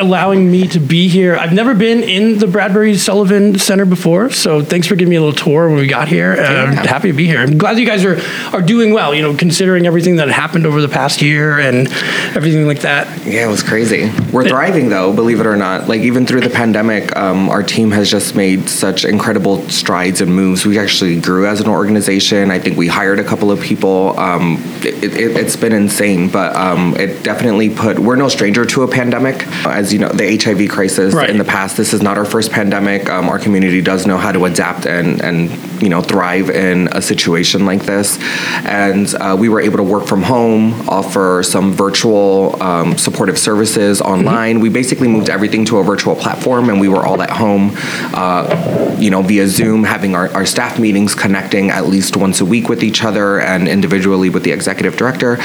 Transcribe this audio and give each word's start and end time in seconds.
allowing 0.00 0.50
me 0.50 0.66
to 0.68 0.80
be 0.80 1.06
here. 1.06 1.36
I've 1.36 1.52
never 1.52 1.74
been 1.74 2.02
in 2.02 2.38
the 2.38 2.46
Bradbury 2.46 2.96
Sullivan 2.96 3.58
Center 3.58 3.84
before, 3.84 4.30
so 4.30 4.62
thanks 4.62 4.86
for 4.86 4.96
giving 4.96 5.10
me 5.10 5.16
a 5.16 5.20
little 5.20 5.36
tour 5.36 5.68
when 5.68 5.76
we 5.76 5.86
got 5.86 6.08
here. 6.08 6.32
Uh, 6.32 6.36
yeah. 6.36 6.86
Happy 6.86 7.08
to 7.08 7.12
be 7.12 7.26
here. 7.26 7.38
I'm 7.38 7.58
glad 7.58 7.78
you 7.78 7.84
guys 7.84 8.06
are, 8.06 8.18
are 8.54 8.62
doing 8.62 8.94
well, 8.94 9.14
you 9.14 9.20
know, 9.20 9.36
considering 9.36 9.86
everything 9.86 10.16
that 10.16 10.28
happened 10.28 10.64
over 10.64 10.80
the 10.80 10.88
past 10.88 11.20
year 11.20 11.58
and 11.58 11.88
everything 12.34 12.66
like 12.66 12.80
that. 12.80 13.06
Yeah, 13.26 13.46
it 13.46 13.50
was 13.50 13.62
crazy. 13.62 14.10
We're 14.32 14.48
thriving, 14.48 14.88
though, 14.88 15.12
believe 15.12 15.38
it 15.38 15.46
or 15.46 15.56
not. 15.56 15.88
Like, 15.88 16.00
even 16.00 16.24
through 16.24 16.40
the 16.40 16.48
pandemic, 16.48 17.14
um, 17.16 17.50
our 17.50 17.62
team 17.62 17.90
has 17.90 18.10
just 18.10 18.34
made 18.34 18.70
such 18.70 19.04
incredible 19.04 19.68
strides 19.68 20.22
and 20.22 20.34
moves. 20.34 20.64
We 20.64 20.78
actually 20.78 21.20
grew 21.20 21.46
as 21.46 21.60
an 21.60 21.68
organization. 21.68 22.50
I 22.50 22.60
think 22.60 22.78
we 22.78 22.88
hired 22.88 23.18
a 23.18 23.24
couple 23.24 23.50
of 23.50 23.60
people. 23.60 24.18
Um, 24.18 24.56
it, 24.80 25.34
has 25.36 25.54
it, 25.54 25.60
been 25.60 25.74
insane, 25.74 26.30
but 26.30 26.56
um, 26.56 26.96
it 26.96 27.25
definitely 27.26 27.68
put, 27.68 27.98
we're 27.98 28.14
no 28.14 28.28
stranger 28.28 28.64
to 28.64 28.84
a 28.84 28.88
pandemic. 28.88 29.44
As 29.66 29.92
you 29.92 29.98
know, 29.98 30.10
the 30.10 30.36
HIV 30.36 30.70
crisis 30.70 31.12
right. 31.12 31.28
in 31.28 31.38
the 31.38 31.44
past, 31.44 31.76
this 31.76 31.92
is 31.92 32.00
not 32.00 32.16
our 32.16 32.24
first 32.24 32.52
pandemic. 32.52 33.10
Um, 33.10 33.28
our 33.28 33.40
community 33.40 33.82
does 33.82 34.06
know 34.06 34.16
how 34.16 34.30
to 34.30 34.44
adapt 34.44 34.86
and, 34.86 35.20
and, 35.20 35.50
you 35.82 35.88
know, 35.88 36.02
thrive 36.02 36.50
in 36.50 36.86
a 36.92 37.02
situation 37.02 37.66
like 37.66 37.82
this. 37.82 38.16
And 38.64 39.12
uh, 39.16 39.36
we 39.36 39.48
were 39.48 39.60
able 39.60 39.78
to 39.78 39.82
work 39.82 40.06
from 40.06 40.22
home, 40.22 40.88
offer 40.88 41.42
some 41.42 41.72
virtual 41.72 42.62
um, 42.62 42.96
supportive 42.96 43.40
services 43.40 44.00
online. 44.00 44.56
Mm-hmm. 44.56 44.62
We 44.62 44.68
basically 44.68 45.08
moved 45.08 45.28
everything 45.28 45.64
to 45.64 45.78
a 45.78 45.82
virtual 45.82 46.14
platform 46.14 46.70
and 46.70 46.80
we 46.80 46.86
were 46.86 47.04
all 47.04 47.20
at 47.22 47.30
home, 47.30 47.72
uh, 48.14 48.96
you 49.00 49.10
know, 49.10 49.22
via 49.22 49.48
Zoom, 49.48 49.82
having 49.82 50.14
our, 50.14 50.32
our 50.32 50.46
staff 50.46 50.78
meetings, 50.78 51.16
connecting 51.16 51.70
at 51.70 51.88
least 51.88 52.16
once 52.16 52.40
a 52.40 52.44
week 52.44 52.68
with 52.68 52.84
each 52.84 53.02
other 53.02 53.40
and 53.40 53.66
individually 53.66 54.30
with 54.30 54.44
the 54.44 54.52
executive 54.52 54.96
director. 54.96 55.38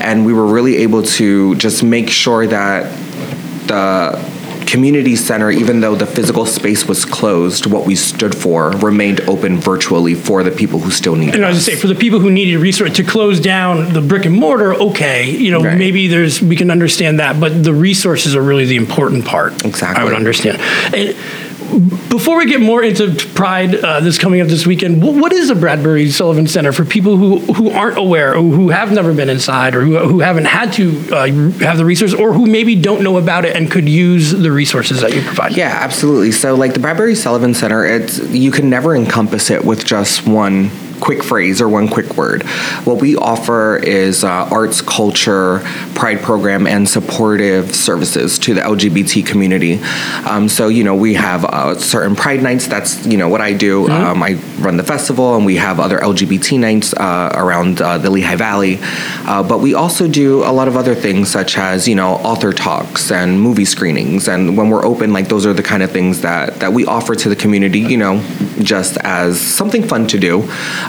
And 0.00 0.26
we 0.26 0.32
were 0.32 0.46
really 0.46 0.78
able 0.78 1.04
to 1.04 1.27
to 1.28 1.54
just 1.56 1.82
make 1.82 2.08
sure 2.08 2.46
that 2.46 2.90
the 3.66 4.64
community 4.66 5.14
center, 5.14 5.50
even 5.50 5.80
though 5.80 5.94
the 5.94 6.06
physical 6.06 6.46
space 6.46 6.86
was 6.86 7.04
closed, 7.04 7.66
what 7.66 7.86
we 7.86 7.94
stood 7.94 8.34
for 8.34 8.70
remained 8.72 9.20
open 9.22 9.58
virtually 9.58 10.14
for 10.14 10.42
the 10.42 10.50
people 10.50 10.78
who 10.78 10.90
still 10.90 11.16
needed. 11.16 11.34
And 11.34 11.44
I 11.44 11.48
was 11.48 11.58
to 11.58 11.70
say, 11.70 11.76
for 11.76 11.86
the 11.86 11.94
people 11.94 12.18
who 12.18 12.30
needed 12.30 12.58
resource 12.58 12.94
to 12.96 13.04
close 13.04 13.40
down 13.40 13.92
the 13.92 14.00
brick 14.00 14.24
and 14.24 14.34
mortar, 14.34 14.74
okay, 14.74 15.30
you 15.30 15.50
know, 15.50 15.62
right. 15.62 15.76
maybe 15.76 16.08
there's 16.08 16.40
we 16.40 16.56
can 16.56 16.70
understand 16.70 17.20
that, 17.20 17.38
but 17.38 17.62
the 17.62 17.74
resources 17.74 18.34
are 18.34 18.42
really 18.42 18.64
the 18.64 18.76
important 18.76 19.26
part. 19.26 19.64
Exactly, 19.64 20.00
I 20.00 20.04
would 20.04 20.14
understand. 20.14 20.60
And, 20.94 21.14
before 22.08 22.38
we 22.38 22.46
get 22.46 22.60
more 22.60 22.82
into 22.82 23.14
Pride 23.34 23.74
uh, 23.74 24.00
that's 24.00 24.18
coming 24.18 24.40
up 24.40 24.48
this 24.48 24.66
weekend, 24.66 25.02
what 25.02 25.32
is 25.32 25.48
the 25.48 25.54
Bradbury 25.54 26.10
Sullivan 26.10 26.46
Center 26.46 26.72
for 26.72 26.84
people 26.84 27.16
who, 27.16 27.38
who 27.52 27.70
aren't 27.70 27.98
aware, 27.98 28.32
or 28.34 28.42
who 28.42 28.70
have 28.70 28.92
never 28.92 29.12
been 29.12 29.28
inside, 29.28 29.74
or 29.74 29.82
who, 29.82 29.98
who 29.98 30.20
haven't 30.20 30.46
had 30.46 30.72
to 30.74 31.14
uh, 31.14 31.26
have 31.64 31.76
the 31.76 31.84
resource, 31.84 32.14
or 32.14 32.32
who 32.32 32.46
maybe 32.46 32.74
don't 32.74 33.02
know 33.02 33.18
about 33.18 33.44
it 33.44 33.54
and 33.54 33.70
could 33.70 33.88
use 33.88 34.30
the 34.30 34.50
resources 34.50 35.00
that 35.02 35.14
you 35.14 35.22
provide? 35.22 35.56
Yeah, 35.56 35.68
absolutely. 35.68 36.32
So, 36.32 36.54
like 36.54 36.72
the 36.72 36.80
Bradbury 36.80 37.14
Sullivan 37.14 37.54
Center, 37.54 37.84
it's 37.84 38.18
you 38.30 38.50
can 38.50 38.70
never 38.70 38.96
encompass 38.96 39.50
it 39.50 39.64
with 39.64 39.84
just 39.84 40.26
one 40.26 40.70
quick 41.00 41.22
phrase 41.22 41.60
or 41.60 41.68
one 41.68 41.88
quick 41.88 42.16
word. 42.16 42.42
What 42.84 43.00
we 43.00 43.16
offer 43.16 43.76
is 43.76 44.24
uh, 44.24 44.48
arts, 44.50 44.80
culture, 44.80 45.60
pride 45.94 46.20
program, 46.20 46.66
and 46.66 46.88
supportive 46.88 47.74
services 47.74 48.38
to 48.40 48.54
the 48.54 48.60
LGBT 48.60 49.26
community. 49.26 49.80
Um, 50.26 50.48
so, 50.48 50.68
you 50.68 50.84
know, 50.84 50.94
we 50.94 51.14
have 51.14 51.44
uh, 51.44 51.78
certain 51.78 52.16
pride 52.16 52.42
nights. 52.42 52.66
That's, 52.66 53.06
you 53.06 53.16
know, 53.16 53.28
what 53.28 53.40
I 53.40 53.52
do. 53.52 53.84
Mm-hmm. 53.84 53.92
Um, 53.92 54.22
I 54.22 54.34
run 54.60 54.76
the 54.76 54.84
festival, 54.84 55.36
and 55.36 55.44
we 55.44 55.56
have 55.56 55.80
other 55.80 55.98
LGBT 55.98 56.58
nights 56.58 56.92
uh, 56.94 57.30
around 57.34 57.80
uh, 57.80 57.98
the 57.98 58.10
Lehigh 58.10 58.36
Valley. 58.36 58.78
Uh, 58.80 59.42
but 59.42 59.58
we 59.58 59.74
also 59.74 60.08
do 60.08 60.44
a 60.44 60.52
lot 60.52 60.68
of 60.68 60.76
other 60.76 60.94
things, 60.94 61.30
such 61.30 61.58
as, 61.58 61.86
you 61.88 61.94
know, 61.94 62.14
author 62.14 62.52
talks 62.52 63.10
and 63.10 63.40
movie 63.40 63.64
screenings. 63.64 64.28
And 64.28 64.56
when 64.56 64.70
we're 64.70 64.84
open, 64.84 65.12
like, 65.12 65.28
those 65.28 65.46
are 65.46 65.52
the 65.52 65.62
kind 65.62 65.82
of 65.82 65.90
things 65.90 66.22
that, 66.22 66.60
that 66.60 66.72
we 66.72 66.86
offer 66.86 67.14
to 67.14 67.28
the 67.28 67.36
community, 67.36 67.80
you 67.80 67.96
know, 67.96 68.22
just 68.60 68.96
as 68.98 69.40
something 69.40 69.82
fun 69.82 70.06
to 70.08 70.18
do 70.18 70.42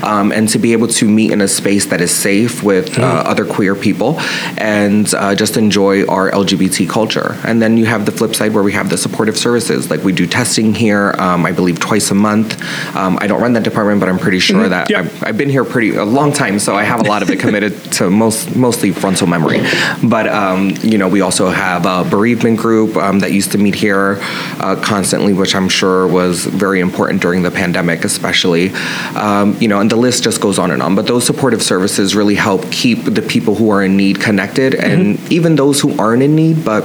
um, 0.04 0.32
and 0.32 0.48
to 0.50 0.60
be 0.60 0.74
able 0.74 0.88
to 0.88 1.08
meet 1.08 1.32
in 1.32 1.42
a 1.42 1.48
space 1.48 1.86
that 1.88 2.02
is 2.02 2.12
safe 2.16 2.64
with 2.64 2.98
uh, 2.98 3.02
mm. 3.02 3.26
other 3.26 3.46
queer 3.46 3.76
people 3.76 4.20
and 4.58 5.14
uh, 5.14 5.36
just 5.36 5.58
enjoy 5.58 6.06
our 6.06 6.32
LGBT 6.32 6.90
culture. 6.90 7.38
And 7.44 7.62
then 7.62 7.78
you 7.78 7.86
have 7.86 8.06
the 8.06 8.12
flip 8.12 8.36
side 8.36 8.54
where 8.54 8.64
we 8.64 8.74
have 8.74 8.90
the 8.90 8.98
supportive 8.98 9.38
services. 9.38 9.90
Like 9.90 10.04
we 10.04 10.12
do 10.12 10.28
testing 10.28 10.74
here, 10.74 11.16
um, 11.18 11.46
I 11.46 11.52
believe 11.52 11.80
twice 11.80 12.12
a 12.12 12.16
month. 12.16 12.62
Um, 12.96 13.18
I 13.22 13.28
don't 13.28 13.42
run 13.42 13.54
that 13.54 13.64
department, 13.64 14.00
but 14.00 14.10
I'm 14.10 14.20
pretty 14.20 14.40
sure 14.40 14.62
mm-hmm. 14.62 14.70
that 14.70 14.90
yep. 14.90 15.06
I've, 15.06 15.24
I've, 15.24 15.38
been 15.38 15.50
here 15.50 15.64
pretty 15.64 15.96
a 15.96 16.04
long 16.04 16.34
time, 16.34 16.60
so 16.60 16.76
I 16.76 16.84
have 16.84 17.00
a 17.00 17.04
lot 17.04 17.22
of 17.22 17.30
it 17.30 17.40
committed 17.46 17.74
to 17.94 18.10
most 18.10 18.56
mostly 18.56 18.92
frontal 18.92 19.28
memory. 19.28 19.62
But 20.04 20.28
um, 20.28 20.74
you 20.82 20.98
know, 20.98 21.08
we 21.08 21.22
also 21.22 21.50
have 21.50 21.86
a 21.86 22.10
bereavement 22.10 22.60
group 22.60 22.96
um, 22.98 23.20
that 23.20 23.32
used 23.32 23.52
to 23.54 23.58
meet 23.58 23.76
here 23.76 24.18
uh, 24.60 24.80
constantly, 24.84 25.34
which 25.34 25.56
I'm 25.56 25.70
sure 25.70 26.08
was 26.08 26.46
very 26.46 26.80
important 26.80 27.22
during 27.22 27.44
the 27.44 27.52
pandemic, 27.52 28.04
especially. 28.04 28.72
Um, 29.16 29.56
you 29.60 29.68
know, 29.68 29.80
and 29.80 29.89
the 29.90 29.96
list 29.96 30.24
just 30.24 30.40
goes 30.42 30.60
on 30.60 30.72
and 30.72 30.82
on. 30.82 30.96
But 30.96 31.08
those 31.08 31.26
supportive 31.26 31.62
services 31.62 32.16
really 32.16 32.36
help 32.36 32.72
keep 32.72 33.04
the 33.04 33.22
people 33.22 33.56
who 33.56 33.70
are 33.72 33.84
in 33.84 33.98
need 33.98 34.22
connected, 34.22 34.76
and 34.76 35.18
mm-hmm. 35.18 35.34
even 35.34 35.56
those 35.56 35.80
who 35.80 35.98
aren't 35.98 36.24
in 36.24 36.36
need, 36.36 36.64
but 36.64 36.84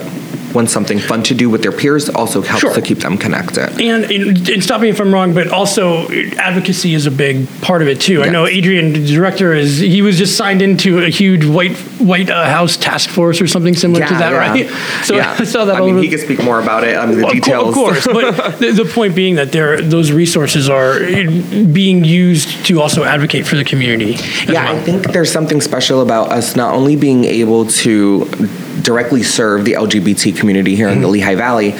want 0.54 0.70
something 0.70 0.98
fun 0.98 1.22
to 1.24 1.34
do 1.34 1.50
with 1.50 1.62
their 1.62 1.72
peers 1.72 2.08
also 2.08 2.42
helps 2.42 2.60
sure. 2.60 2.74
to 2.74 2.82
keep 2.82 2.98
them 2.98 3.18
connected. 3.18 3.80
And, 3.80 4.04
and, 4.04 4.62
stop 4.62 4.80
me 4.80 4.88
if 4.88 5.00
I'm 5.00 5.12
wrong, 5.12 5.34
but 5.34 5.48
also 5.48 6.08
advocacy 6.36 6.94
is 6.94 7.06
a 7.06 7.10
big 7.10 7.48
part 7.60 7.82
of 7.82 7.88
it 7.88 8.00
too. 8.00 8.18
Yes. 8.18 8.28
I 8.28 8.30
know 8.30 8.46
Adrian, 8.46 8.92
the 8.92 9.06
director, 9.06 9.52
is 9.52 9.78
he 9.78 10.02
was 10.02 10.16
just 10.16 10.36
signed 10.36 10.62
into 10.62 11.02
a 11.02 11.08
huge 11.08 11.44
white 11.44 11.76
White 12.04 12.28
uh, 12.28 12.44
House 12.44 12.76
task 12.76 13.08
force 13.08 13.40
or 13.40 13.46
something 13.46 13.74
similar 13.74 14.00
yeah, 14.00 14.08
to 14.08 14.14
that, 14.14 14.32
yeah. 14.32 14.38
right? 14.38 14.70
So 15.04 15.16
yeah. 15.16 15.36
I 15.38 15.44
saw 15.44 15.64
that. 15.66 15.76
I 15.76 15.80
mean, 15.80 15.98
he 15.98 16.08
can 16.08 16.18
speak 16.18 16.42
more 16.42 16.60
about 16.60 16.84
it. 16.84 16.96
I 16.96 17.06
mean, 17.06 17.18
the 17.18 17.24
well, 17.24 17.32
details, 17.32 17.68
of 17.68 17.74
course. 17.74 18.06
but 18.06 18.58
the, 18.58 18.72
the, 18.72 18.84
point 18.84 19.14
being 19.14 19.34
that 19.34 19.52
there, 19.52 19.80
those 19.80 20.12
resources 20.12 20.68
are 20.68 20.98
being 21.00 22.04
used 22.04 22.64
to 22.66 22.80
also 22.80 23.04
advocate 23.04 23.46
for 23.46 23.56
the 23.56 23.64
community. 23.64 24.16
Yeah, 24.46 24.64
well. 24.64 24.76
I 24.76 24.82
think 24.82 25.12
there's 25.12 25.30
something 25.30 25.60
special 25.60 26.00
about 26.00 26.30
us 26.30 26.56
not 26.56 26.74
only 26.74 26.96
being 26.96 27.24
able 27.24 27.66
to 27.66 28.24
directly 28.82 29.22
serve 29.22 29.64
the 29.64 29.72
LGBT 29.72 30.36
community 30.36 30.43
here 30.48 30.86
mm-hmm. 30.86 30.96
in 30.96 31.00
the 31.00 31.06
mm-hmm. 31.06 31.12
Lehigh 31.12 31.34
Valley, 31.34 31.74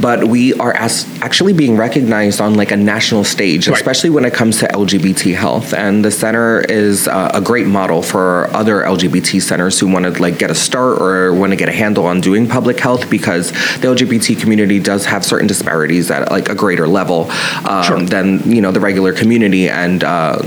but 0.00 0.24
we 0.24 0.54
are 0.54 0.72
as 0.74 1.06
actually 1.22 1.52
being 1.52 1.76
recognized 1.76 2.40
on 2.40 2.54
like 2.54 2.70
a 2.70 2.76
national 2.76 3.24
stage, 3.24 3.68
right. 3.68 3.76
especially 3.76 4.10
when 4.10 4.24
it 4.24 4.34
comes 4.34 4.58
to 4.58 4.66
LGBT 4.66 5.34
health. 5.34 5.72
And 5.72 6.04
the 6.04 6.10
center 6.10 6.60
is 6.60 7.08
uh, 7.08 7.30
a 7.34 7.40
great 7.40 7.66
model 7.66 8.02
for 8.02 8.48
other 8.54 8.82
LGBT 8.82 9.40
centers 9.42 9.78
who 9.78 9.88
want 9.88 10.04
to 10.04 10.22
like 10.22 10.38
get 10.38 10.50
a 10.50 10.54
start 10.54 11.00
or 11.00 11.34
want 11.34 11.52
to 11.52 11.56
get 11.56 11.68
a 11.68 11.72
handle 11.72 12.06
on 12.06 12.20
doing 12.20 12.48
public 12.48 12.78
health 12.78 13.08
because 13.10 13.50
the 13.50 13.88
LGBT 13.88 14.40
community 14.40 14.78
does 14.80 15.06
have 15.06 15.24
certain 15.24 15.46
disparities 15.46 16.10
at 16.10 16.30
like 16.30 16.48
a 16.48 16.54
greater 16.54 16.86
level 16.86 17.30
um, 17.68 17.84
sure. 17.84 18.00
than 18.00 18.50
you 18.50 18.60
know 18.60 18.72
the 18.72 18.80
regular 18.80 19.12
community 19.12 19.68
and. 19.68 20.04
Uh, 20.04 20.40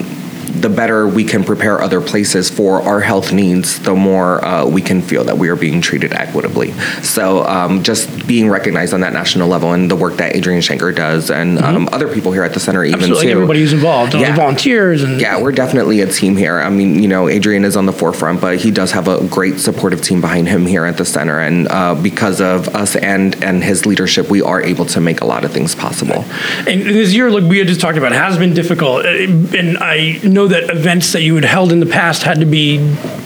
the 0.64 0.70
better 0.70 1.08
we 1.08 1.24
can 1.26 1.44
prepare 1.44 1.82
other 1.82 2.02
places 2.02 2.50
for 2.50 2.82
our 2.82 3.02
health 3.02 3.32
needs, 3.34 3.80
the 3.80 3.94
more 3.94 4.44
uh, 4.44 4.66
we 4.66 4.82
can 4.82 5.02
feel 5.02 5.24
that 5.26 5.38
we 5.38 5.50
are 5.50 5.56
being 5.58 5.82
treated 5.82 6.14
equitably. 6.14 6.72
So 7.04 7.44
um, 7.46 7.84
just 7.84 8.26
being 8.26 8.50
recognized 8.50 8.94
on 8.94 9.02
that 9.02 9.14
national 9.14 9.50
level 9.50 9.74
and 9.74 9.92
the 9.92 9.96
work 10.06 10.16
that 10.18 10.36
Adrian 10.38 10.62
Shanker 10.62 10.96
does 10.96 11.30
and 11.30 11.60
um, 11.60 11.90
other 11.92 12.08
people 12.16 12.32
here 12.32 12.44
at 12.44 12.54
the 12.54 12.60
center 12.62 12.84
even 12.86 13.00
Absolutely, 13.02 13.26
too. 13.26 13.32
everybody 13.34 13.60
who's 13.60 13.74
involved, 13.74 14.14
Yeah. 14.14 14.36
volunteers, 14.36 15.04
and 15.04 15.20
Yeah, 15.20 15.40
we're 15.42 15.52
definitely 15.52 16.00
a 16.02 16.08
team 16.08 16.38
here. 16.38 16.58
I 16.60 16.70
mean, 16.70 17.02
you 17.04 17.10
know, 17.10 17.28
Adrian 17.38 17.66
is 17.66 17.76
on 17.76 17.86
the 17.86 17.94
forefront, 18.02 18.40
but 18.40 18.54
he 18.66 18.72
does 18.72 18.92
have 18.94 19.08
a 19.10 19.22
great 19.28 19.60
supportive 19.60 20.02
team 20.02 20.22
behind 20.22 20.48
him 20.48 20.66
here 20.66 20.86
at 20.86 20.96
the 20.98 21.06
center. 21.06 21.40
And 21.40 21.68
uh, 21.70 21.96
because 22.10 22.40
of 22.40 22.60
us 22.76 22.96
and 22.96 23.36
and 23.44 23.64
his 23.64 23.86
leadership, 23.86 24.30
we 24.30 24.42
are 24.42 24.62
able 24.62 24.86
to 24.96 25.00
make 25.02 25.20
a 25.22 25.26
lot 25.34 25.44
of 25.44 25.52
things 25.52 25.76
possible. 25.76 26.24
And 26.72 26.82
this 27.02 27.14
year, 27.14 27.30
like 27.30 27.44
we 27.54 27.58
had 27.60 27.68
just 27.68 27.82
talked 27.82 27.98
about, 27.98 28.14
has 28.14 28.38
been 28.38 28.54
difficult. 28.54 29.06
Uh, 29.06 29.60
And 29.60 29.78
I 29.96 30.20
know 30.24 30.48
that 30.53 30.53
events 30.54 31.14
that 31.14 31.22
you 31.22 31.36
had 31.36 31.46
held 31.46 31.72
in 31.72 31.80
the 31.80 31.86
past 31.86 32.24
had 32.24 32.40
to 32.40 32.46
be 32.46 32.78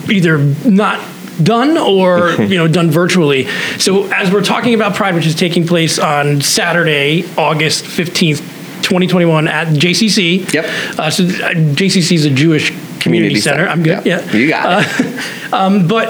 either 0.10 0.38
not 0.66 1.00
done 1.42 1.78
or 1.78 2.32
you 2.42 2.58
know 2.58 2.68
done 2.68 2.90
virtually. 2.92 3.48
So 3.78 4.06
as 4.12 4.32
we're 4.32 4.44
talking 4.44 4.74
about 4.74 4.96
Pride, 4.96 5.16
which 5.16 5.26
is 5.28 5.36
taking 5.36 5.68
place 5.68 6.00
on 6.00 6.42
Saturday, 6.42 7.26
August 7.38 7.86
fifteenth. 7.86 8.54
2021 8.84 9.50
at 9.50 9.68
JCC. 9.68 10.54
Yep. 10.54 10.66
Uh, 10.98 11.10
so 11.10 11.24
uh, 11.24 11.28
JCC 11.76 12.14
is 12.14 12.26
a 12.26 12.30
Jewish 12.30 12.70
community, 12.70 13.02
Community 13.02 13.40
center. 13.42 13.58
center. 13.66 13.70
I'm 13.70 13.84
good. 13.84 14.06
Yeah. 14.06 14.24
Yeah. 14.24 14.32
You 14.32 14.48
got 14.48 14.86
it. 14.88 15.24
Um, 15.52 15.88
but 15.88 16.10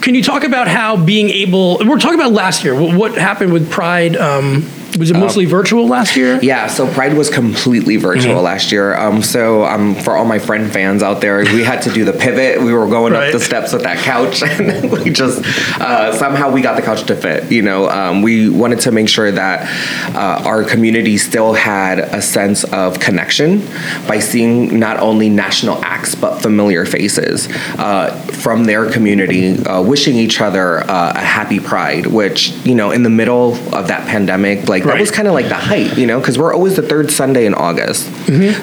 can 0.00 0.14
you 0.14 0.22
talk 0.22 0.44
about 0.44 0.66
how 0.66 0.96
being 0.96 1.28
able? 1.28 1.76
We're 1.78 1.98
talking 1.98 2.18
about 2.18 2.32
last 2.32 2.64
year. 2.64 2.74
What, 2.74 2.96
what 2.96 3.14
happened 3.14 3.52
with 3.52 3.70
Pride? 3.70 4.16
Um, 4.16 4.66
was 4.98 5.10
it 5.10 5.16
mostly 5.16 5.44
virtual 5.44 5.86
last 5.88 6.16
year? 6.16 6.38
Yeah, 6.42 6.66
so 6.66 6.90
Pride 6.92 7.14
was 7.14 7.30
completely 7.30 7.96
virtual 7.96 8.34
Mm-hmm. 8.34 8.44
last 8.44 8.72
year. 8.72 8.94
Um, 8.94 9.22
so 9.22 9.64
um, 9.64 9.94
for 9.94 10.14
all 10.16 10.24
my 10.24 10.38
friend 10.38 10.70
fans 10.72 11.02
out 11.02 11.20
there, 11.20 11.38
we 11.40 11.64
had 11.64 11.82
to 11.82 11.90
do 11.92 12.04
the 12.04 12.12
pivot. 12.12 12.60
We 12.62 12.72
were 12.72 12.86
going 12.86 13.12
Right. 13.12 13.26
up 13.28 13.32
the 13.32 13.40
steps 13.40 13.72
with 13.72 13.82
that 13.82 13.98
couch, 13.98 14.42
and 14.42 14.90
we 14.92 15.10
just 15.10 15.42
uh, 15.80 16.12
somehow 16.16 16.50
we 16.50 16.60
got 16.60 16.76
the 16.76 16.82
couch 16.82 17.04
to 17.04 17.16
fit. 17.16 17.50
You 17.50 17.62
know, 17.62 17.88
um, 17.88 18.22
we 18.22 18.48
wanted 18.48 18.80
to 18.80 18.92
make 18.92 19.08
sure 19.08 19.30
that 19.30 19.66
uh, 20.14 20.42
our 20.46 20.62
community 20.64 21.18
still 21.18 21.52
had 21.54 21.98
a 21.98 22.22
sense 22.22 22.64
of 22.64 23.00
connection 23.00 23.60
by 24.06 24.18
seeing 24.20 24.78
not 24.78 24.98
only 24.98 25.28
national 25.28 25.82
acts 25.84 26.14
but 26.14 26.40
familiar 26.40 26.84
faces 26.84 27.48
uh, 27.78 28.10
from 28.32 28.64
their 28.64 28.90
community, 28.90 29.58
uh, 29.64 29.82
wishing 29.82 30.16
each 30.16 30.40
other 30.40 30.80
uh, 30.90 31.12
a 31.14 31.20
happy 31.20 31.60
Pride. 31.60 32.06
Which 32.06 32.50
you 32.64 32.74
know, 32.74 32.90
in 32.90 33.02
the 33.02 33.10
middle 33.10 33.54
of 33.74 33.88
that 33.88 34.06
pandemic, 34.06 34.68
like 34.68 34.81
that 34.84 34.90
Right. 34.90 35.00
was 35.00 35.10
kind 35.10 35.28
of 35.28 35.34
like 35.34 35.48
the 35.48 35.54
height, 35.54 35.96
you 35.96 36.06
know, 36.06 36.18
because 36.20 36.38
we're 36.38 36.52
always 36.54 36.76
the 36.76 36.82
third 36.82 37.10
Sunday 37.10 37.46
in 37.46 37.54
August. 37.54 38.08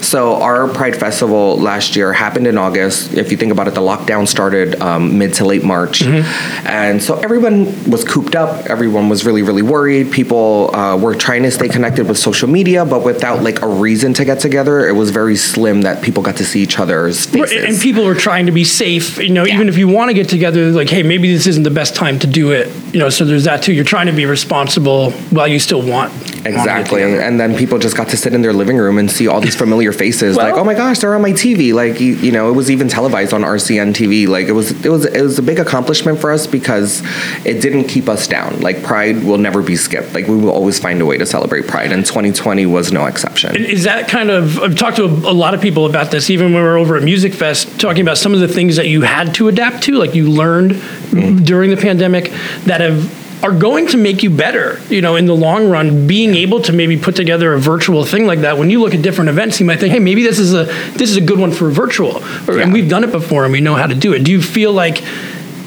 So 0.04 0.36
our 0.42 0.68
Pride 0.68 0.95
Festival 0.95 1.57
last 1.57 1.95
year 1.95 2.12
happened 2.13 2.48
in 2.48 2.57
August. 2.57 3.13
If 3.13 3.31
you 3.31 3.38
think 3.38 3.51
about 3.51 3.68
it, 3.68 3.74
the 3.75 3.81
lockdown 3.81 4.27
started 4.27 4.81
um, 4.81 5.18
mid 5.18 5.33
to 5.36 5.45
late 5.45 5.63
March, 5.63 6.01
and 6.04 7.01
so 7.01 7.16
everyone 7.19 7.89
was 7.89 8.04
cooped 8.04 8.36
up. 8.36 8.66
Everyone 8.68 9.10
was 9.10 9.25
really, 9.25 9.42
really 9.44 9.62
worried. 9.62 10.12
People 10.12 10.74
uh, 10.75 10.98
were 10.98 11.16
trying 11.16 11.44
to 11.44 11.51
stay 11.51 11.68
connected 11.69 12.07
with 12.07 12.18
social 12.18 12.48
media, 12.48 12.86
but 12.86 13.04
without 13.04 13.44
like 13.44 13.62
a 13.62 13.68
reason 13.68 14.13
to 14.16 14.25
get 14.25 14.39
together. 14.39 14.88
It 14.88 14.94
was 14.94 15.10
very 15.12 15.36
slim 15.36 15.81
that 15.83 16.01
people 16.04 16.24
got 16.24 16.38
to 16.38 16.45
see 16.45 16.62
each 16.62 16.80
other's 16.80 17.25
faces. 17.25 17.63
And 17.74 17.80
people 17.80 18.06
were 18.06 18.16
trying 18.16 18.45
to 18.48 18.51
be 18.51 18.63
safe. 18.63 19.18
You 19.18 19.30
know, 19.30 19.45
Yeah. 19.45 19.56
even 19.56 19.69
if 19.69 19.77
you 19.77 19.88
want 19.88 20.10
to 20.10 20.13
get 20.13 20.30
together, 20.30 20.71
like, 20.71 20.89
hey, 20.89 21.04
maybe 21.04 21.31
this 21.31 21.48
isn't 21.48 21.63
the 21.63 21.69
best 21.69 21.95
time 21.95 22.19
to 22.19 22.27
do 22.27 22.51
it. 22.51 22.69
You 22.94 23.00
know, 23.00 23.10
so 23.10 23.25
there's 23.25 23.44
that 23.45 23.62
too. 23.63 23.74
You're 23.74 23.83
trying 23.83 24.07
to 24.07 24.12
be 24.13 24.25
responsible 24.25 25.12
while 25.30 25.48
you 25.48 25.60
still 25.60 25.81
want. 25.81 26.09
Exactly, 26.46 27.02
together. 27.02 27.22
and 27.22 27.40
then 27.40 27.56
people 27.56 27.78
just 27.80 27.96
got 27.96 28.10
to 28.10 28.18
sit 28.18 28.34
in 28.34 28.42
their 28.42 28.54
living 28.54 28.78
room 28.78 28.98
and 28.98 29.10
see 29.10 29.28
all 29.28 29.42
these 29.42 29.56
familiar 29.56 29.92
faces. 29.92 30.38
like, 30.38 30.54
oh 30.56 30.64
my 30.64 30.74
gosh, 30.74 31.00
they're 31.00 31.16
on 31.16 31.22
my 31.22 31.32
TV. 31.32 31.74
Like, 31.74 32.00
you, 32.00 32.16
you 32.16 32.32
know, 32.32 32.50
it 32.50 32.54
was 32.54 32.70
even 32.72 32.88
televised 32.88 33.34
on 33.34 33.42
RCN 33.42 33.94
TV. 33.94 34.28
Like, 34.28 34.48
it 34.48 34.54
was, 34.54 34.72
it 34.86 34.90
was, 34.90 35.06
it 35.06 35.22
was 35.22 35.38
a 35.40 35.42
big 35.42 35.60
accomplishment 35.60 36.20
for 36.20 36.32
us 36.32 36.48
because 36.48 37.02
it 37.46 37.62
didn't 37.62 37.86
keep 37.86 38.08
us 38.10 38.28
down. 38.28 38.60
Like, 38.62 38.84
Pride 38.84 39.24
will 39.24 39.38
never 39.38 39.62
be 39.62 39.76
skipped. 39.76 40.14
Like, 40.14 40.28
we 40.28 40.36
will 40.36 40.52
always 40.52 40.80
find 40.80 41.02
a 41.02 41.06
way 41.06 41.18
to 41.18 41.26
celebrate 41.26 41.68
Pride, 41.68 41.92
and 41.92 42.06
2020 42.06 42.66
was 42.66 42.92
no 42.92 43.06
exception. 43.06 43.56
Is 43.56 43.84
that 43.84 44.08
kind 44.08 44.30
of, 44.30 44.60
I've 44.60 44.76
talked 44.78 44.98
to 44.98 45.04
a, 45.04 45.08
a 45.08 45.34
lot 45.34 45.54
of 45.54 45.62
people 45.62 45.86
about 45.86 46.12
this, 46.12 46.30
even 46.30 46.54
when 46.54 46.64
we 46.64 46.70
were 46.70 46.78
over 46.78 46.96
at 46.98 47.04
Music 47.04 47.34
Fest, 47.34 47.80
talking 47.80 48.02
about 48.02 48.18
some 48.18 48.34
of 48.34 48.40
the 48.40 48.48
things 48.48 48.76
that 48.76 48.88
you 48.88 49.02
had 49.02 49.34
to 49.36 49.48
adapt 49.48 49.84
to, 49.84 49.94
like 49.94 50.16
you 50.16 50.30
learned 50.30 50.72
Mm-hmm. 51.10 51.44
during 51.44 51.72
the 51.72 51.78
pandemic 51.78 52.26
that 52.66 52.82
have, 52.82 53.02
are 53.42 53.52
going 53.52 53.88
to 53.88 53.98
make 53.98 54.22
you 54.22 54.30
better, 54.30 54.80
you 54.90 55.02
know, 55.02 55.16
in 55.16 55.26
the 55.26 55.36
long 55.36 55.70
run, 55.70 56.08
being 56.08 56.36
able 56.36 56.62
to 56.62 56.74
maybe 56.74 56.98
put 56.98 57.16
together 57.16 57.54
a 57.54 57.60
virtual 57.60 58.04
thing 58.04 58.26
like 58.26 58.40
that. 58.40 58.58
When 58.58 58.70
you 58.70 58.82
look 58.82 58.94
at 58.94 59.02
different 59.02 59.30
events, 59.30 59.60
you 59.60 59.66
might 59.66 59.80
think, 59.80 59.94
hey, 59.94 60.00
maybe 60.00 60.24
this 60.24 60.40
is 60.40 60.54
a, 60.54 60.66
this 60.98 61.10
is 61.10 61.16
a 61.16 61.22
good 61.22 61.40
one 61.40 61.52
for 61.52 61.70
virtual. 61.70 62.22
Or, 62.48 62.60
And 62.60 62.74
we've 62.74 62.90
done 62.90 63.04
it 63.04 63.12
before 63.12 63.46
and 63.46 63.54
we 63.54 63.62
know 63.62 63.76
how 63.76 63.88
to 63.88 63.96
do 63.96 64.14
it. 64.14 64.24
Do 64.24 64.32
you 64.32 64.42
feel 64.42 64.74
like 64.74 65.04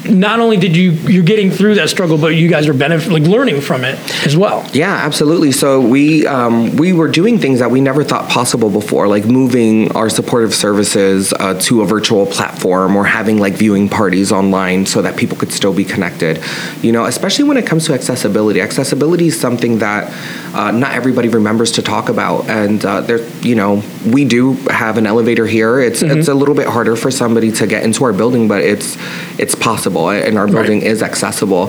not 0.08 0.40
only 0.40 0.56
did 0.56 0.76
you, 0.76 0.92
you're 0.92 1.22
getting 1.24 1.50
through 1.50 1.76
that 1.76 1.88
struggle, 1.90 2.18
but 2.18 2.28
you 2.28 2.48
guys 2.48 2.68
are 2.68 2.74
benefit, 2.74 3.12
like 3.12 3.22
learning 3.22 3.60
from 3.60 3.84
it 3.84 3.98
as 4.26 4.36
well? 4.36 4.68
Yeah, 4.72 4.92
absolutely. 4.92 5.52
So 5.52 5.80
we 5.80 6.26
um, 6.26 6.76
we 6.76 6.92
were 6.92 7.08
doing 7.08 7.38
things 7.38 7.58
that 7.60 7.70
we 7.70 7.80
never 7.80 8.04
thought 8.04 8.28
possible 8.28 8.70
before, 8.70 9.08
like 9.08 9.24
moving 9.24 9.92
our 9.92 10.08
supportive 10.08 10.54
services 10.54 11.32
uh, 11.32 11.54
to 11.62 11.82
a 11.82 11.86
virtual 11.86 12.26
platform 12.26 12.96
or 12.96 13.04
having 13.04 13.38
like 13.38 13.54
viewing 13.54 13.88
parties 13.88 14.32
online 14.32 14.86
so 14.86 15.02
that 15.02 15.16
people 15.16 15.36
could 15.36 15.52
still 15.52 15.74
be 15.74 15.84
connected. 15.84 16.42
You 16.82 16.92
know, 16.92 17.04
especially 17.04 17.44
when 17.44 17.56
it 17.56 17.66
comes 17.66 17.86
to 17.86 17.94
accessibility. 17.94 18.60
Accessibility 18.60 19.28
is 19.28 19.40
something 19.40 19.78
that 19.78 20.12
uh, 20.54 20.70
not 20.70 20.92
everybody 20.92 21.28
remembers 21.28 21.72
to 21.72 21.82
talk 21.82 22.08
about, 22.08 22.48
and 22.48 22.84
uh, 22.84 23.00
there, 23.00 23.26
you 23.40 23.54
know, 23.54 23.82
we 24.06 24.24
do 24.24 24.54
have 24.68 24.98
an 24.98 25.06
elevator 25.06 25.46
here. 25.46 25.80
It's 25.80 26.02
it's 26.02 26.28
a 26.28 26.34
little 26.34 26.54
bit 26.54 26.66
harder 26.66 26.96
for 26.96 27.10
somebody 27.10 27.52
to 27.52 27.66
get 27.66 27.84
into 27.84 28.04
our 28.04 28.12
building, 28.12 28.48
but 28.48 28.62
it's 28.62 28.96
it's 29.38 29.54
possible, 29.54 29.91
and 30.00 30.38
our 30.38 30.46
building 30.46 30.82
is 30.82 31.02
accessible. 31.02 31.66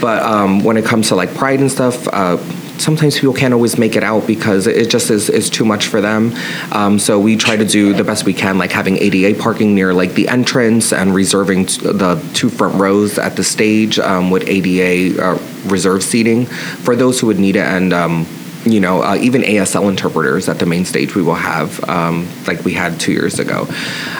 But 0.00 0.22
um, 0.22 0.64
when 0.64 0.76
it 0.76 0.84
comes 0.84 1.08
to 1.08 1.14
like 1.14 1.34
pride 1.34 1.60
and 1.60 1.70
stuff, 1.70 2.06
uh, 2.08 2.38
sometimes 2.78 3.18
people 3.18 3.34
can't 3.34 3.54
always 3.54 3.78
make 3.78 3.96
it 3.96 4.02
out 4.02 4.26
because 4.26 4.66
it 4.66 4.90
just 4.90 5.10
is, 5.10 5.30
is 5.30 5.50
too 5.50 5.64
much 5.64 5.86
for 5.86 6.00
them. 6.00 6.32
Um, 6.72 6.98
so 6.98 7.18
we 7.20 7.36
try 7.36 7.56
to 7.56 7.64
do 7.64 7.92
the 7.92 8.04
best 8.04 8.24
we 8.24 8.34
can, 8.34 8.58
like 8.58 8.72
having 8.72 8.96
ADA 8.98 9.40
parking 9.40 9.74
near 9.74 9.94
like 9.94 10.14
the 10.14 10.28
entrance 10.28 10.92
and 10.92 11.14
reserving 11.14 11.66
t- 11.66 11.80
the 11.80 12.16
two 12.34 12.50
front 12.50 12.74
rows 12.80 13.18
at 13.18 13.36
the 13.36 13.44
stage 13.44 13.98
um, 13.98 14.30
with 14.30 14.48
ADA 14.48 15.22
uh, 15.22 15.38
reserve 15.66 16.02
seating 16.02 16.46
for 16.46 16.96
those 16.96 17.20
who 17.20 17.26
would 17.28 17.38
need 17.38 17.56
it, 17.56 17.66
and. 17.66 17.92
Um, 17.92 18.26
you 18.64 18.80
know, 18.80 19.02
uh, 19.02 19.16
even 19.20 19.42
ASL 19.42 19.88
interpreters 19.88 20.48
at 20.48 20.58
the 20.58 20.66
main 20.66 20.84
stage 20.84 21.14
we 21.14 21.22
will 21.22 21.34
have, 21.34 21.82
um, 21.88 22.26
like 22.46 22.64
we 22.64 22.72
had 22.72 22.98
two 22.98 23.12
years 23.12 23.38
ago. 23.38 23.66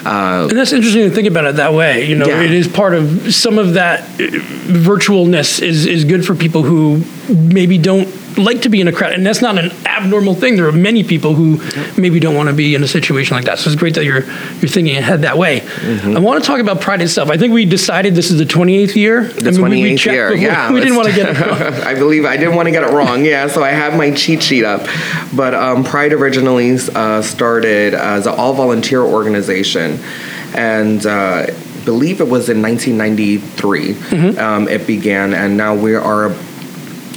Uh, 0.04 0.46
And 0.50 0.58
that's 0.58 0.72
interesting 0.72 1.08
to 1.08 1.14
think 1.14 1.26
about 1.28 1.46
it 1.46 1.56
that 1.56 1.72
way. 1.72 2.06
You 2.06 2.16
know, 2.16 2.26
Yeah. 2.26 2.42
it 2.42 2.50
is 2.52 2.68
part 2.68 2.94
of 2.94 3.34
some 3.34 3.58
of 3.58 3.74
that 3.74 4.04
virtualness 4.18 5.62
is 5.62 5.86
is 5.86 6.04
good 6.04 6.24
for 6.26 6.34
people 6.34 6.62
who 6.62 7.02
maybe 7.28 7.78
don't 7.78 8.08
like 8.36 8.62
to 8.62 8.68
be 8.68 8.80
in 8.80 8.88
a 8.88 8.92
crowd, 8.92 9.12
and 9.12 9.24
that's 9.24 9.40
not 9.40 9.58
an 9.58 9.70
abnormal 9.86 10.34
thing. 10.34 10.56
There 10.56 10.66
are 10.66 10.72
many 10.72 11.04
people 11.04 11.34
who 11.34 11.60
maybe 12.00 12.20
don't 12.20 12.34
want 12.34 12.48
to 12.48 12.54
be 12.54 12.74
in 12.74 12.82
a 12.82 12.88
situation 12.88 13.36
like 13.36 13.44
that. 13.46 13.58
So 13.58 13.70
it's 13.70 13.78
great 13.78 13.94
that 13.94 14.04
you're 14.04 14.22
you're 14.24 14.68
thinking 14.68 14.96
ahead 14.96 15.22
that 15.22 15.38
way. 15.38 15.60
Mm-hmm. 15.60 16.16
I 16.16 16.20
want 16.20 16.42
to 16.42 16.46
talk 16.46 16.60
about 16.60 16.80
Pride 16.80 17.02
itself. 17.02 17.30
I 17.30 17.36
think 17.36 17.52
we 17.52 17.64
decided 17.64 18.14
this 18.14 18.30
is 18.30 18.38
the 18.38 18.44
28th 18.44 18.94
year. 18.96 19.24
The 19.24 19.50
28th 19.50 20.04
year, 20.06 20.34
yeah. 20.34 20.72
we 20.72 20.80
didn't 20.80 20.96
want 20.96 21.08
to 21.08 21.14
get 21.14 21.36
it 21.36 21.40
wrong. 21.40 21.82
I 21.84 21.94
believe 21.94 22.24
I 22.24 22.36
didn't 22.36 22.56
want 22.56 22.66
to 22.66 22.72
get 22.72 22.82
it 22.82 22.90
wrong. 22.92 23.24
Yeah, 23.24 23.46
so 23.46 23.62
I 23.62 23.70
have 23.70 23.96
my 23.96 24.10
cheat 24.12 24.42
sheet 24.42 24.64
up. 24.64 24.86
But 25.34 25.54
um, 25.54 25.84
Pride 25.84 26.12
originally 26.12 26.76
uh, 26.94 27.22
started 27.22 27.94
as 27.94 28.26
an 28.26 28.34
all 28.36 28.54
volunteer 28.54 29.02
organization, 29.02 29.98
and 30.54 31.04
uh, 31.06 31.46
believe 31.84 32.20
it 32.20 32.28
was 32.28 32.48
in 32.48 32.62
1993 32.62 33.94
Mm-hmm. 33.94 34.38
um, 34.38 34.68
it 34.68 34.86
began, 34.86 35.34
and 35.34 35.56
now 35.56 35.74
we 35.74 35.94
are 35.94 36.34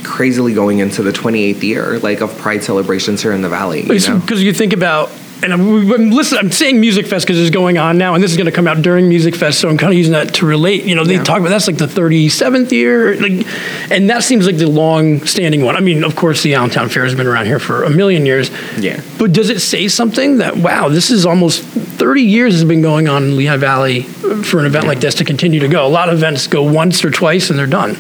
crazily 0.07 0.53
going 0.53 0.79
into 0.79 1.03
the 1.03 1.11
28th 1.11 1.61
year, 1.61 1.99
like 1.99 2.21
of 2.21 2.35
Pride 2.37 2.63
celebrations 2.63 3.21
here 3.21 3.33
in 3.33 3.41
the 3.41 3.49
Valley. 3.49 3.81
You 3.81 3.99
know? 3.99 4.19
Because 4.19 4.41
you 4.41 4.53
think 4.53 4.73
about, 4.73 5.11
and 5.43 5.53
I'm, 5.53 5.91
I'm, 5.91 6.09
listen, 6.11 6.37
I'm 6.37 6.51
saying 6.51 6.79
Music 6.79 7.05
Fest 7.05 7.25
because 7.25 7.39
it's 7.39 7.53
going 7.53 7.77
on 7.77 7.97
now, 7.97 8.13
and 8.15 8.23
this 8.23 8.31
is 8.31 8.37
going 8.37 8.45
to 8.47 8.51
come 8.51 8.67
out 8.67 8.81
during 8.81 9.07
Music 9.09 9.35
Fest, 9.35 9.59
so 9.59 9.69
I'm 9.69 9.77
kind 9.77 9.91
of 9.93 9.97
using 9.97 10.13
that 10.13 10.33
to 10.35 10.45
relate. 10.45 10.83
You 10.83 10.95
know, 10.95 11.03
they 11.03 11.15
Yeah. 11.15 11.23
talk 11.23 11.39
about 11.39 11.49
that's 11.49 11.67
like 11.67 11.77
the 11.77 11.87
37th 11.87 12.71
year, 12.71 13.15
like, 13.19 13.45
and 13.91 14.09
that 14.09 14.23
seems 14.23 14.45
like 14.45 14.57
the 14.57 14.67
long-standing 14.67 15.63
one. 15.63 15.75
I 15.75 15.79
mean, 15.79 16.03
of 16.03 16.15
course, 16.15 16.43
the 16.43 16.55
Allentown 16.55 16.89
Fair 16.89 17.03
has 17.03 17.15
been 17.15 17.27
around 17.27 17.45
here 17.45 17.59
for 17.59 17.83
a 17.83 17.89
million 17.89 18.25
years. 18.25 18.49
Yeah. 18.77 19.01
But 19.17 19.33
does 19.33 19.49
it 19.49 19.59
say 19.61 19.87
something 19.87 20.37
that 20.39 20.57
wow, 20.57 20.89
this 20.89 21.09
is 21.11 21.25
almost 21.25 21.61
30 21.63 22.21
years 22.23 22.53
has 22.53 22.65
been 22.65 22.81
going 22.81 23.07
on 23.07 23.23
in 23.23 23.37
Lehigh 23.37 23.57
Valley 23.57 24.01
for 24.03 24.59
an 24.59 24.65
event 24.65 24.85
like 24.87 24.99
this 24.99 25.15
to 25.15 25.23
continue 25.23 25.59
to 25.59 25.67
go? 25.67 25.85
A 25.85 25.89
lot 25.89 26.09
of 26.09 26.15
events 26.15 26.47
go 26.47 26.63
once 26.63 27.03
or 27.05 27.11
twice 27.11 27.49
and 27.49 27.57
they're 27.57 27.67
done. 27.67 27.97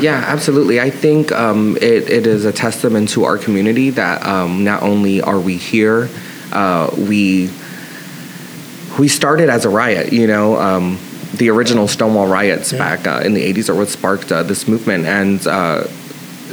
Yeah, 0.00 0.24
absolutely. 0.26 0.80
I 0.80 0.90
think 0.90 1.32
um, 1.32 1.76
it, 1.76 2.08
it 2.10 2.26
is 2.26 2.44
a 2.44 2.52
testament 2.52 3.08
to 3.10 3.24
our 3.24 3.38
community 3.38 3.90
that 3.90 4.24
um, 4.26 4.64
not 4.64 4.82
only 4.82 5.20
are 5.20 5.38
we 5.40 5.56
here, 5.56 6.08
uh, 6.52 6.90
we 6.96 7.50
we 8.98 9.08
started 9.08 9.48
as 9.48 9.64
a 9.64 9.70
riot. 9.70 10.12
You 10.12 10.26
know, 10.26 10.56
um, 10.56 10.98
the 11.34 11.50
original 11.50 11.88
Stonewall 11.88 12.26
riots 12.26 12.72
back 12.72 13.06
uh, 13.06 13.22
in 13.24 13.34
the 13.34 13.52
'80s 13.52 13.68
are 13.68 13.74
what 13.74 13.88
sparked 13.88 14.30
uh, 14.30 14.42
this 14.42 14.68
movement, 14.68 15.06
and 15.06 15.46
uh, 15.46 15.84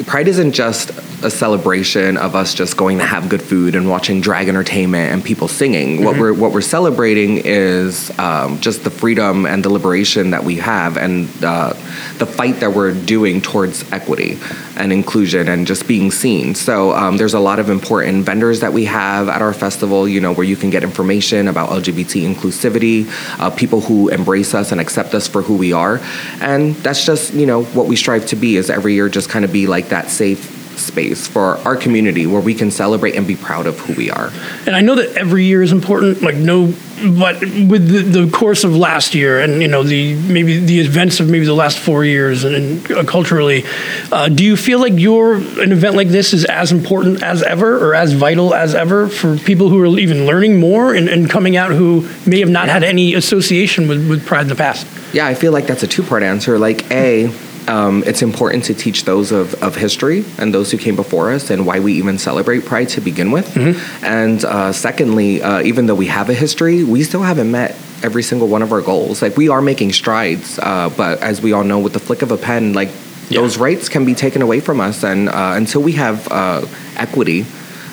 Pride 0.05 0.27
isn't 0.27 0.53
just 0.53 0.91
a 1.23 1.29
celebration 1.29 2.15
of 2.17 2.35
us 2.35 2.53
just 2.53 2.77
going 2.77 2.99
to 2.99 3.05
have 3.05 3.27
good 3.27 3.41
food 3.41 3.75
and 3.75 3.89
watching 3.89 4.21
drag 4.21 4.47
entertainment 4.47 5.11
and 5.11 5.23
people 5.23 5.47
singing. 5.47 5.97
Mm-hmm. 5.97 6.05
What 6.05 6.17
we're 6.17 6.33
what 6.33 6.51
we're 6.53 6.61
celebrating 6.61 7.41
is 7.43 8.17
um, 8.19 8.59
just 8.61 8.83
the 8.83 8.89
freedom 8.89 9.45
and 9.45 9.63
the 9.63 9.69
liberation 9.69 10.29
that 10.31 10.43
we 10.43 10.55
have, 10.57 10.97
and 10.97 11.27
uh, 11.43 11.73
the 12.17 12.25
fight 12.25 12.61
that 12.61 12.73
we're 12.73 12.93
doing 12.93 13.41
towards 13.41 13.91
equity 13.91 14.37
and 14.77 14.93
inclusion 14.93 15.49
and 15.49 15.67
just 15.67 15.87
being 15.87 16.11
seen. 16.11 16.55
So 16.55 16.93
um, 16.93 17.17
there's 17.17 17.33
a 17.33 17.39
lot 17.39 17.59
of 17.59 17.69
important 17.69 18.23
vendors 18.25 18.61
that 18.61 18.71
we 18.71 18.85
have 18.85 19.27
at 19.27 19.41
our 19.41 19.53
festival. 19.53 20.07
You 20.07 20.21
know, 20.21 20.33
where 20.33 20.45
you 20.45 20.55
can 20.55 20.69
get 20.69 20.83
information 20.83 21.47
about 21.47 21.69
LGBT 21.69 22.33
inclusivity, 22.33 23.09
uh, 23.39 23.49
people 23.49 23.81
who 23.81 24.07
embrace 24.09 24.53
us 24.53 24.71
and 24.71 24.79
accept 24.79 25.13
us 25.13 25.27
for 25.27 25.41
who 25.41 25.57
we 25.57 25.73
are, 25.73 25.99
and 26.39 26.75
that's 26.77 27.05
just 27.05 27.33
you 27.33 27.45
know 27.45 27.63
what 27.63 27.87
we 27.87 27.97
strive 27.97 28.25
to 28.27 28.37
be. 28.37 28.55
Is 28.55 28.69
every 28.69 28.93
year 28.93 29.09
just 29.09 29.29
kind 29.29 29.43
of 29.43 29.51
be 29.51 29.67
like 29.67 29.88
that 29.89 30.09
safe 30.09 30.59
space 30.79 31.27
for 31.27 31.57
our 31.59 31.75
community 31.75 32.25
where 32.25 32.41
we 32.41 32.53
can 32.53 32.71
celebrate 32.71 33.15
and 33.15 33.27
be 33.27 33.35
proud 33.35 33.67
of 33.67 33.77
who 33.79 33.93
we 33.93 34.09
are. 34.09 34.31
And 34.65 34.75
I 34.75 34.81
know 34.81 34.95
that 34.95 35.15
every 35.15 35.45
year 35.45 35.61
is 35.61 35.71
important, 35.71 36.21
like 36.21 36.35
no, 36.35 36.73
but 37.15 37.41
with 37.41 37.87
the, 37.87 38.23
the 38.23 38.31
course 38.31 38.63
of 38.63 38.75
last 38.75 39.15
year 39.15 39.39
and 39.39 39.61
you 39.61 39.67
know 39.67 39.83
the 39.83 40.15
maybe 40.15 40.59
the 40.59 40.79
events 40.79 41.19
of 41.19 41.29
maybe 41.29 41.45
the 41.45 41.53
last 41.53 41.77
four 41.77 42.03
years 42.03 42.43
and, 42.43 42.55
and 42.55 42.91
uh, 42.91 43.03
culturally, 43.03 43.63
uh, 44.11 44.27
do 44.29 44.43
you 44.43 44.57
feel 44.57 44.79
like 44.79 44.93
your 44.95 45.35
an 45.35 45.71
event 45.71 45.95
like 45.95 46.09
this 46.09 46.33
is 46.33 46.45
as 46.45 46.71
important 46.71 47.23
as 47.23 47.43
ever 47.43 47.77
or 47.77 47.95
as 47.95 48.13
vital 48.13 48.53
as 48.53 48.75
ever 48.75 49.07
for 49.07 49.37
people 49.37 49.69
who 49.69 49.81
are 49.81 49.99
even 49.99 50.25
learning 50.25 50.59
more 50.59 50.93
and, 50.93 51.07
and 51.07 51.29
coming 51.29 51.55
out 51.55 51.71
who 51.71 52.07
may 52.25 52.39
have 52.39 52.49
not 52.49 52.67
had 52.67 52.83
any 52.83 53.13
association 53.13 53.87
with, 53.87 54.09
with 54.09 54.25
Pride 54.25 54.41
in 54.41 54.47
the 54.47 54.55
past? 54.55 54.87
Yeah, 55.13 55.25
I 55.25 55.33
feel 55.33 55.51
like 55.51 55.65
that's 55.67 55.83
a 55.83 55.87
two 55.87 56.03
part 56.03 56.23
answer. 56.23 56.59
Like 56.59 56.89
a 56.91 57.31
um, 57.69 58.03
it's 58.05 58.21
important 58.23 58.63
to 58.65 58.73
teach 58.73 59.05
those 59.05 59.31
of, 59.31 59.53
of 59.63 59.75
history 59.75 60.25
and 60.39 60.53
those 60.53 60.71
who 60.71 60.77
came 60.77 60.95
before 60.95 61.31
us 61.31 61.51
and 61.51 61.65
why 61.67 61.79
we 61.79 61.93
even 61.93 62.17
celebrate 62.17 62.65
Pride 62.65 62.89
to 62.89 63.01
begin 63.01 63.31
with. 63.31 63.47
Mm-hmm. 63.53 64.05
And 64.05 64.43
uh, 64.43 64.73
secondly, 64.73 65.41
uh, 65.41 65.61
even 65.61 65.85
though 65.85 65.95
we 65.95 66.07
have 66.07 66.29
a 66.29 66.33
history, 66.33 66.83
we 66.83 67.03
still 67.03 67.21
haven't 67.21 67.51
met 67.51 67.71
every 68.01 68.23
single 68.23 68.47
one 68.47 68.63
of 68.63 68.71
our 68.71 68.81
goals. 68.81 69.21
Like 69.21 69.37
we 69.37 69.49
are 69.49 69.61
making 69.61 69.93
strides, 69.93 70.57
uh, 70.57 70.89
but 70.89 71.21
as 71.21 71.41
we 71.41 71.53
all 71.53 71.63
know, 71.63 71.79
with 71.79 71.93
the 71.93 71.99
flick 71.99 72.23
of 72.23 72.31
a 72.31 72.37
pen, 72.37 72.73
like 72.73 72.89
yeah. 73.29 73.41
those 73.41 73.59
rights 73.59 73.87
can 73.87 74.03
be 74.03 74.15
taken 74.15 74.41
away 74.41 74.61
from 74.61 74.81
us. 74.81 75.03
And 75.03 75.29
uh, 75.29 75.53
until 75.55 75.83
we 75.83 75.91
have 75.93 76.27
uh, 76.31 76.65
equity, 76.95 77.45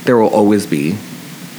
there 0.05 0.17
will 0.17 0.31
always 0.31 0.67
be 0.67 0.97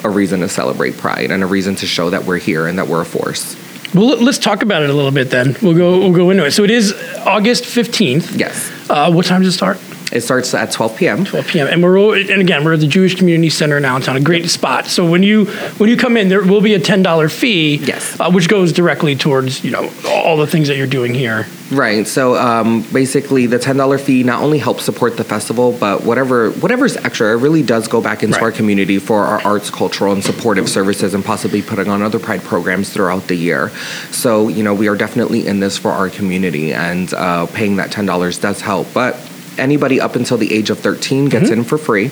a 0.04 0.10
reason 0.10 0.40
to 0.40 0.50
celebrate 0.50 0.98
Pride 0.98 1.30
and 1.30 1.44
a 1.44 1.48
reason 1.48 1.76
to 1.76 1.86
show 1.86 2.10
that 2.10 2.26
we're 2.26 2.38
here 2.38 2.66
and 2.66 2.80
that 2.80 2.88
we're 2.88 3.02
a 3.02 3.06
force. 3.06 3.56
Well, 3.94 4.22
let's 4.22 4.38
talk 4.38 4.62
about 4.62 4.84
it 4.84 4.90
a 4.90 4.94
little 4.94 5.12
bit 5.12 5.30
then. 5.30 5.56
We'll 5.62 5.76
go. 5.76 6.00
We'll 6.00 6.12
go 6.14 6.30
into 6.30 6.46
it. 6.46 6.52
So 6.52 6.64
it 6.64 6.72
is 6.72 6.94
August 7.26 7.66
fifteenth. 7.66 8.36
Yes. 8.36 8.72
Uh, 8.90 9.12
what 9.12 9.26
time 9.26 9.42
does 9.42 9.54
it 9.54 9.58
start? 9.58 9.78
It 10.12 10.22
starts 10.22 10.54
at 10.54 10.72
12 10.72 10.98
p.m. 10.98 11.26
12 11.26 11.48
p.m. 11.48 11.68
And 11.68 11.84
we're 11.84 12.18
and 12.18 12.42
again 12.42 12.64
we're 12.64 12.74
at 12.74 12.80
the 12.80 12.88
Jewish 12.88 13.16
Community 13.16 13.50
Center 13.50 13.80
now 13.80 13.98
in 13.98 14.02
town, 14.02 14.16
a 14.16 14.22
great 14.22 14.50
spot. 14.50 14.88
So 14.88 15.10
when 15.10 15.24
you 15.24 15.46
when 15.78 15.90
you 15.90 15.98
come 15.98 16.16
in, 16.16 16.30
there 16.30 16.44
will 16.44 16.62
be 16.62 16.74
a 16.74 16.80
ten 16.80 17.04
dollar 17.04 17.30
fee, 17.30 17.78
yes, 17.78 18.20
uh, 18.20 18.32
which 18.32 18.48
goes 18.48 18.72
directly 18.72 19.16
towards 19.16 19.64
you 19.64 19.72
know 19.72 19.92
all 20.08 20.38
the 20.38 20.48
things 20.48 20.68
that 20.70 20.78
you're 20.78 20.88
doing 20.88 21.14
here. 21.14 21.46
Right. 21.72 22.08
So 22.08 22.36
um, 22.36 22.84
basically, 22.94 23.46
the 23.46 23.60
ten 23.60 23.76
dollar 23.76 23.98
fee 23.98 24.24
not 24.24 24.42
only 24.42 24.58
helps 24.60 24.86
support 24.86 25.18
the 25.18 25.24
festival, 25.26 25.74
but 25.74 26.04
whatever 26.04 26.52
whatever's 26.52 26.96
extra, 26.96 27.38
it 27.38 27.42
really 27.42 27.64
does 27.64 27.88
go 27.88 28.00
back 28.02 28.24
into 28.24 28.36
right. 28.36 28.44
our 28.44 28.52
community 28.52 29.00
for 29.00 29.26
our 29.26 29.42
arts, 29.42 29.70
cultural, 29.70 30.14
and 30.14 30.24
supportive 30.24 30.70
services, 30.70 31.14
and 31.14 31.26
possibly 31.26 31.62
putting 31.62 31.90
on 31.90 32.02
other 32.02 32.20
Pride 32.20 32.42
programs 32.42 32.92
throughout 32.92 33.28
the 33.28 33.36
year. 33.36 33.70
So 34.12 34.48
you 34.48 34.64
know 34.64 34.74
we 34.74 34.88
are 34.88 34.96
definitely 34.96 35.46
in 35.46 35.60
this 35.60 35.78
for 35.78 35.92
our 35.92 36.10
community, 36.10 36.74
and 36.74 37.14
uh, 37.14 37.48
paying 37.48 37.76
that 37.76 37.92
ten 37.92 38.06
dollars 38.06 38.38
does 38.38 38.62
help, 38.62 38.88
but 38.94 39.16
anybody 39.60 40.00
up 40.00 40.16
until 40.16 40.38
the 40.38 40.54
age 40.54 40.70
of 40.70 40.80
13 40.80 41.26
gets 41.26 41.46
mm-hmm. 41.46 41.60
in 41.60 41.64
for 41.64 41.78
free. 41.78 42.12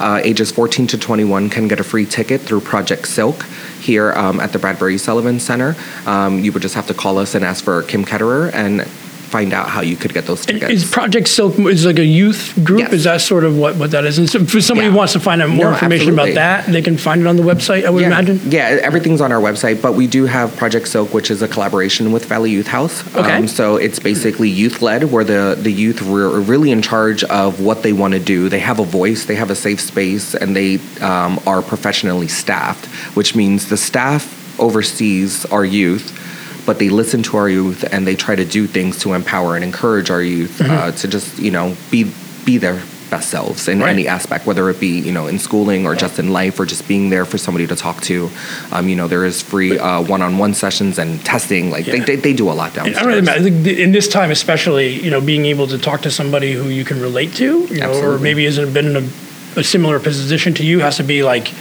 Uh, 0.00 0.20
ages 0.22 0.50
14 0.52 0.86
to 0.88 0.98
21 0.98 1.50
can 1.50 1.68
get 1.68 1.80
a 1.80 1.84
free 1.84 2.06
ticket 2.06 2.40
through 2.40 2.60
Project 2.60 3.06
Silk 3.08 3.42
here 3.80 4.12
um, 4.12 4.40
at 4.40 4.52
the 4.52 4.58
Bradbury 4.58 4.98
Sullivan 4.98 5.40
Center. 5.40 5.76
Um, 6.06 6.40
you 6.40 6.52
would 6.52 6.62
just 6.62 6.74
have 6.74 6.86
to 6.88 6.94
call 6.94 7.18
us 7.18 7.34
and 7.34 7.44
ask 7.44 7.64
for 7.64 7.82
Kim 7.82 8.04
Ketterer, 8.04 8.52
and 8.52 8.88
find 9.36 9.52
out 9.52 9.68
how 9.68 9.82
you 9.82 9.96
could 9.96 10.14
get 10.14 10.24
those 10.24 10.46
tickets. 10.46 10.72
Is 10.72 10.90
Project 10.90 11.28
Silk 11.28 11.58
is 11.58 11.84
like 11.84 11.98
a 11.98 12.04
youth 12.04 12.58
group? 12.64 12.80
Yes. 12.80 12.92
Is 12.94 13.04
that 13.04 13.20
sort 13.20 13.44
of 13.44 13.58
what, 13.58 13.76
what 13.76 13.90
that 13.90 14.06
is? 14.06 14.16
And 14.18 14.30
so 14.30 14.42
for 14.46 14.62
somebody 14.62 14.86
yeah. 14.86 14.92
who 14.92 14.96
wants 14.96 15.12
to 15.12 15.20
find 15.20 15.42
out 15.42 15.50
more 15.50 15.66
no, 15.66 15.72
information 15.74 16.08
absolutely. 16.08 16.32
about 16.32 16.62
that, 16.64 16.72
they 16.72 16.80
can 16.80 16.96
find 16.96 17.20
it 17.20 17.26
on 17.26 17.36
the 17.36 17.42
website. 17.42 17.84
I 17.84 17.90
would 17.90 18.00
yeah. 18.00 18.06
imagine. 18.06 18.40
Yeah, 18.50 18.78
everything's 18.88 19.20
on 19.20 19.32
our 19.32 19.40
website, 19.40 19.82
but 19.82 19.92
we 19.92 20.06
do 20.06 20.24
have 20.24 20.56
Project 20.56 20.88
Silk, 20.88 21.12
which 21.12 21.30
is 21.30 21.42
a 21.42 21.48
collaboration 21.48 22.12
with 22.12 22.24
Valley 22.24 22.50
Youth 22.50 22.66
House. 22.66 22.96
Okay. 23.14 23.36
Um, 23.36 23.46
so 23.46 23.76
it's 23.76 23.98
basically 23.98 24.48
youth 24.48 24.80
led, 24.80 25.12
where 25.12 25.24
the 25.24 25.54
the 25.60 25.72
youth 25.84 26.00
are 26.00 26.40
really 26.40 26.70
in 26.70 26.80
charge 26.80 27.22
of 27.24 27.60
what 27.60 27.82
they 27.82 27.92
want 27.92 28.14
to 28.14 28.20
do. 28.20 28.48
They 28.48 28.60
have 28.60 28.78
a 28.80 28.84
voice, 28.84 29.26
they 29.26 29.34
have 29.34 29.50
a 29.50 29.56
safe 29.66 29.82
space, 29.82 30.34
and 30.34 30.56
they 30.56 30.78
um, 31.02 31.38
are 31.46 31.60
professionally 31.60 32.28
staffed, 32.28 32.86
which 33.14 33.36
means 33.36 33.68
the 33.68 33.76
staff 33.76 34.24
oversees 34.58 35.44
our 35.46 35.66
youth 35.66 36.25
but 36.66 36.78
they 36.78 36.88
listen 36.88 37.22
to 37.22 37.36
our 37.36 37.48
youth 37.48 37.84
and 37.92 38.06
they 38.06 38.16
try 38.16 38.34
to 38.34 38.44
do 38.44 38.66
things 38.66 38.98
to 38.98 39.14
empower 39.14 39.54
and 39.54 39.64
encourage 39.64 40.10
our 40.10 40.22
youth 40.22 40.58
mm-hmm. 40.58 40.70
uh, 40.70 40.90
to 40.90 41.08
just 41.08 41.38
you 41.38 41.50
know 41.50 41.74
be 41.90 42.12
be 42.44 42.58
their 42.58 42.82
best 43.08 43.30
selves 43.30 43.68
in 43.68 43.80
right. 43.80 43.90
any 43.90 44.08
aspect, 44.08 44.46
whether 44.46 44.68
it 44.68 44.80
be 44.80 44.98
you 45.00 45.12
know 45.12 45.26
in 45.26 45.38
schooling 45.38 45.86
or 45.86 45.94
just 45.94 46.18
in 46.18 46.32
life 46.32 46.58
or 46.58 46.66
just 46.66 46.86
being 46.88 47.10
there 47.10 47.24
for 47.24 47.38
somebody 47.38 47.66
to 47.66 47.76
talk 47.76 48.00
to. 48.02 48.28
Um, 48.72 48.88
you 48.88 48.96
know, 48.96 49.08
there 49.08 49.24
is 49.24 49.42
free 49.42 49.78
uh, 49.78 50.02
one-on-one 50.02 50.54
sessions 50.54 50.98
and 50.98 51.24
testing. 51.24 51.70
Like 51.70 51.86
yeah. 51.86 51.94
they, 51.94 52.00
they, 52.00 52.16
they, 52.16 52.32
do 52.32 52.50
a 52.50 52.52
lot 52.52 52.74
downstairs. 52.74 53.28
I, 53.28 53.36
really, 53.36 53.82
in 53.82 53.92
this 53.92 54.08
time, 54.08 54.30
especially, 54.30 55.00
you 55.00 55.10
know, 55.10 55.20
being 55.20 55.46
able 55.46 55.66
to 55.68 55.78
talk 55.78 56.02
to 56.02 56.10
somebody 56.10 56.52
who 56.52 56.68
you 56.68 56.84
can 56.84 57.00
relate 57.00 57.32
to, 57.34 57.44
you 57.44 57.80
know, 57.80 57.90
Absolutely. 57.90 58.16
or 58.16 58.18
maybe 58.18 58.44
hasn't 58.44 58.74
been 58.74 58.86
in 58.86 58.96
a, 58.96 59.60
a 59.60 59.64
similar 59.64 60.00
position 60.00 60.54
to 60.54 60.64
you, 60.64 60.80
has 60.80 60.96
to 60.96 61.02
be 61.02 61.22
like, 61.22 61.52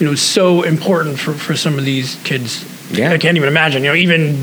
you 0.00 0.06
know, 0.06 0.14
so 0.14 0.62
important 0.62 1.18
for 1.18 1.32
for 1.34 1.54
some 1.54 1.78
of 1.78 1.84
these 1.84 2.16
kids 2.24 2.64
yeah. 2.90 3.12
I 3.12 3.18
can't 3.18 3.36
even 3.36 3.48
imagine. 3.48 3.82
You 3.82 3.90
know, 3.90 3.96
even 3.96 4.34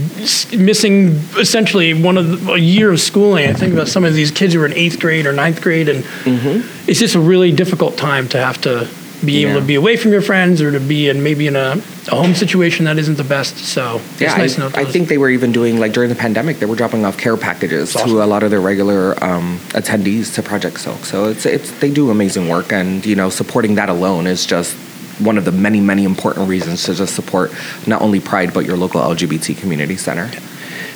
missing 0.63 1.19
essentially 1.37 1.93
one 1.93 2.17
of 2.17 2.45
the, 2.45 2.53
a 2.53 2.57
year 2.57 2.91
of 2.91 2.99
schooling. 2.99 3.49
I 3.49 3.53
think 3.53 3.73
about 3.73 3.87
some 3.87 4.03
of 4.03 4.13
these 4.13 4.31
kids 4.31 4.53
who 4.53 4.61
are 4.61 4.65
in 4.65 4.73
eighth 4.73 4.99
grade 4.99 5.25
or 5.25 5.33
ninth 5.33 5.61
grade, 5.61 5.89
and 5.89 6.03
mm-hmm. 6.03 6.89
it's 6.89 6.99
just 6.99 7.15
a 7.15 7.19
really 7.19 7.51
difficult 7.51 7.97
time 7.97 8.27
to 8.29 8.37
have 8.37 8.61
to 8.61 8.87
be 9.25 9.45
able 9.45 9.59
to 9.59 9.65
be 9.65 9.75
away 9.75 9.95
from 9.95 10.11
your 10.11 10.21
friends 10.21 10.61
or 10.61 10.71
to 10.71 10.79
be 10.79 11.07
in 11.07 11.23
maybe 11.23 11.47
in 11.47 11.55
a, 11.55 11.81
a 12.11 12.15
home 12.15 12.35
situation 12.35 12.85
that 12.85 12.97
isn't 12.97 13.15
the 13.15 13.23
best. 13.23 13.57
So 13.57 14.01
yeah, 14.19 14.35
nice 14.35 14.59
I, 14.59 14.81
I, 14.81 14.85
think 14.85 15.07
they 15.07 15.17
were 15.17 15.29
even 15.29 15.51
doing 15.51 15.79
like 15.79 15.93
during 15.93 16.09
the 16.09 16.15
pandemic, 16.15 16.59
they 16.59 16.65
were 16.65 16.75
dropping 16.75 17.05
off 17.05 17.17
care 17.17 17.37
packages 17.37 17.95
awesome. 17.95 18.09
to 18.09 18.23
a 18.23 18.25
lot 18.25 18.43
of 18.43 18.51
their 18.51 18.61
regular 18.61 19.21
um, 19.23 19.59
attendees 19.69 20.33
to 20.35 20.43
Project 20.43 20.79
Silk. 20.79 21.05
So 21.05 21.29
it's 21.29 21.45
it's 21.45 21.71
they 21.79 21.91
do 21.91 22.09
amazing 22.09 22.49
work, 22.49 22.71
and 22.73 23.05
you 23.05 23.15
know 23.15 23.29
supporting 23.29 23.75
that 23.75 23.89
alone 23.89 24.27
is 24.27 24.45
just 24.45 24.75
one 25.23 25.37
of 25.37 25.45
the 25.45 25.51
many, 25.51 25.81
many 25.81 26.03
important 26.03 26.47
reasons 26.49 26.83
to 26.85 26.93
just 26.93 27.15
support 27.15 27.51
not 27.87 28.01
only 28.01 28.19
Pride 28.19 28.53
but 28.53 28.65
your 28.65 28.77
local 28.77 29.01
LGBT 29.01 29.57
community 29.57 29.97
center. 29.97 30.29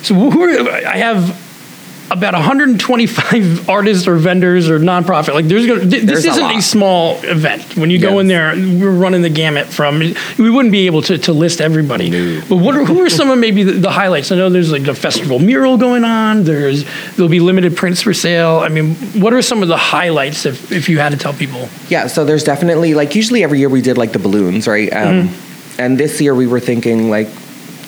So 0.02 0.14
who 0.14 0.42
are, 0.42 0.70
I 0.70 0.96
have 0.98 1.47
about 2.10 2.34
125 2.34 3.68
artists 3.70 4.08
or 4.08 4.16
vendors 4.16 4.70
or 4.70 4.78
nonprofit. 4.78 5.34
Like 5.34 5.46
there's 5.46 5.66
gonna, 5.66 5.80
this 5.80 6.04
there's 6.04 6.24
isn't 6.24 6.42
a, 6.42 6.58
a, 6.58 6.62
small 6.62 7.16
event. 7.24 7.76
When 7.76 7.90
you 7.90 7.98
yes. 7.98 8.10
go 8.10 8.18
in 8.18 8.28
there, 8.28 8.54
we're 8.54 8.90
running 8.90 9.22
the 9.22 9.30
gamut 9.30 9.66
from. 9.66 9.98
We 10.38 10.50
wouldn't 10.50 10.72
be 10.72 10.86
able 10.86 11.02
to, 11.02 11.18
to 11.18 11.32
list 11.32 11.60
everybody. 11.60 12.10
No. 12.10 12.42
But 12.48 12.56
what 12.56 12.76
are, 12.76 12.84
who 12.84 13.00
are 13.02 13.10
some 13.10 13.30
of 13.30 13.38
maybe 13.38 13.62
the, 13.62 13.72
the, 13.72 13.90
highlights? 13.90 14.32
I 14.32 14.36
know 14.36 14.48
there's 14.48 14.72
like 14.72 14.86
a 14.86 14.94
festival 14.94 15.38
mural 15.38 15.76
going 15.76 16.04
on. 16.04 16.44
There's 16.44 16.84
there'll 17.16 17.28
be 17.28 17.40
limited 17.40 17.76
prints 17.76 18.02
for 18.02 18.14
sale. 18.14 18.58
I 18.58 18.68
mean, 18.68 18.94
what 19.20 19.34
are 19.34 19.42
some 19.42 19.62
of 19.62 19.68
the 19.68 19.76
highlights 19.76 20.46
if 20.46 20.72
if 20.72 20.88
you 20.88 20.98
had 20.98 21.12
to 21.12 21.18
tell 21.18 21.34
people? 21.34 21.68
Yeah, 21.88 22.06
so 22.06 22.24
there's 22.24 22.44
definitely 22.44 22.94
like 22.94 23.14
usually 23.14 23.42
every 23.44 23.58
year 23.58 23.68
we 23.68 23.82
did 23.82 23.98
like 23.98 24.12
the 24.12 24.18
balloons, 24.18 24.66
right? 24.66 24.92
Um, 24.92 25.28
mm-hmm. 25.28 25.80
And 25.80 25.98
this 25.98 26.20
year 26.20 26.34
we 26.34 26.46
were 26.46 26.60
thinking 26.60 27.10
like 27.10 27.28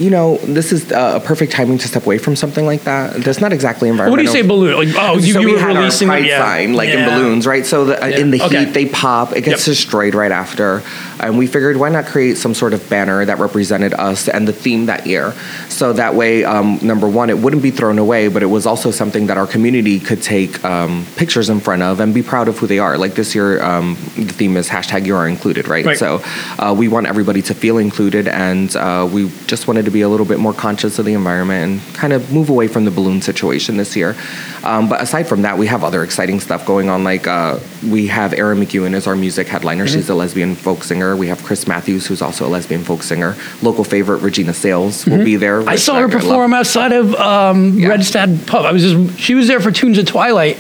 you 0.00 0.08
know, 0.08 0.38
this 0.38 0.72
is 0.72 0.90
uh, 0.90 1.20
a 1.22 1.24
perfect 1.24 1.52
timing 1.52 1.76
to 1.76 1.86
step 1.86 2.06
away 2.06 2.16
from 2.16 2.34
something 2.34 2.64
like 2.64 2.84
that. 2.84 3.22
That's 3.22 3.40
not 3.40 3.52
exactly 3.52 3.90
environmental. 3.90 4.12
What 4.12 4.32
do 4.32 4.38
you 4.38 4.42
say, 4.42 4.48
balloon? 4.48 4.74
Like, 4.74 4.88
oh, 4.96 5.18
you, 5.18 5.34
so 5.34 5.40
you 5.40 5.48
we 5.48 5.52
were 5.52 5.58
had 5.58 5.76
releasing 5.76 6.08
our 6.08 6.16
pride 6.16 6.26
yeah. 6.26 6.42
sign, 6.42 6.72
like 6.72 6.88
yeah. 6.88 7.00
in 7.00 7.10
balloons, 7.10 7.46
right? 7.46 7.66
So 7.66 7.84
the, 7.84 8.02
uh, 8.02 8.06
yeah. 8.06 8.18
in 8.18 8.30
the 8.30 8.40
okay. 8.42 8.64
heat, 8.64 8.72
they 8.72 8.86
pop. 8.86 9.32
It 9.32 9.42
gets 9.42 9.66
yep. 9.66 9.76
destroyed 9.76 10.14
right 10.14 10.32
after. 10.32 10.82
And 11.20 11.36
we 11.36 11.46
figured, 11.46 11.76
why 11.76 11.90
not 11.90 12.06
create 12.06 12.38
some 12.38 12.54
sort 12.54 12.72
of 12.72 12.88
banner 12.88 13.22
that 13.26 13.38
represented 13.38 13.92
us 13.92 14.26
and 14.26 14.48
the 14.48 14.54
theme 14.54 14.86
that 14.86 15.06
year? 15.06 15.34
So 15.68 15.92
that 15.92 16.14
way, 16.14 16.44
um, 16.44 16.78
number 16.80 17.06
one, 17.06 17.28
it 17.28 17.36
wouldn't 17.36 17.62
be 17.62 17.70
thrown 17.70 17.98
away, 17.98 18.28
but 18.28 18.42
it 18.42 18.46
was 18.46 18.64
also 18.64 18.90
something 18.90 19.26
that 19.26 19.36
our 19.36 19.46
community 19.46 20.00
could 20.00 20.22
take 20.22 20.64
um, 20.64 21.04
pictures 21.16 21.50
in 21.50 21.60
front 21.60 21.82
of 21.82 22.00
and 22.00 22.14
be 22.14 22.22
proud 22.22 22.48
of 22.48 22.56
who 22.56 22.66
they 22.66 22.78
are. 22.78 22.96
Like 22.96 23.14
this 23.14 23.34
year, 23.34 23.62
um, 23.62 23.96
the 24.16 24.32
theme 24.32 24.56
is 24.56 24.70
hashtag 24.70 25.04
you 25.04 25.14
are 25.14 25.28
included, 25.28 25.68
right? 25.68 25.84
right. 25.84 25.98
So 25.98 26.22
uh, 26.58 26.74
we 26.76 26.88
want 26.88 27.06
everybody 27.06 27.42
to 27.42 27.54
feel 27.54 27.76
included, 27.76 28.26
and 28.26 28.74
uh, 28.74 29.06
we 29.12 29.30
just 29.46 29.68
wanted 29.68 29.84
to 29.84 29.89
be 29.90 30.00
a 30.02 30.08
little 30.08 30.26
bit 30.26 30.38
more 30.38 30.52
conscious 30.52 30.98
of 30.98 31.04
the 31.04 31.14
environment 31.14 31.82
and 31.82 31.94
kind 31.94 32.12
of 32.12 32.32
move 32.32 32.48
away 32.50 32.68
from 32.68 32.84
the 32.84 32.90
balloon 32.90 33.20
situation 33.20 33.76
this 33.76 33.96
year. 33.96 34.16
Um, 34.62 34.88
but 34.88 35.00
aside 35.00 35.24
from 35.24 35.42
that, 35.42 35.58
we 35.58 35.66
have 35.66 35.84
other 35.84 36.02
exciting 36.02 36.40
stuff 36.40 36.66
going 36.66 36.88
on. 36.88 37.04
Like 37.04 37.26
uh, 37.26 37.58
we 37.88 38.06
have 38.08 38.32
Erin 38.32 38.58
McKeown 38.58 38.94
as 38.94 39.06
our 39.06 39.16
music 39.16 39.48
headliner. 39.48 39.84
Mm-hmm. 39.84 39.94
She's 39.94 40.08
a 40.08 40.14
lesbian 40.14 40.54
folk 40.54 40.84
singer. 40.84 41.16
We 41.16 41.28
have 41.28 41.42
Chris 41.42 41.66
Matthews, 41.66 42.06
who's 42.06 42.22
also 42.22 42.46
a 42.46 42.50
lesbian 42.50 42.84
folk 42.84 43.02
singer. 43.02 43.36
Local 43.62 43.84
favorite 43.84 44.18
Regina 44.18 44.54
Sayles 44.54 45.06
will 45.06 45.14
mm-hmm. 45.14 45.24
be 45.24 45.36
there. 45.36 45.68
I 45.68 45.76
saw 45.76 45.98
her 45.98 46.08
perform 46.08 46.54
outside 46.54 46.92
of 46.92 47.14
um, 47.14 47.78
yeah. 47.78 47.88
Redstad 47.88 48.46
Pub. 48.46 48.64
I 48.64 48.72
was 48.72 48.82
just 48.82 49.18
she 49.18 49.34
was 49.34 49.48
there 49.48 49.60
for 49.60 49.70
Tunes 49.70 49.98
of 49.98 50.06
Twilight 50.06 50.58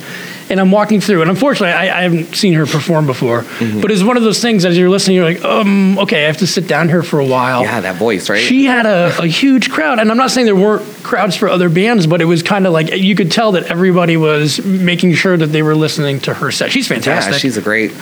and 0.50 0.60
I'm 0.60 0.70
walking 0.70 1.00
through, 1.00 1.22
and 1.22 1.30
unfortunately, 1.30 1.72
I, 1.72 2.00
I 2.00 2.02
haven't 2.02 2.34
seen 2.34 2.54
her 2.54 2.66
perform 2.66 3.06
before. 3.06 3.42
Mm-hmm. 3.42 3.80
But 3.80 3.90
it's 3.90 4.02
one 4.02 4.16
of 4.16 4.22
those 4.22 4.40
things 4.40 4.64
as 4.64 4.76
you're 4.76 4.90
listening, 4.90 5.16
you're 5.16 5.24
like, 5.24 5.44
um, 5.44 5.98
okay, 6.00 6.24
I 6.24 6.26
have 6.26 6.38
to 6.38 6.46
sit 6.46 6.66
down 6.66 6.88
here 6.88 7.02
for 7.02 7.20
a 7.20 7.26
while. 7.26 7.62
Yeah, 7.62 7.80
that 7.80 7.96
voice, 7.96 8.28
right? 8.28 8.40
She 8.42 8.64
had 8.64 8.86
a, 8.86 9.16
a 9.20 9.26
huge 9.26 9.70
crowd, 9.70 9.98
and 9.98 10.10
I'm 10.10 10.16
not 10.16 10.30
saying 10.30 10.46
there 10.46 10.56
weren't 10.56 10.82
crowds 11.02 11.36
for 11.36 11.48
other 11.48 11.68
bands, 11.68 12.06
but 12.06 12.20
it 12.20 12.26
was 12.26 12.42
kind 12.42 12.66
of 12.66 12.72
like 12.72 12.94
you 12.96 13.14
could 13.14 13.30
tell 13.32 13.52
that 13.52 13.64
everybody 13.64 14.16
was 14.16 14.62
making 14.64 15.14
sure 15.14 15.36
that 15.36 15.46
they 15.46 15.62
were 15.62 15.74
listening 15.74 16.20
to 16.20 16.34
her 16.34 16.50
set. 16.50 16.70
She's 16.72 16.88
fantastic. 16.88 17.32
Yeah, 17.32 17.38
she's 17.38 17.56
a 17.56 17.62
great. 17.62 17.92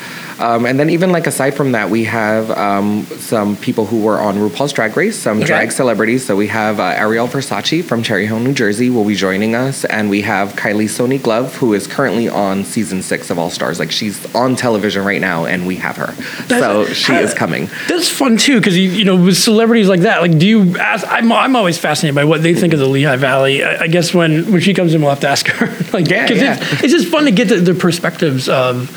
Um, 0.40 0.66
and 0.66 0.78
then 0.78 0.88
even 0.90 1.10
like 1.10 1.26
aside 1.26 1.54
from 1.54 1.72
that, 1.72 1.90
we 1.90 2.04
have 2.04 2.50
um, 2.52 3.04
some 3.06 3.56
people 3.56 3.86
who 3.86 4.02
were 4.02 4.18
on 4.20 4.36
RuPaul's 4.36 4.72
Drag 4.72 4.96
Race, 4.96 5.16
some 5.18 5.38
Okay. 5.38 5.46
drag 5.46 5.72
celebrities. 5.72 6.24
So 6.24 6.36
we 6.36 6.46
have 6.48 6.78
uh, 6.78 6.84
Ariel 6.96 7.26
Versace 7.26 7.84
from 7.84 8.02
Cherry 8.02 8.26
Hill, 8.26 8.38
New 8.40 8.52
Jersey, 8.52 8.88
will 8.88 9.04
be 9.04 9.16
joining 9.16 9.54
us, 9.54 9.84
and 9.84 10.08
we 10.08 10.22
have 10.22 10.52
Kylie 10.54 10.84
Sonique 10.88 11.26
Love, 11.26 11.56
who 11.56 11.74
is 11.74 11.86
currently 11.86 12.28
on 12.38 12.64
season 12.64 13.02
six 13.02 13.30
of 13.30 13.38
All 13.38 13.50
Stars. 13.50 13.80
Like 13.80 13.90
she's 13.90 14.32
on 14.34 14.54
television 14.54 15.04
right 15.04 15.20
now, 15.20 15.44
and 15.44 15.66
we 15.66 15.76
have 15.76 15.96
her. 15.96 16.12
so 16.48 16.86
she 16.86 17.12
is 17.14 17.34
coming. 17.34 17.68
That's 17.88 18.08
fun 18.08 18.36
too, 18.36 18.58
because 18.58 18.78
you, 18.78 18.88
you 18.90 19.04
know 19.04 19.16
with 19.16 19.36
celebrities 19.36 19.88
like 19.88 20.00
that, 20.00 20.22
like 20.22 20.38
do 20.38 20.46
you 20.46 20.78
ask? 20.78 21.04
I'm, 21.08 21.30
I'm 21.32 21.56
always 21.56 21.76
fascinated 21.76 22.14
by 22.14 22.24
what 22.24 22.42
they 22.42 22.54
think 22.54 22.72
of 22.72 22.78
the 22.78 22.86
Lehigh 22.86 23.16
Valley. 23.16 23.64
I, 23.64 23.82
I 23.82 23.86
guess 23.88 24.14
when 24.14 24.50
when 24.52 24.60
she 24.60 24.72
comes 24.72 24.94
in, 24.94 25.00
we'll 25.00 25.10
have 25.10 25.20
to 25.20 25.28
ask 25.28 25.48
her. 25.48 25.66
like, 25.92 26.08
Yeah, 26.08 26.30
yeah. 26.30 26.56
It's, 26.60 26.84
it's 26.84 26.92
just 26.92 27.08
fun 27.08 27.24
to 27.24 27.32
get 27.32 27.48
the, 27.48 27.56
the 27.56 27.74
perspectives 27.74 28.48
of 28.48 28.88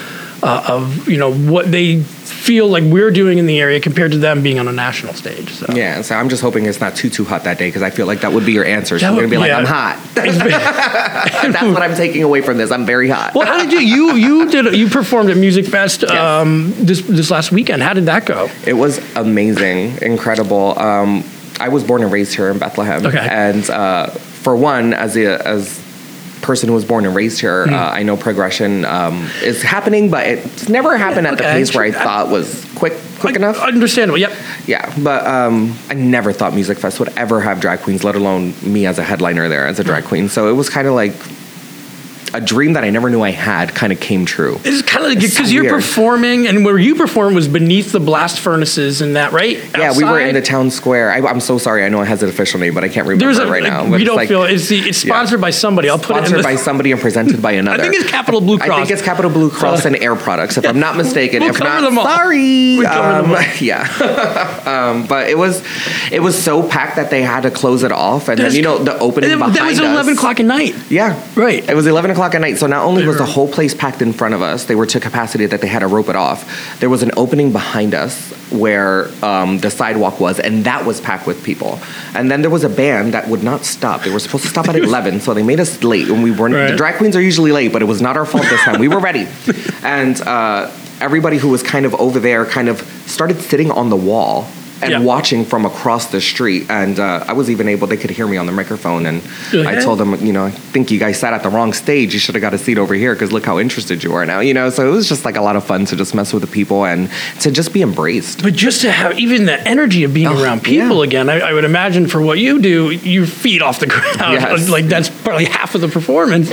uh, 0.43 0.63
of 0.67 1.07
you 1.07 1.17
know 1.17 1.33
what 1.33 1.71
they 1.71 2.01
feel 2.01 2.67
like 2.67 2.83
we're 2.83 3.11
doing 3.11 3.37
in 3.37 3.45
the 3.45 3.59
area 3.59 3.79
compared 3.79 4.11
to 4.11 4.17
them 4.17 4.41
being 4.41 4.57
on 4.59 4.67
a 4.67 4.71
national 4.71 5.13
stage. 5.13 5.49
So. 5.51 5.67
Yeah, 5.73 6.01
so 6.01 6.15
I'm 6.15 6.27
just 6.29 6.41
hoping 6.41 6.65
it's 6.65 6.79
not 6.79 6.95
too 6.95 7.09
too 7.09 7.23
hot 7.25 7.43
that 7.43 7.57
day 7.59 7.67
because 7.67 7.83
I 7.83 7.91
feel 7.91 8.07
like 8.07 8.21
that 8.21 8.31
would 8.33 8.45
be 8.45 8.51
your 8.53 8.65
answer. 8.65 8.95
She's 8.97 9.01
That 9.03 9.09
gonna 9.09 9.21
would- 9.21 9.29
be 9.29 9.37
like, 9.37 9.49
yeah. 9.49 9.57
"I'm 9.59 9.65
hot." 9.65 9.99
That's 10.15 11.61
what 11.63 11.81
I'm 11.81 11.95
taking 11.95 12.23
away 12.23 12.41
from 12.41 12.57
this. 12.57 12.71
I'm 12.71 12.85
very 12.85 13.09
hot. 13.09 13.33
Well, 13.35 13.45
how 13.45 13.57
did 13.63 13.71
you 13.71 13.79
you 13.79 14.15
you 14.15 14.49
did 14.49 14.75
you 14.75 14.87
performed 14.89 15.29
at 15.29 15.37
Music 15.37 15.65
Fest 15.65 16.03
um, 16.05 16.73
this 16.77 17.01
this 17.01 17.29
last 17.31 17.51
weekend? 17.51 17.81
How 17.83 17.93
did 17.93 18.05
that 18.05 18.25
go? 18.25 18.49
It 18.65 18.73
was 18.73 18.99
amazing, 19.15 19.97
incredible. 20.01 20.77
Um, 20.79 21.23
I 21.59 21.69
was 21.69 21.83
born 21.83 22.01
and 22.03 22.11
raised 22.11 22.33
here 22.35 22.49
in 22.49 22.57
Bethlehem, 22.57 23.05
Okay. 23.05 23.19
and 23.19 23.69
uh, 23.69 24.07
for 24.07 24.55
one, 24.55 24.93
as 24.93 25.15
a 25.17 25.45
as 25.47 25.80
person 26.41 26.67
who 26.69 26.75
was 26.75 26.85
born 26.85 27.05
and 27.05 27.15
raised 27.15 27.39
here, 27.39 27.65
Hmm. 27.67 27.73
uh, 27.73 27.77
I 27.77 28.03
know 28.03 28.17
progression 28.17 28.85
um, 28.85 29.29
is 29.43 29.61
happening, 29.61 30.09
but 30.09 30.25
it's 30.27 30.69
never 30.69 30.97
happened 30.97 31.27
at 31.27 31.37
the 31.37 31.43
okay, 31.43 31.53
pace 31.53 31.73
where 31.73 31.83
I 31.83 31.91
thought 31.91 32.29
was 32.29 32.65
quick 32.75 32.93
quick 33.19 33.35
enough. 33.35 33.59
Understandable. 33.59 34.17
Yep. 34.17 34.33
Yeah, 34.65 34.93
but 34.99 35.25
um, 35.27 35.77
I 35.89 35.93
never 35.93 36.33
thought 36.33 36.53
Music 36.53 36.77
Fest 36.79 36.99
would 36.99 37.09
ever 37.09 37.39
have 37.41 37.59
drag 37.61 37.79
queens, 37.81 38.03
let 38.03 38.15
alone 38.15 38.53
me 38.63 38.85
as 38.87 38.97
a 38.99 39.03
headliner 39.03 39.47
there 39.47 39.67
as 39.67 39.79
a 39.79 39.83
drag 39.83 40.05
queen. 40.05 40.27
So 40.29 40.49
it 40.49 40.53
was 40.53 40.69
kind 40.69 40.87
of 40.87 40.93
like 40.95 41.13
a 42.33 42.41
dream 42.41 42.73
that 42.73 42.83
I 42.83 42.89
never 42.89 43.09
knew 43.09 43.21
I 43.21 43.31
had 43.31 43.73
kind 43.75 43.91
of 43.93 43.99
came 43.99 44.25
true. 44.25 44.59
It's 44.63 44.81
kind 44.81 45.03
of 45.05 45.09
like 45.13 45.23
It's 45.23 45.33
so 45.33 45.39
because 45.39 45.53
you're 45.53 45.63
weird. 45.63 45.75
performing, 45.75 46.47
and 46.47 46.63
where 46.65 46.77
you 46.77 46.95
performed 46.95 47.35
was 47.35 47.47
beneath 47.47 47.91
the 47.91 47.99
blast 47.99 48.39
furnaces 48.39 49.01
and 49.01 49.15
that, 49.15 49.31
right? 49.31 49.57
Yeah, 49.77 49.95
we 49.95 50.03
were 50.03 50.19
in 50.19 50.33
the 50.35 50.41
town 50.41 50.71
square. 50.71 51.11
I, 51.11 51.17
I'm 51.27 51.39
so 51.39 51.57
sorry. 51.57 51.83
I 51.83 51.89
know 51.89 52.01
it 52.01 52.07
has 52.07 52.23
an 52.23 52.29
official 52.29 52.59
name, 52.59 52.73
but 52.73 52.83
I 52.83 52.87
can't 52.89 53.07
remember 53.07 53.25
There's 53.25 53.39
it 53.39 53.47
right 53.49 53.63
now. 53.63 53.83
like, 53.83 53.91
we 53.99 54.03
don't 54.03 54.15
like- 54.15 54.27
feel 54.29 54.43
it's 54.43 54.67
the, 54.69 54.79
it's 54.79 55.03
Yeah. 55.03 55.13
sponsored 55.13 55.41
by 55.41 55.49
somebody. 55.51 55.89
I'll 55.89 55.97
put 55.97 56.15
sponsored 56.15 56.43
by 56.43 56.55
somebody 56.55 56.91
and 56.91 57.01
presented 57.01 57.41
by 57.41 57.51
another. 57.53 57.83
I 57.83 57.89
think 57.89 58.01
it's 58.01 58.09
Capital 58.11 58.41
Blue 58.41 58.57
Cross. 58.57 58.69
I 58.69 58.75
think 58.77 58.91
it's 58.91 59.01
Capital 59.01 59.31
Blue 59.31 59.49
Cross 59.59 59.85
and 59.85 59.95
Air 59.97 60.15
Products, 60.15 60.57
if 60.57 60.65
I'm 60.67 60.79
not 60.79 60.95
mistaken. 61.03 61.41
We'll 61.41 61.49
if 61.51 61.57
cover 61.57 61.69
not, 61.69 61.81
them 61.81 61.97
all. 61.97 62.05
sorry. 62.05 62.77
We'll 62.77 62.87
Um, 62.87 63.35
yeah, 63.59 63.87
um, 64.65 65.05
but 65.07 65.29
it 65.29 65.37
was 65.37 65.63
it 66.11 66.21
was 66.21 66.41
so 66.41 66.67
packed 66.67 66.95
that 66.95 67.09
they 67.09 67.21
had 67.21 67.41
to 67.41 67.51
close 67.51 67.83
it 67.83 67.91
off, 67.91 68.27
and 68.29 68.39
then 68.39 68.53
you 68.53 68.61
know 68.61 68.77
the 68.83 68.97
opening 68.99 69.29
that, 69.29 69.39
was 69.39 69.57
us. 69.57 69.79
11 69.79 70.13
o'clock 70.13 70.39
at 70.39 70.45
night. 70.45 70.75
Yeah. 70.89 71.21
Right. 71.35 71.67
It 71.67 71.75
was 71.75 71.87
11 71.87 72.11
o'clock 72.11 72.20
at 72.35 72.41
night. 72.41 72.57
So 72.57 72.67
not 72.67 72.85
only 72.85 73.05
was 73.05 73.17
the 73.17 73.25
whole 73.25 73.47
place 73.51 73.73
packed 73.73 74.01
in 74.01 74.13
front 74.13 74.33
of 74.33 74.41
us, 74.41 74.65
they 74.65 74.75
were 74.75 74.85
to 74.87 74.99
capacity 74.99 75.45
that 75.47 75.61
they 75.61 75.67
had 75.67 75.79
to 75.79 75.87
rope 75.87 76.09
it 76.09 76.15
off. 76.15 76.79
There 76.79 76.89
was 76.89 77.03
an 77.03 77.11
opening 77.17 77.51
behind 77.51 77.93
us 77.93 78.31
where 78.51 79.09
um, 79.23 79.59
the 79.59 79.69
sidewalk 79.71 80.19
was, 80.19 80.39
and 80.39 80.65
that 80.65 80.85
was 80.85 80.99
packed 81.01 81.25
with 81.25 81.43
people. 81.43 81.79
And 82.13 82.29
then 82.29 82.41
there 82.41 82.49
was 82.51 82.63
a 82.63 82.69
band 82.69 83.13
that 83.13 83.27
would 83.29 83.43
not 83.43 83.63
stop. 83.65 84.03
They 84.03 84.11
were 84.11 84.19
supposed 84.19 84.43
to 84.43 84.49
stop 84.49 84.67
at 84.69 84.75
11, 84.89 85.21
so 85.21 85.33
they 85.33 85.43
made 85.43 85.59
us 85.59 85.83
late. 85.83 86.09
And 86.09 86.21
we 86.23 86.31
weren't, 86.31 86.53
Right. 86.55 86.71
the 86.71 86.77
drag 86.77 86.95
queens 86.97 87.15
are 87.15 87.21
usually 87.21 87.51
late, 87.51 87.71
but 87.73 87.81
it 87.81 87.85
was 87.85 88.01
not 88.01 88.17
our 88.17 88.25
fault 88.25 88.43
this 88.43 88.61
time. 88.61 88.79
We 88.79 88.87
were 88.87 88.99
ready. 88.99 89.27
And 89.83 90.19
uh, 90.21 90.69
everybody 90.99 91.37
who 91.37 91.49
was 91.49 91.63
kind 91.63 91.85
of 91.87 91.95
over 91.95 92.19
there 92.19 92.45
kind 92.45 92.69
of 92.69 92.81
started 93.07 93.41
sitting 93.41 93.71
on 93.71 93.89
the 93.89 93.95
wall. 93.95 94.47
And 94.81 94.91
Yeah. 94.91 94.99
watching 94.99 95.45
from 95.45 95.65
across 95.65 96.07
the 96.07 96.19
street, 96.21 96.65
and 96.69 96.99
uh, 96.99 97.23
I 97.27 97.33
was 97.33 97.49
even 97.49 97.67
able. 97.67 97.87
They 97.87 97.97
could 97.97 98.09
hear 98.09 98.27
me 98.27 98.37
on 98.37 98.45
the 98.47 98.51
microphone, 98.51 99.05
and 99.05 99.21
You're 99.51 99.67
I 99.67 99.75
told 99.79 99.99
them, 99.99 100.15
you 100.25 100.33
know, 100.33 100.45
I 100.45 100.51
think 100.51 100.89
you 100.91 100.99
guys 100.99 101.19
sat 101.19 101.33
at 101.33 101.43
the 101.43 101.49
wrong 101.49 101.71
stage. 101.73 102.13
You 102.13 102.19
should 102.19 102.35
have 102.35 102.41
got 102.41 102.53
a 102.53 102.57
seat 102.57 102.77
over 102.77 102.93
here 102.95 103.13
because 103.13 103.31
look 103.31 103.45
how 103.45 103.59
interested 103.59 104.03
you 104.03 104.13
are 104.13 104.25
now. 104.25 104.39
You 104.39 104.53
know, 104.53 104.69
so 104.69 104.87
it 104.87 104.91
was 104.91 105.07
just 105.07 105.23
like 105.25 105.37
a 105.37 105.41
lot 105.41 105.55
of 105.55 105.63
fun 105.63 105.85
to 105.85 105.95
just 105.95 106.15
mess 106.15 106.33
with 106.33 106.41
the 106.41 106.47
people 106.51 106.85
and 106.85 107.09
to 107.41 107.51
just 107.51 107.73
be 107.73 107.81
embraced. 107.81 108.41
But 108.43 108.53
just 108.53 108.81
to 108.81 108.91
have 108.91 109.19
even 109.19 109.45
the 109.45 109.59
energy 109.67 110.03
of 110.03 110.13
being 110.13 110.27
Oh, 110.27 110.41
around 110.43 110.63
people 110.63 110.97
yeah. 110.97 111.03
again, 111.03 111.29
I, 111.29 111.39
I 111.39 111.53
would 111.53 111.65
imagine 111.65 112.07
for 112.07 112.21
what 112.21 112.39
you 112.39 112.59
do, 112.61 112.89
your 112.91 113.25
feet 113.27 113.61
off 113.61 113.79
the 113.79 113.87
ground. 113.87 114.17
Yes. 114.33 114.69
Like 114.71 114.85
that's 114.85 115.09
probably 115.09 115.45
half 115.45 115.75
of 115.75 115.81
the 115.81 115.87
performance. 115.89 116.49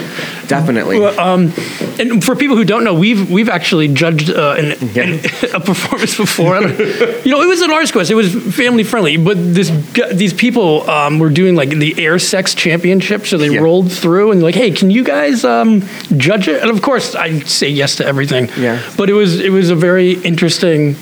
Definitely. 0.48 1.04
Um, 1.04 1.52
and 1.98 2.22
for 2.24 2.34
people 2.36 2.56
who 2.56 2.64
don't 2.64 2.84
know, 2.84 2.94
we've 2.94 3.30
we've 3.30 3.48
actually 3.48 3.88
judged 3.88 4.30
uh, 4.30 4.56
an, 4.58 4.76
Yeah. 4.94 5.02
an, 5.04 5.14
a 5.54 5.60
performance 5.60 6.16
before. 6.16 6.60
You 6.60 7.30
know, 7.32 7.40
it 7.42 7.48
was 7.48 7.60
an 7.60 7.70
ArtsQuest. 7.70 8.10
It 8.10 8.14
was 8.18 8.54
family 8.54 8.84
friendly, 8.84 9.16
but 9.16 9.36
this 9.38 9.70
these 10.12 10.34
people 10.34 10.88
um, 10.90 11.18
were 11.18 11.30
doing 11.30 11.54
like 11.56 11.70
the 11.70 11.94
air 12.06 12.18
sex 12.18 12.54
championship, 12.54 13.26
so 13.26 13.38
they 13.38 13.48
Yeah. 13.48 13.60
rolled 13.60 13.90
through 13.90 14.32
and 14.32 14.42
like, 14.42 14.54
hey, 14.54 14.70
can 14.70 14.90
you 14.90 15.02
guys 15.04 15.44
um, 15.44 15.82
judge 16.16 16.48
it? 16.48 16.60
And 16.62 16.70
of 16.70 16.82
course, 16.82 17.14
I 17.14 17.38
say 17.40 17.68
yes 17.70 17.96
to 17.96 18.04
everything. 18.06 18.50
Yeah. 18.58 18.78
But 18.98 19.08
it 19.08 19.14
was 19.14 19.40
it 19.40 19.50
was 19.50 19.70
a 19.70 19.76
very 19.76 20.12
interesting 20.30 20.96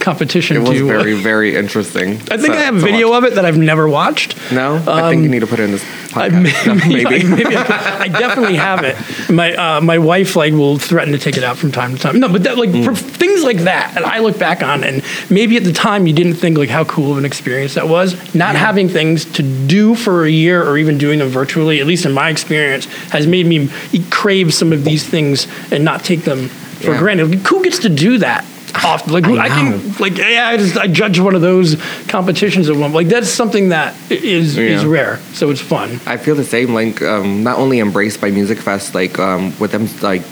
competition. 0.00 0.56
it 0.56 0.60
was 0.60 0.70
to, 0.70 0.84
uh, 0.84 0.98
very, 0.98 1.14
very 1.32 1.54
interesting. 1.56 2.08
I 2.30 2.36
think 2.36 2.54
I 2.54 2.62
have 2.62 2.76
a 2.76 2.80
video 2.80 3.12
of 3.12 3.24
it 3.24 3.34
that 3.36 3.44
I've 3.44 3.58
never 3.58 3.88
watched. 3.88 4.34
No, 4.50 4.82
I 4.86 5.10
think 5.10 5.22
you 5.22 5.28
need 5.28 5.40
to 5.40 5.46
put 5.46 5.60
it 5.60 5.64
in 5.64 5.72
this 5.72 5.84
I 6.14 6.28
podcast. 6.28 6.66
No, 6.66 6.74
maybe, 6.74 7.24
maybe. 7.26 7.56
I, 7.56 7.98
I 8.02 8.08
definitely 8.08 8.56
have 8.56 8.84
it. 8.84 8.96
My 9.30 9.54
uh, 9.54 9.80
my 9.80 9.98
wife 9.98 10.36
like 10.36 10.52
will 10.52 10.78
threaten 10.78 11.12
to 11.12 11.18
take 11.18 11.36
it 11.36 11.44
out 11.44 11.56
from 11.56 11.72
time 11.72 11.94
to 11.94 11.98
time. 12.00 12.20
No, 12.20 12.28
but 12.28 12.42
that, 12.44 12.56
like 12.58 12.70
Mm. 12.70 12.84
for 12.84 12.94
things 12.94 13.42
like 13.44 13.58
that, 13.58 13.94
and 13.96 14.04
I 14.04 14.18
look 14.20 14.38
back 14.38 14.62
on, 14.62 14.84
and 14.84 15.02
maybe 15.30 15.56
at 15.56 15.64
the 15.64 15.72
time 15.72 16.06
you 16.06 16.12
didn't 16.12 16.34
think 16.34 16.56
like 16.58 16.68
how 16.70 16.84
cool 16.84 17.12
of 17.12 17.18
an 17.18 17.24
experience 17.24 17.74
that 17.74 17.88
was. 17.88 18.14
Not 18.34 18.56
having 18.56 18.88
things 18.88 19.24
to 19.32 19.42
do 19.42 19.94
for 19.94 20.24
a 20.24 20.30
year, 20.30 20.62
or 20.66 20.78
even 20.78 20.98
doing 20.98 21.18
them 21.18 21.28
virtually, 21.28 21.80
at 21.80 21.86
least 21.86 22.04
in 22.06 22.12
my 22.12 22.30
experience, 22.30 22.86
has 23.10 23.26
made 23.26 23.46
me 23.46 23.68
crave 24.10 24.52
some 24.54 24.72
of 24.72 24.84
these 24.84 25.04
things 25.06 25.46
and 25.72 25.84
not 25.84 26.04
take 26.04 26.22
them 26.24 26.48
for 26.48 26.92
Yeah. 26.92 26.98
granted. 26.98 27.30
Like, 27.30 27.46
who 27.46 27.62
gets 27.62 27.78
to 27.80 27.88
do 27.88 28.18
that? 28.18 28.44
Often, 28.74 29.12
like 29.12 29.24
I 29.24 29.46
I, 29.46 29.48
think, 29.48 30.00
like 30.00 30.16
yeah, 30.16 30.48
I 30.48 30.56
just 30.56 30.76
I 30.76 30.86
judge 30.86 31.18
one 31.18 31.34
of 31.34 31.40
those 31.40 31.76
competitions 32.08 32.68
at 32.68 32.76
one. 32.76 32.92
Like 32.92 33.08
that's 33.08 33.28
something 33.28 33.68
that 33.68 33.94
is 34.10 34.56
is 34.56 34.84
rare, 34.84 35.18
so 35.34 35.50
it's 35.50 35.60
fun. 35.60 36.00
I 36.06 36.16
feel 36.16 36.34
the 36.34 36.44
same. 36.44 36.74
Like, 36.74 37.02
um, 37.02 37.42
not 37.42 37.58
only 37.58 37.80
embraced 37.80 38.20
by 38.20 38.30
Music 38.30 38.58
Fest, 38.58 38.94
like 38.94 39.18
um, 39.18 39.58
with 39.58 39.72
them, 39.72 39.88
like 40.00 40.22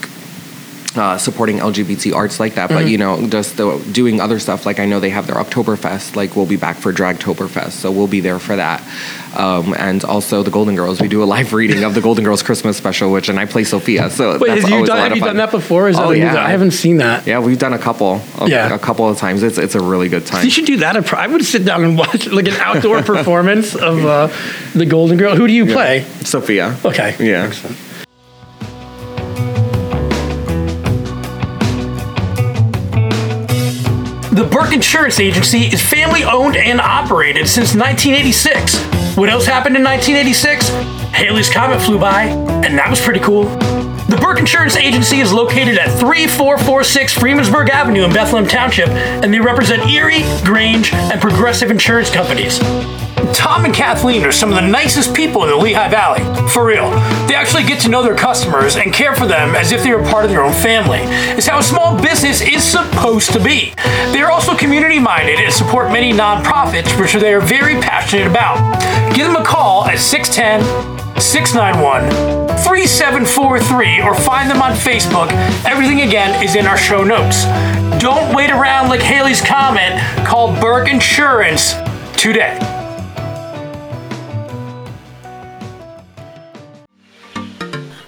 uh, 0.96 1.16
supporting 1.18 1.58
LGBT 1.58 2.12
arts 2.14 2.40
like 2.40 2.54
that, 2.56 2.68
but 2.68 2.88
you 2.88 2.98
know, 2.98 3.24
just 3.28 3.56
the, 3.56 3.78
doing 3.92 4.20
other 4.20 4.40
stuff. 4.40 4.66
Like, 4.66 4.80
I 4.80 4.86
know 4.86 4.98
they 4.98 5.10
have 5.10 5.26
their 5.28 5.36
Oktoberfest. 5.36 6.16
Like, 6.16 6.34
we'll 6.34 6.46
be 6.46 6.56
back 6.56 6.76
for 6.78 6.92
Dragtoberfest, 6.92 7.72
so 7.72 7.92
we'll 7.92 8.08
be 8.08 8.18
there 8.20 8.40
for 8.40 8.56
that. 8.56 8.82
Um, 9.36 9.72
and 9.78 10.02
also 10.04 10.42
the 10.42 10.50
Golden 10.50 10.74
Girls. 10.74 11.00
We 11.00 11.06
do 11.06 11.22
a 11.22 11.24
live 11.24 11.52
reading 11.52 11.84
of 11.84 11.94
the 11.94 12.00
Golden 12.00 12.24
Girls 12.24 12.42
Christmas 12.42 12.76
special, 12.76 13.12
which 13.12 13.28
and 13.28 13.38
I 13.38 13.46
play 13.46 13.62
Sophia. 13.62 14.10
So 14.10 14.36
Wait, 14.38 14.48
that's 14.48 14.64
always 14.70 14.88
done, 14.88 14.98
a 14.98 15.00
lot 15.00 15.02
have 15.04 15.12
of 15.12 15.16
you 15.18 15.20
fun. 15.20 15.28
done 15.28 15.36
that 15.36 15.50
before? 15.52 15.88
Is 15.88 15.96
Oh, 15.96 16.10
yeah. 16.10 16.34
I 16.44 16.50
haven't 16.50 16.72
seen 16.72 16.96
that. 16.96 17.24
Yeah, 17.24 17.38
we've 17.38 17.58
done 17.58 17.72
a 17.72 17.78
couple, 17.78 18.20
a, 18.40 18.48
Yeah. 18.48 18.74
a 18.74 18.78
couple 18.78 19.08
of 19.08 19.16
times. 19.18 19.44
It's 19.44 19.58
it's 19.58 19.76
a 19.76 19.80
really 19.80 20.08
good 20.08 20.26
time. 20.26 20.44
You 20.44 20.50
should 20.50 20.64
do 20.66 20.78
that. 20.78 20.96
I 21.14 21.26
would 21.28 21.44
sit 21.44 21.64
down 21.64 21.84
and 21.84 21.96
watch 21.96 22.26
like 22.26 22.48
an 22.48 22.54
outdoor 22.54 23.02
performance 23.04 23.76
of 23.76 24.04
uh, 24.04 24.28
the 24.74 24.86
Golden 24.86 25.16
Girl. 25.16 25.36
Who 25.36 25.46
do 25.46 25.52
you 25.52 25.66
play? 25.66 26.04
Sophia. 26.24 26.76
Okay. 26.84 27.14
Yeah. 27.20 27.44
Excellent. 27.44 27.76
Burke 34.60 34.74
Insurance 34.74 35.18
Agency 35.18 35.60
is 35.60 35.82
family 35.82 36.22
owned 36.22 36.54
and 36.54 36.82
operated 36.82 37.48
since 37.48 37.74
1986. 37.74 39.16
What 39.16 39.30
else 39.30 39.46
happened 39.46 39.74
in 39.74 39.82
1986? 39.82 40.68
Halley's 41.14 41.48
Comet 41.48 41.80
flew 41.80 41.98
by, 41.98 42.24
and 42.24 42.76
that 42.76 42.90
was 42.90 43.00
pretty 43.00 43.20
cool. 43.20 43.44
The 43.44 44.18
Burke 44.20 44.38
Insurance 44.38 44.76
Agency 44.76 45.20
is 45.20 45.32
located 45.32 45.78
at 45.78 45.88
3446 45.98 47.14
Freemansburg 47.14 47.70
Avenue 47.70 48.04
in 48.04 48.12
Bethlehem 48.12 48.46
Township, 48.46 48.90
and 48.90 49.32
they 49.32 49.40
represent 49.40 49.88
Erie, 49.88 50.24
Grange, 50.44 50.92
and 50.92 51.18
Progressive 51.22 51.70
Insurance 51.70 52.10
Companies. 52.10 52.60
Tom 53.34 53.64
and 53.64 53.74
Kathleen 53.74 54.24
are 54.24 54.32
some 54.32 54.50
of 54.50 54.54
the 54.54 54.66
nicest 54.66 55.14
people 55.14 55.42
in 55.44 55.50
the 55.50 55.56
Lehigh 55.56 55.88
Valley. 55.88 56.20
For 56.48 56.64
real. 56.64 56.90
They 57.26 57.34
actually 57.34 57.64
get 57.64 57.80
to 57.82 57.88
know 57.88 58.02
their 58.02 58.16
customers 58.16 58.76
and 58.76 58.92
care 58.92 59.14
for 59.14 59.26
them 59.26 59.54
as 59.54 59.72
if 59.72 59.82
they 59.82 59.94
were 59.94 60.02
part 60.02 60.24
of 60.24 60.30
their 60.30 60.42
own 60.42 60.52
family. 60.52 61.00
It's 61.36 61.46
how 61.46 61.58
a 61.58 61.62
small 61.62 62.00
business 62.00 62.40
is 62.40 62.64
supposed 62.64 63.32
to 63.32 63.40
be. 63.42 63.74
They 64.12 64.20
are 64.20 64.30
also 64.30 64.56
community 64.56 64.98
minded 64.98 65.38
and 65.38 65.52
support 65.52 65.92
many 65.92 66.12
nonprofits, 66.12 66.98
which 67.00 67.14
they 67.14 67.32
are 67.34 67.40
very 67.40 67.74
passionate 67.80 68.26
about. 68.26 68.56
Give 69.14 69.26
them 69.26 69.36
a 69.36 69.44
call 69.44 69.86
at 69.86 69.98
610 69.98 71.20
691 71.20 72.08
3743 72.64 74.02
or 74.02 74.14
find 74.14 74.50
them 74.50 74.62
on 74.62 74.72
Facebook. 74.72 75.30
Everything 75.64 76.00
again 76.02 76.42
is 76.42 76.56
in 76.56 76.66
our 76.66 76.78
show 76.78 77.04
notes. 77.04 77.44
Don't 78.00 78.34
wait 78.34 78.50
around 78.50 78.88
like 78.88 79.00
Haley's 79.00 79.40
comment. 79.40 80.00
Call 80.26 80.58
Burke 80.60 80.88
Insurance 80.88 81.74
today. 82.16 82.58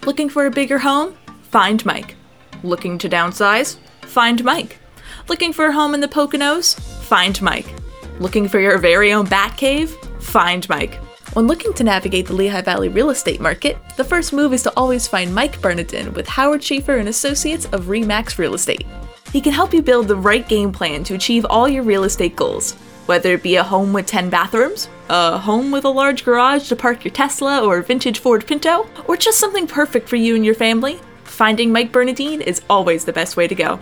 Looking 0.05 0.29
for 0.29 0.47
a 0.47 0.51
bigger 0.51 0.79
home? 0.79 1.17
Find 1.43 1.85
Mike. 1.87 2.17
Looking 2.65 2.99
to 2.99 3.09
downsize? 3.09 3.77
Find 4.03 4.43
Mike. 4.43 4.81
Looking 5.29 5.53
for 5.53 5.67
a 5.67 5.73
home 5.73 5.95
in 5.95 6.01
the 6.01 6.09
Poconos? 6.09 6.75
Find 7.05 7.41
Mike. 7.41 7.73
Looking 8.19 8.49
for 8.49 8.59
your 8.59 8.79
very 8.79 9.13
own 9.13 9.27
bat 9.27 9.57
cave? 9.57 9.93
Find 10.19 10.69
Mike. 10.69 10.97
When 11.35 11.47
looking 11.47 11.73
to 11.75 11.85
navigate 11.85 12.27
the 12.27 12.35
Lehigh 12.35 12.63
Valley 12.63 12.89
real 12.89 13.11
estate 13.11 13.41
market, 13.41 13.79
the 13.97 14.03
first 14.03 14.33
move 14.33 14.53
is 14.53 14.65
to 14.65 14.73
always 14.77 15.07
find 15.07 15.33
Mike 15.33 15.61
Bernardin 15.63 16.13
with 16.15 16.27
Howard 16.27 16.65
Schaefer 16.65 16.97
and 16.97 17.09
Associates 17.09 17.67
of 17.67 17.85
Remax 17.85 18.39
Real 18.39 18.55
Estate. 18.55 18.85
He 19.33 19.41
can 19.41 19.53
help 19.53 19.73
you 19.73 19.83
build 19.83 20.09
the 20.09 20.17
right 20.17 20.47
game 20.49 20.73
plan 20.73 21.05
to 21.05 21.15
achieve 21.15 21.47
all 21.49 21.69
your 21.69 21.85
real 21.85 22.03
estate 22.03 22.35
goals, 22.35 22.75
whether 23.07 23.35
it 23.35 23.43
be 23.43 23.57
a 23.57 23.63
home 23.63 23.93
with 23.93 24.07
10 24.07 24.31
bathrooms, 24.31 24.89
a 25.09 25.39
home 25.39 25.71
with 25.71 25.85
a 25.85 25.89
large 25.89 26.25
garage 26.25 26.69
to 26.69 26.77
park 26.77 27.05
your 27.05 27.13
Tesla 27.13 27.65
or 27.65 27.83
vintage 27.83 28.19
Ford 28.19 28.47
Pinto, 28.47 28.89
or 29.07 29.17
just 29.17 29.39
something 29.39 29.67
perfect 29.67 30.09
for 30.09 30.17
you 30.17 30.35
and 30.35 30.45
your 30.45 30.55
family. 30.55 31.01
Finding 31.25 31.73
Mike 31.73 31.93
Bernadine 31.93 32.41
is 32.41 32.63
always 32.69 33.05
the 33.05 33.13
best 33.13 33.37
way 33.37 33.49
to 33.49 33.55
go. 33.55 33.81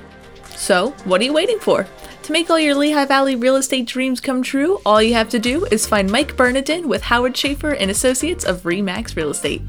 So, 0.57 0.91
what 1.05 1.21
are 1.21 1.25
you 1.25 1.33
waiting 1.33 1.59
for? 1.59 1.87
To 2.25 2.33
make 2.33 2.51
all 2.51 2.61
your 2.61 2.75
Lehigh 2.75 3.07
Valley 3.07 3.35
real 3.35 3.57
estate 3.57 3.87
dreams 3.87 4.21
come 4.21 4.43
true, 4.43 4.79
all 4.85 5.03
you 5.03 5.15
have 5.15 5.31
to 5.31 5.39
do 5.39 5.65
is 5.67 5.87
find 5.87 6.11
Mike 6.11 6.37
Bernadine 6.37 6.87
with 6.87 7.03
Howard 7.03 7.37
Schaefer 7.37 7.71
and 7.71 7.91
Associates 7.91 8.45
of 8.45 8.63
Remax 8.63 9.17
Real 9.17 9.31
Estate. 9.31 9.63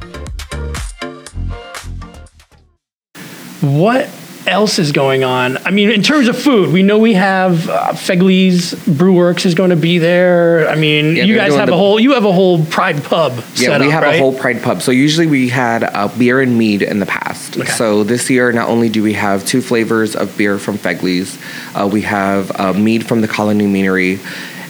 What 3.62 4.10
else 4.48 4.80
is 4.80 4.92
going 4.92 5.24
on? 5.24 5.58
I 5.66 5.72
mean, 5.72 5.90
in 5.92 6.02
terms 6.02 6.28
of 6.28 6.38
food, 6.38 6.72
we 6.74 6.84
know 6.84 6.98
we 6.98 7.14
have 7.14 7.70
uh, 7.70 7.90
Fegley's 7.94 8.74
Brewworks 8.74 9.46
is 9.46 9.54
going 9.54 9.70
to 9.70 9.76
be 9.76 9.98
there. 9.98 10.68
I 10.70 10.76
mean, 10.76 11.16
Yeah, 11.16 11.24
you 11.24 11.36
guys 11.36 11.54
have 11.56 11.68
the- 11.68 11.74
a 11.74 11.78
whole 11.78 12.00
you 12.00 12.14
have 12.14 12.26
a 12.26 12.32
whole 12.32 12.64
Pride 12.66 13.04
pub. 13.04 13.44
Yeah, 13.56 13.78
we 13.80 13.86
up, 13.88 13.92
have 13.92 14.04
right? 14.04 14.16
a 14.16 14.20
whole 14.20 14.34
Pride 14.38 14.62
pub. 14.62 14.82
So 14.82 14.92
usually 14.92 15.28
we 15.28 15.50
had 15.50 15.84
uh, 15.84 16.08
beer 16.18 16.42
and 16.42 16.58
mead 16.58 16.82
in 16.82 17.00
the 17.00 17.06
past. 17.06 17.58
Okay. 17.58 17.70
So 17.72 18.04
this 18.04 18.30
year, 18.30 18.52
not 18.52 18.70
only 18.70 18.90
do 18.90 19.04
we 19.04 19.14
have 19.14 19.46
two 19.46 19.62
flavors 19.62 20.16
of 20.16 20.36
beer 20.38 20.58
from 20.58 20.78
Fegley's, 20.78 21.38
uh, 21.76 21.88
we 21.88 22.02
have 22.02 22.52
uh, 22.60 22.74
mead 22.74 23.06
from 23.08 23.22
the 23.22 23.28
Colony 23.28 23.66
Meadery. 23.68 24.20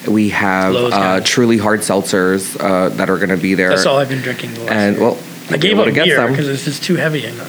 We 0.07 0.29
have 0.29 0.75
uh, 0.75 1.21
truly 1.23 1.57
hard 1.57 1.81
seltzers 1.81 2.59
uh, 2.59 2.89
that 2.95 3.09
are 3.09 3.17
going 3.17 3.29
to 3.29 3.37
be 3.37 3.53
there. 3.53 3.69
That's 3.69 3.85
all 3.85 3.97
I've 3.97 4.09
been 4.09 4.21
drinking 4.21 4.55
the 4.55 4.61
last 4.61 4.71
And 4.71 4.95
year. 4.97 5.05
well, 5.05 5.17
I 5.51 5.57
gave 5.57 5.77
up 5.77 5.93
beer 5.93 6.27
because 6.27 6.47
it's 6.49 6.65
just 6.65 6.83
too 6.83 6.95
heavy. 6.95 7.25
And, 7.25 7.39
uh, 7.39 7.45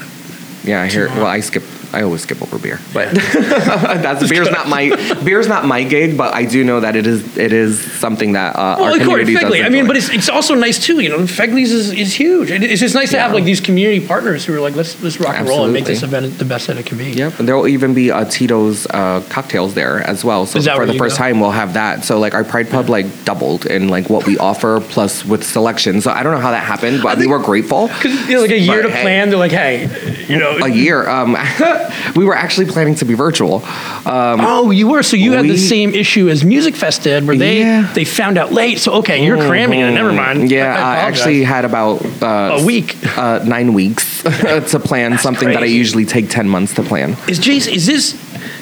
Yeah, 0.65 0.83
I 0.83 0.87
hear. 0.89 1.09
Well. 1.09 1.27
I 1.27 1.41
skip. 1.41 1.63
I 1.92 2.02
always 2.02 2.22
skip 2.22 2.40
over 2.42 2.59
beer, 2.59 2.81
but 2.94 3.12
that's 3.14 4.28
beer's 4.31 4.50
not 4.50 4.68
my 4.68 4.90
beer's 5.24 5.48
not 5.48 5.64
my 5.66 5.83
gig. 5.85 6.16
But 6.16 6.35
I 6.35 6.44
do 6.44 6.64
know 6.64 6.81
that 6.81 6.96
it 6.96 7.07
is 7.07 7.37
it 7.37 7.52
is 7.52 7.81
something 7.98 8.33
that 8.33 8.57
uh, 8.57 8.76
well, 8.78 8.85
our 8.85 8.90
of 8.92 8.96
course, 8.98 9.20
community 9.20 9.35
does. 9.35 9.42
Fegley. 9.44 9.64
I 9.64 9.68
mean, 9.68 9.87
but 9.87 9.96
it's, 9.96 10.09
it's 10.11 10.28
also 10.28 10.55
nice 10.55 10.78
too. 10.85 11.00
You 11.00 11.09
know, 11.11 11.18
Fegley's 11.18 11.72
is, 11.72 11.92
is 11.92 12.14
huge. 12.14 12.50
It- 12.50 12.62
it's 12.62 12.81
just 12.81 12.94
nice 12.94 13.11
to 13.11 13.18
have 13.18 13.33
like 13.33 13.44
these 13.44 13.61
community 13.61 14.07
partners 14.07 14.44
who 14.44 14.55
are 14.55 14.61
like, 14.61 14.74
let's 14.76 15.00
let's 15.02 15.18
rock 15.20 15.37
and 15.37 15.48
roll 15.48 15.64
and 15.64 15.72
make 15.72 15.85
this 15.85 16.02
event 16.02 16.38
the 16.38 16.44
best 16.44 16.66
that 16.68 16.78
it 16.78 16.87
can 16.87 16.96
be. 16.98 17.11
Yep, 17.12 17.38
and 17.38 17.48
there 17.48 17.57
will 17.57 17.68
even 17.68 17.92
be 17.94 18.11
uh, 18.11 18.24
Tito's 18.24 18.87
uh, 18.87 19.22
cocktails 19.28 19.74
there 19.74 19.98
as 20.00 20.24
well. 20.24 20.46
So 20.46 20.61
for 20.61 20.87
the 20.87 20.94
first 20.94 21.16
go? 21.18 21.24
time, 21.24 21.40
we'll 21.40 21.50
have 21.50 21.74
that. 21.74 22.05
So 22.05 22.18
like 22.18 22.35
our 22.35 22.44
Pride 22.44 22.70
Pub 22.70 22.88
like 22.88 23.07
doubled 23.24 23.66
in 23.66 23.88
like 23.88 24.09
what 24.09 24.26
we 24.26 24.38
offer 24.38 24.81
plus 24.81 25.24
with 25.24 25.44
selection. 25.44 26.00
So 26.00 26.11
I 26.11 26.22
don't 26.22 26.33
know 26.33 26.40
how 26.40 26.52
that 26.52 26.64
happened, 26.64 27.02
but 27.02 27.18
we 27.18 27.26
were 27.26 27.38
grateful. 27.38 27.88
Because 27.88 28.28
you 28.28 28.37
know, 28.37 28.42
like 28.42 28.50
a 28.50 28.59
year 28.59 28.83
But, 28.83 28.88
to 28.88 28.94
hey, 28.94 29.02
plan, 29.02 29.28
they're 29.31 29.38
like, 29.38 29.52
hey, 29.52 30.26
you 30.28 30.38
know, 30.38 30.59
A 30.59 30.68
year. 30.68 31.09
Um, 31.09 31.37
we 32.16 32.25
were 32.25 32.35
actually 32.35 32.66
planning 32.66 32.95
to 32.97 33.05
be 33.05 33.14
virtual. 33.14 33.62
Oh, 33.64 34.71
you 34.71 34.88
were. 34.88 35.03
So 35.03 35.16
you 35.16 35.33
had 35.33 35.45
the 35.45 35.57
same 35.59 35.95
issue 35.95 36.29
as 36.29 36.45
Music 36.45 36.75
Fest 36.77 37.03
did, 37.03 37.27
where 37.27 37.37
they 37.37 37.61
Yeah. 37.61 37.92
they 37.95 38.05
found 38.05 38.38
out 38.38 38.53
late. 38.53 38.79
So 38.79 38.92
okay, 38.95 39.25
you're 39.25 39.38
cramming 39.38 39.81
it. 39.81 39.90
Never 39.92 40.12
mind. 40.12 40.51
Yeah, 40.51 40.75
I 40.75 40.92
I, 40.95 40.97
actually 41.09 41.42
had 41.45 41.64
about 41.64 42.05
uh, 42.23 42.59
A 42.61 42.64
week. 42.64 42.97
uh, 43.18 43.40
nine 43.45 43.73
weeks 43.75 44.23
to 44.73 44.81
plan 44.83 45.18
something 45.18 45.49
that 45.49 45.62
I 45.62 45.66
usually 45.66 46.05
take 46.05 46.29
ten 46.31 46.49
months 46.49 46.75
to 46.75 46.83
plan. 46.83 47.11
is 47.29 47.38
Jace. 47.40 47.68
Is 47.73 47.87
this? 47.87 48.14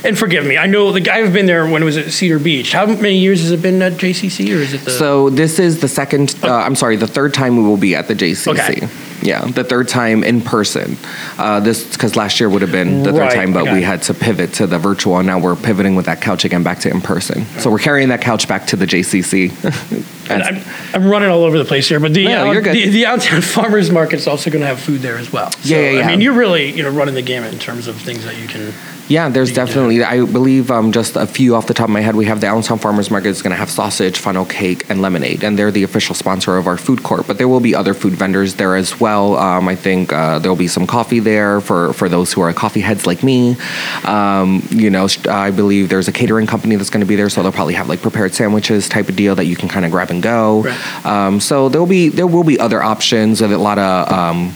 And 0.04 0.16
forgive 0.18 0.44
me. 0.46 0.56
I 0.56 0.66
know 0.66 0.92
the 0.92 1.00
guy 1.00 1.18
I've 1.18 1.32
been 1.32 1.46
there 1.46 1.66
when 1.66 1.82
it 1.82 1.84
was 1.84 1.96
at 1.96 2.10
Cedar 2.10 2.38
Beach. 2.38 2.72
How 2.72 2.86
many 2.86 3.18
years 3.18 3.40
has 3.42 3.50
it 3.50 3.60
been 3.62 3.80
at 3.82 3.94
JCC, 3.94 4.50
or 4.54 4.60
is 4.60 4.72
it 4.72 4.80
the? 4.84 4.90
So 4.90 5.28
this 5.30 5.58
is 5.58 5.80
the 5.80 5.88
second. 5.88 6.34
Uh, 6.42 6.48
I'm 6.54 6.74
sorry, 6.74 6.96
the 6.96 7.06
third 7.06 7.34
time 7.34 7.56
we 7.56 7.62
will 7.62 7.76
be 7.76 7.94
at 7.94 8.08
the 8.08 8.14
JCC. 8.14 8.52
Okay. 8.52 8.88
Yeah, 9.22 9.44
the 9.44 9.64
third 9.64 9.88
time 9.88 10.24
in 10.24 10.40
person. 10.40 10.96
Uh, 11.38 11.60
this 11.60 11.90
because 11.92 12.16
last 12.16 12.40
year 12.40 12.48
would 12.48 12.62
have 12.62 12.72
been 12.72 13.02
the 13.02 13.12
third 13.12 13.18
Right, 13.20 13.34
time, 13.34 13.52
but 13.52 13.62
okay. 13.62 13.74
we 13.74 13.82
had 13.82 14.02
to 14.02 14.14
pivot 14.14 14.54
to 14.54 14.66
the 14.66 14.78
virtual, 14.78 15.18
and 15.18 15.26
now 15.26 15.38
we're 15.38 15.56
pivoting 15.56 15.94
with 15.94 16.06
that 16.06 16.20
couch 16.20 16.44
again 16.44 16.62
back 16.62 16.78
to 16.80 16.90
in 16.90 17.00
person. 17.00 17.44
So 17.58 17.70
we're 17.70 17.78
carrying 17.78 18.08
that 18.08 18.22
couch 18.22 18.48
back 18.48 18.66
to 18.68 18.76
the 18.76 18.86
JCC. 18.86 19.50
I'm, 20.30 20.62
I'm 20.94 21.10
running 21.10 21.28
all 21.28 21.44
over 21.44 21.58
the 21.58 21.64
place 21.64 21.88
here, 21.88 22.00
but 22.00 22.14
the 22.14 22.24
No, 22.24 22.48
uh, 22.48 22.52
you're 22.52 22.62
good. 22.62 22.74
the, 22.74 22.88
the 22.88 23.02
Downtown 23.02 23.40
Farmers 23.42 23.90
Market's 23.90 24.26
also 24.26 24.50
going 24.50 24.60
to 24.62 24.66
have 24.66 24.80
food 24.80 25.00
there 25.00 25.18
as 25.18 25.32
well. 25.32 25.50
So, 25.52 25.74
Yeah, 25.74 25.90
yeah, 25.90 26.02
I 26.02 26.10
mean, 26.10 26.20
you're 26.20 26.34
really 26.34 26.70
you 26.72 26.82
know 26.82 26.90
running 26.90 27.14
the 27.14 27.22
gamut 27.22 27.52
in 27.52 27.58
terms 27.58 27.86
of 27.86 27.96
things 27.96 28.24
that 28.24 28.38
you 28.38 28.46
can. 28.46 28.72
Yeah, 29.10 29.28
there's 29.28 29.48
do 29.48 29.56
definitely. 29.56 30.04
I 30.04 30.24
believe 30.24 30.70
um, 30.70 30.92
just 30.92 31.16
a 31.16 31.26
few 31.26 31.56
off 31.56 31.66
the 31.66 31.74
top 31.74 31.88
of 31.88 31.90
my 31.90 32.00
head. 32.00 32.14
We 32.14 32.26
have 32.26 32.40
the 32.40 32.46
Allentown 32.46 32.78
Farmers 32.78 33.10
Market 33.10 33.30
is 33.30 33.42
going 33.42 33.50
to 33.50 33.56
have 33.56 33.68
sausage, 33.68 34.18
funnel 34.18 34.44
cake, 34.44 34.88
and 34.88 35.02
lemonade, 35.02 35.42
and 35.42 35.58
they're 35.58 35.72
the 35.72 35.82
official 35.82 36.14
sponsor 36.14 36.56
of 36.56 36.68
our 36.68 36.76
food 36.76 37.02
court. 37.02 37.26
But 37.26 37.36
there 37.36 37.48
will 37.48 37.58
be 37.58 37.74
other 37.74 37.92
food 37.92 38.12
vendors 38.12 38.54
there 38.54 38.76
as 38.76 39.00
well. 39.00 39.36
Um, 39.36 39.66
I 39.66 39.74
think 39.74 40.12
uh, 40.12 40.38
there 40.38 40.48
will 40.48 40.56
be 40.56 40.68
some 40.68 40.86
coffee 40.86 41.18
there 41.18 41.60
for 41.60 41.92
for 41.92 42.08
those 42.08 42.32
who 42.32 42.40
are 42.40 42.52
coffee 42.52 42.82
heads 42.82 43.04
like 43.04 43.24
me. 43.24 43.56
Um, 44.04 44.62
you 44.70 44.90
know, 44.90 45.08
I 45.28 45.50
believe 45.50 45.88
there's 45.88 46.06
a 46.06 46.12
catering 46.12 46.46
company 46.46 46.76
that's 46.76 46.90
going 46.90 47.00
to 47.00 47.06
be 47.06 47.16
there, 47.16 47.28
so 47.28 47.42
they'll 47.42 47.50
probably 47.50 47.74
have 47.74 47.88
like 47.88 48.02
prepared 48.02 48.32
sandwiches 48.34 48.88
type 48.88 49.08
of 49.08 49.16
deal 49.16 49.34
that 49.34 49.46
you 49.46 49.56
can 49.56 49.68
kind 49.68 49.84
of 49.84 49.90
grab 49.90 50.10
and 50.10 50.19
go. 50.20 50.62
Right. 50.62 51.06
Um, 51.06 51.40
so 51.40 51.68
there'll 51.68 51.86
be 51.86 52.08
there 52.08 52.26
will 52.26 52.44
be 52.44 52.58
other 52.58 52.82
options 52.82 53.40
and 53.40 53.52
a 53.52 53.58
lot 53.58 53.78
of. 53.78 54.10
Um, 54.12 54.54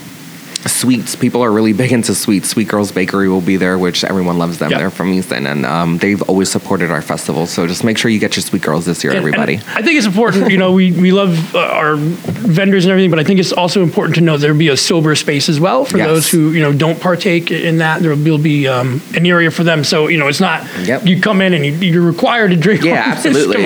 Sweets. 0.66 1.14
People 1.14 1.42
are 1.44 1.52
really 1.52 1.72
big 1.82 1.92
into 1.92 2.14
sweets. 2.14 2.48
Sweet 2.48 2.68
Girls 2.68 2.90
Bakery 2.90 3.28
will 3.28 3.42
be 3.42 3.58
there, 3.58 3.76
which 3.76 4.02
everyone 4.02 4.38
loves 4.38 4.56
them. 4.60 4.70
Yep. 4.70 4.78
They're 4.80 4.90
from 4.90 5.12
Easton, 5.12 5.46
and 5.46 5.66
um, 5.66 5.98
they've 5.98 6.22
always 6.22 6.50
supported 6.50 6.90
our 6.90 7.02
festival. 7.02 7.46
So 7.46 7.66
just 7.66 7.84
make 7.84 7.98
sure 7.98 8.10
you 8.10 8.18
get 8.18 8.34
your 8.34 8.42
Sweet 8.42 8.62
Girls 8.62 8.86
this 8.86 9.04
year, 9.04 9.10
And- 9.12 9.18
everybody. 9.18 9.56
and 9.56 9.64
I 9.68 9.82
think 9.82 9.98
it's 9.98 10.06
important. 10.06 10.50
You 10.50 10.56
know, 10.56 10.72
we 10.72 10.90
we 10.92 11.12
love 11.12 11.54
uh, 11.54 11.58
our 11.58 11.96
vendors 11.96 12.86
and 12.86 12.92
everything, 12.92 13.10
but 13.10 13.18
I 13.18 13.24
think 13.24 13.40
it's 13.40 13.52
also 13.52 13.82
important 13.82 14.14
to 14.14 14.22
know 14.22 14.38
there'll 14.38 14.56
be 14.56 14.68
a 14.68 14.76
sober 14.78 15.14
space 15.14 15.50
as 15.50 15.60
well 15.60 15.84
for 15.84 15.98
Yes. 15.98 16.06
those 16.06 16.30
who 16.30 16.52
you 16.52 16.62
know 16.62 16.72
don't 16.72 16.98
partake 16.98 17.50
in 17.50 17.76
that. 17.78 18.00
There 18.00 18.16
will 18.16 18.38
be 18.38 18.66
um, 18.66 19.02
an 19.14 19.26
area 19.26 19.50
for 19.50 19.64
them. 19.64 19.84
So 19.84 20.08
you 20.08 20.16
know, 20.16 20.28
it's 20.28 20.40
not 20.40 20.66
Yep. 20.86 21.04
you 21.04 21.20
come 21.20 21.42
in 21.42 21.52
and 21.52 21.66
you, 21.66 21.72
you're 21.72 22.00
required 22.02 22.52
to 22.52 22.56
drink. 22.56 22.84
Yeah, 22.84 23.02
absolutely. 23.14 23.64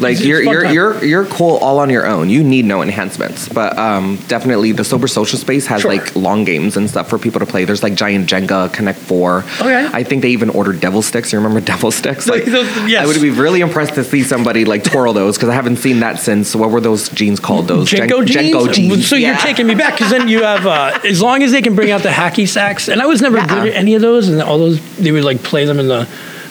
Like 0.00 0.20
you're 0.20 0.42
you're 0.42 0.66
you're 0.66 1.04
you're 1.04 1.24
cool 1.26 1.56
all 1.56 1.78
on 1.78 1.90
your 1.90 2.06
own. 2.06 2.30
You 2.30 2.42
need 2.44 2.64
no 2.64 2.82
enhancements, 2.82 3.48
but 3.48 3.76
um, 3.78 4.16
definitely 4.28 4.72
the 4.72 4.84
sober 4.84 5.08
social 5.08 5.38
space 5.38 5.66
has 5.66 5.82
Sure. 5.82 5.92
like 5.92 6.14
long 6.16 6.44
games 6.44 6.76
and 6.76 6.88
stuff 6.88 7.08
for 7.08 7.18
people 7.18 7.40
to 7.40 7.46
play. 7.46 7.64
There's 7.64 7.82
like 7.82 7.94
giant 7.94 8.28
Jenga, 8.28 8.72
Connect 8.72 8.98
Four. 8.98 9.44
Okay. 9.60 9.88
I 9.92 10.02
think 10.04 10.22
they 10.22 10.30
even 10.30 10.50
ordered 10.50 10.80
devil 10.80 11.02
sticks. 11.02 11.32
You 11.32 11.38
remember 11.38 11.60
devil 11.64 11.90
sticks? 11.90 12.26
Like, 12.28 12.44
Those- 12.46 12.66
yes. 12.88 13.04
I 13.04 13.06
would 13.06 13.20
be 13.20 13.30
really 13.30 13.60
impressed 13.60 13.94
to 13.94 14.04
see 14.04 14.22
somebody 14.22 14.64
like 14.64 14.84
twirl 14.84 15.12
those 15.12 15.36
because 15.36 15.48
I 15.48 15.54
haven't 15.54 15.76
seen 15.78 16.00
that 16.00 16.18
since 16.18 16.54
what 16.54 16.70
were 16.70 16.80
those 16.80 17.08
jeans 17.08 17.40
called? 17.40 17.68
Those 17.68 17.90
JNCO 17.90 18.24
Jen- 18.26 18.44
jeans? 18.44 18.54
JNCO 18.54 18.72
jeans. 18.72 19.08
So 19.08 19.16
you're 19.16 19.36
taking 19.36 19.66
me 19.66 19.74
back 19.74 19.94
because 19.94 20.10
then 20.10 20.28
you 20.28 20.42
have, 20.42 20.66
uh, 20.66 20.98
as 21.04 21.20
long 21.20 21.42
as 21.42 21.52
they 21.52 21.62
can 21.62 21.74
bring 21.74 21.90
out 21.90 22.02
the 22.02 22.08
hacky 22.10 22.46
sacks, 22.48 22.88
and 22.88 23.00
I 23.02 23.06
was 23.06 23.20
never 23.22 23.36
good 23.40 23.68
at 23.68 23.74
any 23.74 23.94
of 23.94 24.02
those, 24.02 24.28
and 24.28 24.40
all 24.42 24.58
those 24.58 24.80
they 24.96 25.12
would 25.12 25.24
like 25.24 25.42
play 25.42 25.64
them 25.64 25.78
in 25.78 25.88
the 25.88 26.08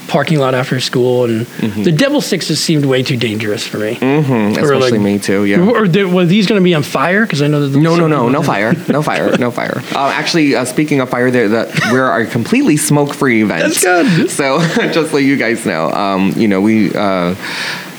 parking 0.07 0.39
lot 0.39 0.55
after 0.55 0.79
school, 0.79 1.25
and 1.25 1.45
Mm-hmm. 1.47 1.83
the 1.83 1.91
devil 1.91 2.21
sticks 2.21 2.47
seemed 2.47 2.85
way 2.85 3.03
too 3.03 3.17
dangerous 3.17 3.65
for 3.67 3.77
me. 3.77 3.95
Mm, 3.95 4.29
Or, 4.29 4.49
like- 4.51 4.57
especially 4.63 4.99
me 4.99 5.19
too. 5.19 5.43
Yeah. 5.45 5.59
Or 5.69 5.87
did, 5.87 6.11
were 6.11 6.25
these 6.25 6.47
going 6.47 6.59
to 6.59 6.63
be 6.63 6.73
on 6.73 6.83
fire? 6.83 7.23
Because 7.25 7.41
I 7.41 7.47
know 7.47 7.61
that 7.61 7.67
the 7.69 7.79
No, 7.79 7.95
no, 7.95 8.07
no, 8.07 8.29
no 8.29 8.41
fire, 8.43 8.73
no 8.87 9.01
fire, 9.01 9.35
no 9.39 9.51
fire. 9.51 9.81
Uh, 9.93 10.07
actually, 10.13 10.55
uh, 10.55 10.65
speaking 10.65 10.99
of 11.01 11.09
fire, 11.09 11.29
there, 11.31 11.49
that 11.49 11.91
we're 11.91 12.09
a 12.21 12.25
completely 12.25 12.77
smoke-free 12.77 13.41
event. 13.43 13.63
That's 13.63 13.83
good. 13.83 14.29
So, 14.29 14.59
just 14.91 15.11
so 15.11 15.17
you 15.17 15.35
guys 15.37 15.65
know, 15.65 15.89
um, 15.91 16.33
you 16.37 16.47
know, 16.47 16.61
we 16.61 16.93
uh, 16.93 17.35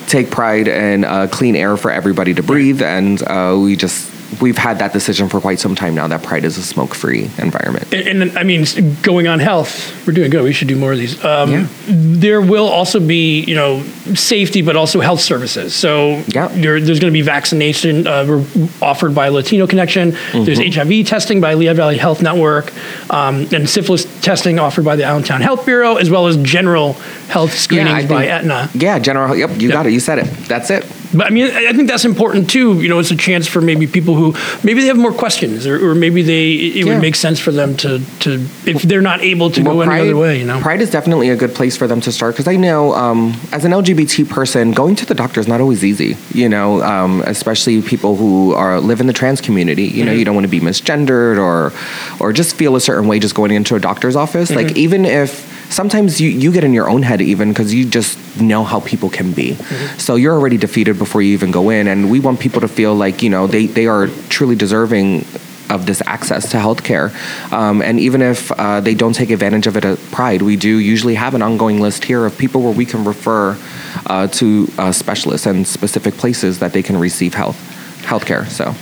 take 0.06 0.30
pride 0.30 0.68
in 0.68 1.04
uh, 1.04 1.26
clean 1.30 1.54
air 1.56 1.76
for 1.76 1.90
everybody 1.90 2.34
to 2.34 2.42
breathe, 2.42 2.80
and 2.82 3.22
uh, 3.22 3.56
we 3.60 3.76
just 3.76 4.10
we've 4.40 4.58
had 4.58 4.78
that 4.80 4.92
decision 4.92 5.28
for 5.28 5.40
quite 5.40 5.58
some 5.58 5.74
time 5.74 5.94
now 5.94 6.06
that 6.08 6.22
Pride 6.22 6.44
is 6.44 6.58
a 6.58 6.62
smoke-free 6.62 7.30
environment. 7.38 7.92
And, 7.94 8.22
and 8.22 8.38
I 8.38 8.42
mean, 8.42 8.64
going 9.02 9.26
on 9.26 9.38
health, 9.38 10.06
we're 10.06 10.12
doing 10.12 10.30
good. 10.30 10.44
We 10.44 10.52
should 10.52 10.68
do 10.68 10.76
more 10.76 10.92
of 10.92 10.98
these. 10.98 11.22
Um, 11.24 11.50
Yeah. 11.50 11.66
There 11.86 12.40
will 12.42 12.68
also 12.68 13.00
be, 13.00 13.40
you 13.44 13.54
know, 13.54 13.82
safety, 14.14 14.60
but 14.62 14.76
also 14.76 15.00
health 15.00 15.20
services. 15.20 15.74
So 15.74 16.22
Yeah. 16.28 16.48
there- 16.48 16.80
there's 16.80 17.00
going 17.00 17.10
to 17.12 17.18
be 17.18 17.22
vaccination 17.22 18.06
uh, 18.06 18.44
offered 18.82 19.14
by 19.14 19.28
Latino 19.28 19.66
Connection. 19.66 20.10
There's 20.32 20.58
Mm-hmm. 20.58 20.80
HIV 20.80 21.06
testing 21.06 21.40
by 21.40 21.54
Lehigh 21.54 21.72
Valley 21.72 21.96
Health 21.96 22.20
Network, 22.22 22.72
um, 23.10 23.46
and 23.52 23.68
syphilis 23.68 24.06
testing 24.20 24.58
offered 24.58 24.84
by 24.84 24.96
the 24.96 25.04
Allentown 25.04 25.40
Health 25.40 25.64
Bureau, 25.64 25.96
as 25.96 26.10
well 26.10 26.26
as 26.26 26.36
general 26.38 26.92
health 27.28 27.54
screenings 27.56 28.04
I 28.04 28.06
by 28.06 28.26
Aetna. 28.26 28.68
Yeah, 28.74 28.98
general. 28.98 29.34
Yep, 29.36 29.50
you 29.60 29.68
Yep. 29.68 29.72
got 29.72 29.86
it. 29.86 29.92
You 29.92 30.00
said 30.00 30.18
it. 30.18 30.26
That's 30.48 30.70
it. 30.70 30.84
But 31.14 31.26
I 31.26 31.30
mean, 31.30 31.50
I 31.50 31.72
think 31.72 31.88
that's 31.88 32.04
important 32.04 32.50
too. 32.50 32.80
You 32.82 32.88
know, 32.88 32.98
it's 32.98 33.10
a 33.10 33.16
chance 33.16 33.46
for 33.46 33.60
maybe 33.60 33.86
people 33.86 34.14
who 34.14 34.34
maybe 34.62 34.80
they 34.82 34.88
have 34.88 34.98
more 34.98 35.12
questions, 35.12 35.66
or, 35.66 35.90
or 35.90 35.94
maybe 35.94 36.22
they 36.22 36.50
it 36.52 36.76
Yeah. 36.76 36.92
would 36.92 37.00
make 37.00 37.16
sense 37.16 37.40
for 37.40 37.50
them 37.52 37.76
to 37.78 38.00
to 38.20 38.46
if 38.66 38.82
they're 38.82 39.00
not 39.02 39.20
able 39.22 39.50
to 39.52 39.62
go 39.62 39.80
any 39.80 40.00
other 40.00 40.16
way. 40.16 40.38
You 40.40 40.44
know, 40.46 40.60
Pride 40.60 40.80
is 40.82 40.90
definitely 40.90 41.30
a 41.30 41.36
good 41.36 41.54
place 41.54 41.76
for 41.76 41.86
them 41.86 42.00
to 42.02 42.12
start 42.12 42.34
because 42.34 42.46
I 42.48 42.56
know 42.56 42.92
um, 42.94 43.34
as 43.52 43.64
an 43.64 43.72
LGBT 43.72 44.28
person, 44.28 44.72
going 44.72 44.96
to 44.96 45.06
the 45.06 45.14
doctor 45.14 45.40
is 45.40 45.48
not 45.48 45.60
always 45.60 45.82
easy. 45.84 46.16
You 46.34 46.48
know, 46.48 46.82
um, 46.82 47.22
especially 47.26 47.80
people 47.82 48.16
who 48.16 48.52
are 48.54 48.80
live 48.80 49.00
in 49.00 49.06
the 49.06 49.12
trans 49.14 49.40
community. 49.40 49.84
You 49.86 50.04
know, 50.04 50.10
Mm-hmm. 50.10 50.18
you 50.18 50.24
don't 50.24 50.34
want 50.34 50.44
to 50.46 50.50
be 50.50 50.60
misgendered 50.60 51.38
or 51.38 51.72
or 52.20 52.32
just 52.32 52.56
feel 52.56 52.76
a 52.76 52.80
certain 52.80 53.08
way 53.08 53.18
just 53.18 53.34
going 53.34 53.50
into 53.50 53.74
a 53.74 53.80
doctor's 53.80 54.16
office. 54.16 54.50
Like 54.50 54.66
Mm-hmm. 54.68 54.76
even 54.86 55.04
if 55.06 55.57
sometimes 55.70 56.20
you, 56.20 56.30
you 56.30 56.52
get 56.52 56.64
in 56.64 56.72
your 56.72 56.88
own 56.88 57.02
head 57.02 57.20
even 57.20 57.50
because 57.50 57.72
you 57.72 57.88
just 57.88 58.40
know 58.40 58.64
how 58.64 58.80
people 58.80 59.10
can 59.10 59.32
be. 59.32 59.52
Mm-hmm. 59.52 59.98
so 59.98 60.16
you're 60.16 60.34
already 60.34 60.56
defeated 60.56 60.98
before 60.98 61.22
you 61.22 61.32
even 61.32 61.50
go 61.50 61.70
in 61.70 61.88
and 61.88 62.10
we 62.10 62.20
want 62.20 62.40
people 62.40 62.60
to 62.60 62.68
feel 62.68 62.94
like 62.94 63.22
you 63.22 63.30
know 63.30 63.46
they, 63.46 63.66
they 63.66 63.86
are 63.86 64.08
truly 64.28 64.56
deserving 64.56 65.24
of 65.70 65.84
this 65.84 66.02
access 66.06 66.50
to 66.50 66.56
healthcare. 66.56 67.12
Um, 67.52 67.82
and 67.82 68.00
even 68.00 68.22
if 68.22 68.50
uh, 68.52 68.80
they 68.80 68.94
don't 68.94 69.12
take 69.12 69.28
advantage 69.28 69.66
of 69.66 69.76
it 69.76 69.84
at 69.84 69.98
pride 70.10 70.42
we 70.42 70.56
do 70.56 70.78
usually 70.78 71.14
have 71.14 71.34
an 71.34 71.42
ongoing 71.42 71.80
list 71.80 72.04
here 72.04 72.24
of 72.24 72.36
people 72.38 72.62
where 72.62 72.72
we 72.72 72.86
can 72.86 73.04
refer 73.04 73.58
uh, 74.06 74.26
to 74.28 74.68
uh, 74.78 74.92
specialists 74.92 75.46
and 75.46 75.66
specific 75.66 76.14
places 76.14 76.58
that 76.60 76.72
they 76.72 76.82
can 76.82 76.96
receive 76.96 77.34
health 77.34 77.56
healthcare 78.02 78.46
so 78.46 78.74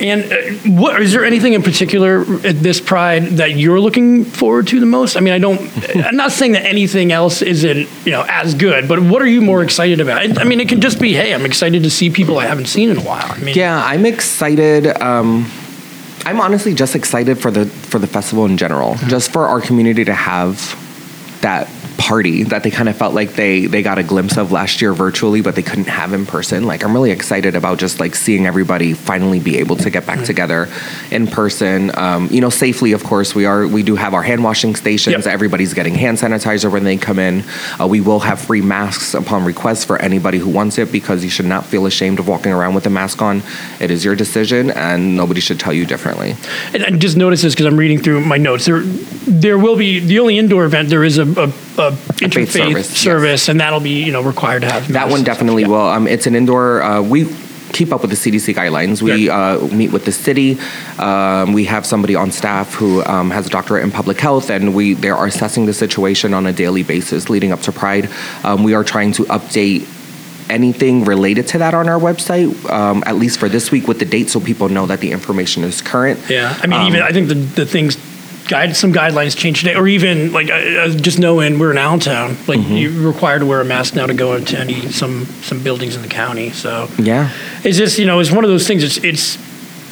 and 0.00 0.32
uh, 0.32 0.80
what 0.80 1.00
is 1.00 1.12
there 1.12 1.24
anything 1.24 1.52
in 1.52 1.62
particular 1.62 2.22
at 2.44 2.56
this 2.60 2.80
Pride 2.80 3.24
that 3.36 3.52
you're 3.56 3.80
looking 3.80 4.24
forward 4.24 4.66
to 4.68 4.80
the 4.80 4.86
most? 4.86 5.16
I 5.16 5.20
mean, 5.20 5.34
I 5.34 5.38
don't. 5.38 5.60
I'm 5.96 6.16
not 6.16 6.32
saying 6.32 6.52
that 6.52 6.64
anything 6.64 7.12
else 7.12 7.42
isn't 7.42 7.88
you 8.04 8.12
know 8.12 8.24
as 8.28 8.54
good, 8.54 8.88
but 8.88 9.00
what 9.00 9.22
are 9.22 9.26
you 9.26 9.40
more 9.40 9.62
excited 9.62 10.00
about? 10.00 10.18
I 10.18 10.40
I 10.40 10.44
mean, 10.44 10.60
it 10.60 10.68
can 10.68 10.80
just 10.80 11.00
be, 11.00 11.12
hey, 11.12 11.34
I'm 11.34 11.44
excited 11.44 11.82
to 11.82 11.90
see 11.90 12.10
people 12.10 12.38
I 12.38 12.46
haven't 12.46 12.66
seen 12.66 12.90
in 12.90 12.96
a 12.96 13.02
while. 13.02 13.24
I 13.24 13.38
mean, 13.38 13.54
Yeah, 13.54 13.82
I'm 13.84 14.06
excited. 14.06 14.86
Um, 15.00 15.50
I'm 16.24 16.40
honestly 16.40 16.74
just 16.74 16.94
excited 16.94 17.38
for 17.38 17.50
the 17.50 17.66
for 17.66 17.98
the 17.98 18.06
festival 18.06 18.46
in 18.46 18.56
general, 18.56 18.96
just 19.08 19.32
for 19.32 19.46
our 19.46 19.60
community 19.60 20.04
to 20.04 20.14
have 20.14 20.76
that 21.42 21.68
party 22.00 22.44
that 22.44 22.62
they 22.62 22.70
kind 22.70 22.88
of 22.88 22.96
felt 22.96 23.12
like 23.12 23.34
they 23.34 23.66
they 23.66 23.82
got 23.82 23.98
a 23.98 24.02
glimpse 24.02 24.38
of 24.38 24.50
last 24.50 24.80
year 24.80 24.94
virtually, 24.94 25.42
but 25.42 25.54
they 25.54 25.62
couldn't 25.62 25.88
have 25.88 26.14
in 26.14 26.24
person. 26.24 26.64
Like 26.64 26.82
I'm 26.82 26.94
really 26.94 27.10
excited 27.10 27.54
about 27.54 27.78
just 27.78 28.00
like 28.00 28.14
seeing 28.14 28.46
everybody 28.46 28.94
finally 28.94 29.38
be 29.38 29.58
able 29.58 29.76
to 29.76 29.90
get 29.90 30.06
back 30.06 30.24
together 30.24 30.68
in 31.10 31.26
person. 31.26 31.96
Um, 31.98 32.28
you 32.30 32.40
know, 32.40 32.48
safely, 32.48 32.92
of 32.92 33.04
course. 33.04 33.34
We 33.34 33.44
are 33.44 33.66
we 33.66 33.82
do 33.82 33.96
have 33.96 34.14
our 34.14 34.22
hand 34.22 34.42
washing 34.42 34.74
stations. 34.76 35.26
Yep. 35.26 35.26
Everybody's 35.26 35.74
getting 35.74 35.94
hand 35.94 36.16
sanitizer 36.16 36.72
when 36.72 36.84
they 36.84 36.96
come 36.96 37.18
in. 37.18 37.44
Uh, 37.78 37.86
we 37.86 38.00
will 38.00 38.20
have 38.20 38.40
free 38.40 38.62
masks 38.62 39.12
upon 39.12 39.44
request 39.44 39.86
for 39.86 40.00
anybody 40.00 40.38
who 40.38 40.48
wants 40.48 40.78
it 40.78 40.90
because 40.90 41.22
you 41.22 41.30
should 41.30 41.44
not 41.44 41.66
feel 41.66 41.84
ashamed 41.84 42.18
of 42.18 42.26
walking 42.26 42.52
around 42.52 42.74
with 42.74 42.86
a 42.86 42.90
mask 42.90 43.20
on. 43.20 43.42
It 43.78 43.90
is 43.90 44.06
your 44.06 44.16
decision, 44.16 44.70
and 44.70 45.16
nobody 45.16 45.40
should 45.40 45.60
tell 45.60 45.74
you 45.74 45.84
differently. 45.84 46.34
And 46.72 46.82
I 46.82 46.90
just 46.92 47.18
noticed 47.18 47.42
this 47.42 47.54
because 47.54 47.66
I'm 47.66 47.76
reading 47.76 47.98
through 47.98 48.24
my 48.24 48.38
notes. 48.38 48.64
There, 48.64 48.80
there 48.80 49.58
will 49.58 49.76
be 49.76 50.00
the 50.00 50.18
only 50.18 50.38
indoor 50.38 50.64
event. 50.64 50.88
There 50.88 51.04
is 51.04 51.18
a, 51.18 51.26
a, 51.40 51.52
a 51.78 51.92
interfaith 52.20 52.48
service, 52.50 52.88
service, 52.90 53.42
yes. 53.42 53.48
and 53.48 53.60
that'll 53.60 53.80
be 53.80 54.02
you 54.04 54.12
know 54.12 54.22
required 54.22 54.62
to 54.62 54.70
have 54.70 54.88
That 54.92 55.08
one 55.08 55.20
stuff. 55.20 55.26
definitely 55.26 55.62
Yeah. 55.62 55.68
will. 55.68 55.88
Um, 55.88 56.06
it's 56.08 56.26
an 56.26 56.34
indoor. 56.34 56.82
Uh, 56.82 57.02
we 57.02 57.26
keep 57.72 57.92
up 57.92 58.00
with 58.02 58.10
the 58.10 58.16
CDC 58.16 58.52
guidelines. 58.54 59.00
We 59.00 59.30
uh, 59.30 59.58
meet 59.68 59.92
with 59.92 60.04
the 60.04 60.10
city. 60.12 60.58
Um, 60.98 61.52
we 61.52 61.64
have 61.66 61.86
somebody 61.86 62.16
on 62.16 62.32
staff 62.32 62.74
who 62.74 63.04
um, 63.04 63.30
has 63.30 63.46
a 63.46 63.50
doctorate 63.50 63.84
in 63.84 63.90
public 63.92 64.18
health, 64.20 64.50
and 64.50 64.74
we 64.74 64.94
they 64.94 65.10
are 65.10 65.26
assessing 65.26 65.66
the 65.66 65.72
situation 65.72 66.34
on 66.34 66.46
a 66.46 66.52
daily 66.52 66.82
basis 66.82 67.30
leading 67.30 67.52
up 67.52 67.60
to 67.62 67.72
Pride. 67.72 68.08
Um, 68.44 68.64
we 68.64 68.74
are 68.74 68.84
trying 68.84 69.12
to 69.12 69.24
update. 69.26 69.86
Anything 70.48 71.04
related 71.04 71.46
to 71.48 71.58
that 71.58 71.74
on 71.74 71.88
our 71.88 72.00
website, 72.00 72.50
um, 72.68 73.04
at 73.06 73.14
least 73.14 73.38
for 73.38 73.48
this 73.48 73.70
week, 73.70 73.86
with 73.86 74.00
the 74.00 74.04
date, 74.04 74.30
so 74.30 74.40
people 74.40 74.68
know 74.68 74.84
that 74.86 74.98
the 74.98 75.12
information 75.12 75.62
is 75.62 75.80
current. 75.80 76.18
Yeah, 76.28 76.58
I 76.60 76.66
mean, 76.66 76.80
Um, 76.80 76.88
even 76.88 77.02
I 77.02 77.12
think 77.12 77.28
the 77.28 77.34
the 77.36 77.64
things. 77.64 77.96
Guide, 78.50 78.74
some 78.76 78.92
guidelines 78.92 79.36
change 79.36 79.60
today, 79.60 79.76
or 79.76 79.86
even 79.86 80.32
like 80.32 80.50
uh, 80.50 80.54
uh, 80.54 80.88
just 80.88 81.18
knowing 81.20 81.58
we're 81.60 81.70
in 81.70 81.78
Allentown, 81.78 82.30
like 82.48 82.58
Mm-hmm. 82.58 82.74
you're 82.74 83.12
required 83.12 83.38
to 83.38 83.46
wear 83.46 83.60
a 83.60 83.64
mask 83.64 83.94
now 83.94 84.06
to 84.06 84.14
go 84.14 84.34
into 84.34 84.58
any 84.58 84.88
some 84.90 85.24
some 85.42 85.62
buildings 85.62 85.94
in 85.94 86.02
the 86.02 86.08
county. 86.08 86.50
So 86.50 86.88
Yeah. 86.98 87.30
it's 87.62 87.78
just 87.78 87.98
you 88.00 88.06
know 88.06 88.18
it's 88.18 88.32
one 88.32 88.42
of 88.42 88.50
those 88.50 88.66
things. 88.66 88.82
It's 88.82 88.96
it's 89.04 89.38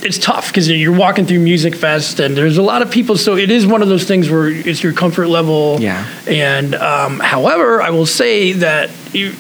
it's 0.05 0.19
tough 0.19 0.49
because 0.49 0.69
you're 0.69 0.97
walking 0.97 1.25
through 1.25 1.39
Music 1.41 1.75
Fest 1.77 2.19
and 2.21 2.37
there's 2.37 2.57
a 2.59 2.63
lot 2.63 2.83
of 2.83 2.91
people. 2.91 3.17
So 3.17 3.37
it 3.37 3.49
is 3.51 3.65
one 3.67 3.81
of 3.83 3.89
those 3.89 4.05
things 4.05 4.29
where 4.31 4.49
it's 4.49 4.83
your 4.83 4.93
comfort 4.93 5.29
level. 5.29 5.77
Yeah. 5.81 6.05
And 6.27 6.75
um, 6.75 7.21
however, 7.21 7.81
I 7.81 7.91
will 7.91 8.07
say 8.07 8.53
that 8.55 8.91
you, 9.13 9.35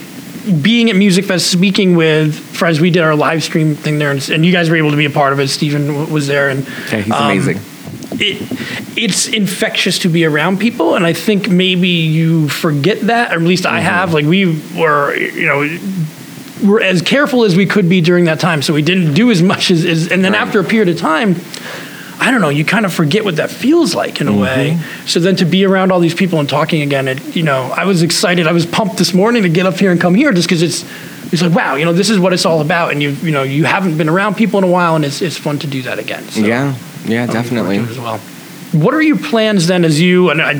being 0.62 0.90
at 0.90 0.96
Music 0.96 1.24
Fest, 1.26 1.50
speaking 1.50 1.96
with 1.96 2.34
friends, 2.38 2.80
we 2.80 2.90
did 2.90 3.02
our 3.02 3.14
live 3.16 3.42
stream 3.42 3.74
thing 3.74 3.98
there, 3.98 4.10
and, 4.10 4.28
and 4.30 4.44
you 4.46 4.52
guys 4.52 4.68
were 4.70 4.76
able 4.76 4.90
to 4.92 4.96
be 4.96 5.04
a 5.06 5.10
part 5.10 5.32
of 5.32 5.38
it. 5.40 5.48
Stephen 5.48 5.86
w- 5.88 6.12
was 6.12 6.26
there, 6.26 6.48
and 6.50 6.64
Yeah, 6.90 7.00
he's 7.02 7.12
um, 7.12 7.24
amazing. 7.30 7.58
It 8.12 8.96
it's 8.96 9.28
infectious 9.28 9.98
to 10.00 10.08
be 10.08 10.24
around 10.24 10.58
people 10.58 10.94
and 10.94 11.04
i 11.06 11.12
think 11.12 11.48
maybe 11.48 11.88
you 11.88 12.48
forget 12.48 13.00
that 13.02 13.32
or 13.32 13.36
at 13.36 13.42
least 13.42 13.64
Mm-hmm. 13.64 13.76
i 13.76 13.80
have 13.80 14.14
like 14.14 14.24
we 14.24 14.46
were 14.76 15.14
you 15.14 15.46
know 15.46 15.78
we're 16.68 16.82
as 16.82 17.02
careful 17.02 17.44
as 17.44 17.54
we 17.54 17.66
could 17.66 17.88
be 17.88 18.00
during 18.00 18.24
that 18.24 18.40
time 18.40 18.62
so 18.62 18.72
we 18.74 18.82
didn't 18.82 19.14
do 19.14 19.30
as 19.30 19.42
much 19.42 19.70
as, 19.70 19.84
as 19.84 20.10
and 20.10 20.24
then 20.24 20.32
Right. 20.32 20.40
after 20.42 20.58
a 20.60 20.64
period 20.64 20.88
of 20.88 20.98
time 20.98 21.36
I 22.20 22.32
don't 22.32 22.40
know. 22.40 22.48
You 22.48 22.64
kind 22.64 22.84
of 22.84 22.92
forget 22.92 23.24
what 23.24 23.36
that 23.36 23.48
feels 23.48 23.94
like 23.94 24.20
in 24.20 24.26
a 24.26 24.36
way. 24.36 24.72
Mm-hmm. 24.76 25.06
So 25.06 25.20
then 25.20 25.36
to 25.36 25.44
be 25.44 25.64
around 25.64 25.92
all 25.92 26.00
these 26.00 26.14
people 26.16 26.40
and 26.40 26.48
talking 26.48 26.82
again, 26.82 27.06
it 27.06 27.36
you 27.36 27.44
know, 27.44 27.72
I 27.76 27.84
was 27.84 28.02
excited. 28.02 28.48
I 28.48 28.52
was 28.52 28.66
pumped 28.66 28.96
this 28.96 29.14
morning 29.14 29.44
to 29.44 29.48
get 29.48 29.66
up 29.66 29.76
here 29.78 29.92
and 29.92 30.00
come 30.00 30.16
here 30.16 30.32
just 30.32 30.48
because 30.48 30.60
it's 30.60 30.82
it's 31.32 31.42
like 31.42 31.52
wow, 31.54 31.76
you 31.76 31.84
know, 31.84 31.92
this 31.92 32.10
is 32.10 32.18
what 32.18 32.32
it's 32.32 32.44
all 32.44 32.60
about, 32.60 32.90
and 32.90 33.00
you 33.00 33.10
you 33.10 33.30
know, 33.30 33.44
you 33.44 33.66
haven't 33.66 33.96
been 33.98 34.08
around 34.08 34.34
people 34.36 34.58
in 34.58 34.64
a 34.64 34.68
while, 34.68 34.96
and 34.96 35.04
it's 35.04 35.22
it's 35.22 35.36
fun 35.38 35.60
to 35.60 35.68
do 35.68 35.82
that 35.82 36.00
again. 36.00 36.24
So. 36.24 36.40
yeah. 36.40 36.74
Yeah. 37.08 37.22
I'm 37.24 37.28
looking 37.28 37.42
forward 37.56 37.66
Definitely. 37.66 37.78
as 37.78 37.98
well. 37.98 38.18
What 38.72 38.92
are 38.94 39.00
your 39.02 39.18
plans 39.18 39.66
then 39.66 39.84
as 39.84 39.98
you, 39.98 40.28
and 40.30 40.42
I, 40.42 40.50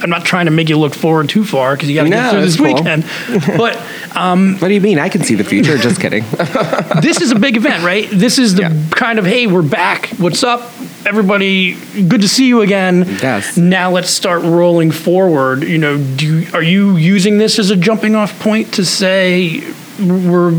I'm 0.00 0.08
not 0.08 0.24
trying 0.24 0.46
to 0.46 0.50
make 0.50 0.70
you 0.70 0.78
look 0.78 0.94
forward 0.94 1.28
too 1.28 1.44
far 1.44 1.74
because 1.76 1.90
you 1.90 1.94
got 1.96 2.04
to 2.04 2.08
No, 2.08 2.16
get 2.16 2.30
through 2.30 2.40
this 2.42 2.56
cool. 2.56 2.66
weekend, 2.74 3.04
but 3.58 3.76
um, 4.16 4.54
What 4.58 4.68
do 4.68 4.74
you 4.74 4.80
mean? 4.80 4.98
I 4.98 5.10
can 5.10 5.22
see 5.22 5.34
the 5.34 5.44
future. 5.44 5.76
Just 5.76 6.00
kidding. 6.00 6.24
this 7.02 7.20
is 7.20 7.30
a 7.30 7.38
big 7.38 7.58
event, 7.58 7.84
right? 7.84 8.08
This 8.10 8.38
is 8.38 8.54
the 8.54 8.62
Yeah. 8.62 8.84
kind 8.92 9.18
of, 9.18 9.26
hey, 9.26 9.46
we're 9.46 9.60
back. 9.62 10.06
What's 10.16 10.42
up? 10.42 10.60
Everybody, 11.04 11.74
good 12.08 12.22
to 12.22 12.28
see 12.28 12.48
you 12.48 12.62
again. 12.62 13.04
Yes. 13.22 13.58
Now 13.58 13.90
let's 13.90 14.08
start 14.10 14.42
rolling 14.44 14.90
forward. 14.90 15.62
You 15.62 15.76
know, 15.78 15.98
do 15.98 16.38
you, 16.40 16.52
are 16.54 16.62
you 16.62 16.96
using 16.96 17.36
this 17.36 17.58
as 17.58 17.70
a 17.70 17.76
jumping 17.76 18.14
off 18.14 18.38
point 18.40 18.72
to 18.74 18.84
say 18.84 19.60
we're 20.00 20.52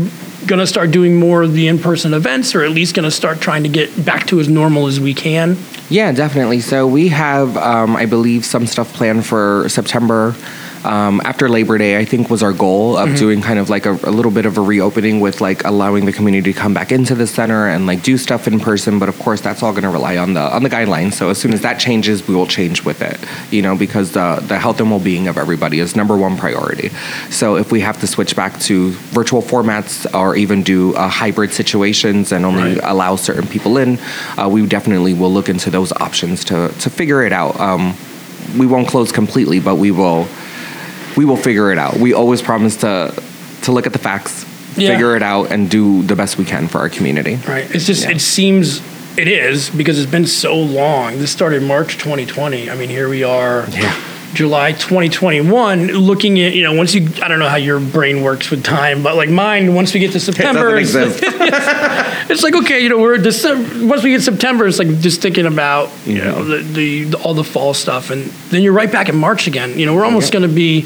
going 0.50 0.58
to 0.58 0.66
start 0.66 0.90
doing 0.90 1.16
more 1.16 1.42
of 1.42 1.52
the 1.52 1.68
in-person 1.68 2.12
events 2.12 2.56
or 2.56 2.64
at 2.64 2.70
least 2.70 2.92
going 2.96 3.04
to 3.04 3.10
start 3.10 3.40
trying 3.40 3.62
to 3.62 3.68
get 3.68 4.04
back 4.04 4.26
to 4.26 4.40
as 4.40 4.48
normal 4.48 4.88
as 4.88 4.98
we 4.98 5.14
can? 5.14 5.56
Yeah, 5.90 6.12
definitely. 6.12 6.60
So 6.60 6.86
we 6.86 7.08
have, 7.08 7.56
um, 7.56 7.96
I 7.96 8.06
believe, 8.06 8.44
some 8.44 8.66
stuff 8.66 8.92
planned 8.94 9.26
for 9.26 9.68
September. 9.68 10.34
Um, 10.82 11.20
after 11.26 11.46
Labor 11.50 11.76
Day, 11.76 11.98
I 11.98 12.06
think 12.06 12.30
was 12.30 12.42
our 12.42 12.54
goal 12.54 12.96
of 12.96 13.14
doing 13.14 13.42
kind 13.42 13.58
of 13.58 13.68
like 13.68 13.84
a, 13.84 13.90
a 14.04 14.10
little 14.10 14.30
bit 14.30 14.46
of 14.46 14.56
a 14.56 14.62
reopening 14.62 15.20
with 15.20 15.42
like 15.42 15.62
allowing 15.64 16.06
the 16.06 16.12
community 16.12 16.54
to 16.54 16.58
come 16.58 16.72
back 16.72 16.90
into 16.90 17.14
the 17.14 17.26
center 17.26 17.66
and 17.68 17.86
like 17.86 18.02
do 18.02 18.16
stuff 18.16 18.48
in 18.48 18.58
person. 18.60 18.98
But 18.98 19.10
of 19.10 19.18
course, 19.18 19.42
that's 19.42 19.62
all 19.62 19.72
going 19.72 19.82
to 19.82 19.90
rely 19.90 20.16
on 20.16 20.32
the 20.32 20.40
on 20.40 20.62
the 20.62 20.70
guidelines. 20.70 21.12
So 21.14 21.28
as 21.28 21.36
soon 21.36 21.52
as 21.52 21.60
that 21.60 21.80
changes, 21.80 22.26
we 22.26 22.34
will 22.34 22.46
change 22.46 22.82
with 22.82 23.02
it. 23.02 23.18
You 23.52 23.60
know, 23.60 23.76
because 23.76 24.12
the 24.12 24.42
the 24.48 24.58
health 24.58 24.80
and 24.80 24.90
well 24.90 25.00
being 25.00 25.28
of 25.28 25.36
everybody 25.36 25.80
is 25.80 25.94
number 25.96 26.16
one 26.16 26.38
priority. 26.38 26.88
So 27.28 27.56
if 27.56 27.70
we 27.70 27.80
have 27.80 28.00
to 28.00 28.06
switch 28.06 28.34
back 28.34 28.58
to 28.60 28.92
virtual 29.12 29.42
formats 29.42 30.06
or 30.14 30.34
even 30.34 30.62
do 30.62 30.94
uh, 30.94 31.08
hybrid 31.08 31.52
situations 31.52 32.32
and 32.32 32.46
only 32.46 32.60
Right. 32.76 32.80
allow 32.84 33.16
certain 33.16 33.46
people 33.48 33.76
in, 33.76 33.98
uh, 34.38 34.48
we 34.50 34.64
definitely 34.66 35.12
will 35.14 35.32
look 35.32 35.48
into 35.50 35.68
those 35.70 35.79
options 35.92 36.44
to 36.46 36.68
to 36.80 36.90
figure 36.90 37.22
it 37.24 37.32
out. 37.32 37.58
Um, 37.58 37.94
we 38.58 38.66
won't 38.66 38.88
close 38.88 39.12
completely, 39.12 39.60
but 39.60 39.76
we 39.76 39.90
will 39.90 40.26
we 41.16 41.24
will 41.24 41.36
figure 41.36 41.72
it 41.72 41.78
out. 41.78 41.96
We 41.96 42.12
always 42.14 42.42
promise 42.42 42.76
to 42.76 43.12
to 43.62 43.72
look 43.72 43.86
at 43.86 43.92
the 43.92 43.98
facts, 43.98 44.44
Yeah. 44.76 44.90
figure 44.92 45.16
it 45.16 45.22
out, 45.22 45.50
and 45.52 45.68
do 45.70 46.02
the 46.02 46.14
best 46.16 46.38
we 46.38 46.44
can 46.44 46.68
for 46.68 46.78
our 46.78 46.88
community. 46.88 47.38
Right. 47.48 47.66
It's 47.74 47.86
just 47.86 48.02
Yeah. 48.04 48.10
it 48.16 48.20
seems 48.20 48.80
it 49.16 49.26
is 49.28 49.70
because 49.70 49.98
it's 49.98 50.10
been 50.10 50.26
so 50.26 50.54
long. 50.56 51.18
This 51.18 51.30
started 51.30 51.62
March 51.62 51.98
2020. 51.98 52.70
I 52.70 52.74
mean, 52.76 52.88
here 52.88 53.08
we 53.08 53.22
are. 53.24 53.66
Yeah. 53.70 53.92
July 54.32 54.70
2021, 54.72 55.88
looking 55.88 56.38
at, 56.40 56.52
you 56.54 56.62
know, 56.62 56.72
once 56.72 56.94
you, 56.94 57.08
I 57.20 57.26
don't 57.26 57.40
know 57.40 57.48
how 57.48 57.56
your 57.56 57.80
brain 57.80 58.22
works 58.22 58.48
with 58.48 58.62
time, 58.62 59.02
but 59.02 59.16
like 59.16 59.28
mine, 59.28 59.74
once 59.74 59.92
we 59.92 59.98
get 59.98 60.12
to 60.12 60.20
September, 60.20 60.76
it's- 62.30 62.42
like 62.42 62.54
okay, 62.54 62.80
you 62.80 62.88
know, 62.88 62.98
we're 62.98 63.18
December, 63.18 63.86
once 63.86 64.02
we 64.02 64.10
get 64.10 64.22
September, 64.22 64.66
it's 64.66 64.78
like 64.78 64.88
just 65.00 65.20
thinking 65.20 65.46
about 65.46 65.90
you 66.06 66.18
know 66.18 66.44
the, 66.44 66.58
the, 66.58 67.04
the 67.04 67.16
all 67.18 67.34
the 67.34 67.44
fall 67.44 67.74
stuff, 67.74 68.10
and 68.10 68.24
then 68.50 68.62
you're 68.62 68.72
right 68.72 68.90
back 68.90 69.08
in 69.08 69.16
March 69.16 69.46
again. 69.46 69.78
You 69.78 69.86
know, 69.86 69.94
we're 69.94 70.04
almost 70.04 70.32
Yeah. 70.32 70.40
going 70.40 70.48
to 70.50 70.54
be 70.54 70.82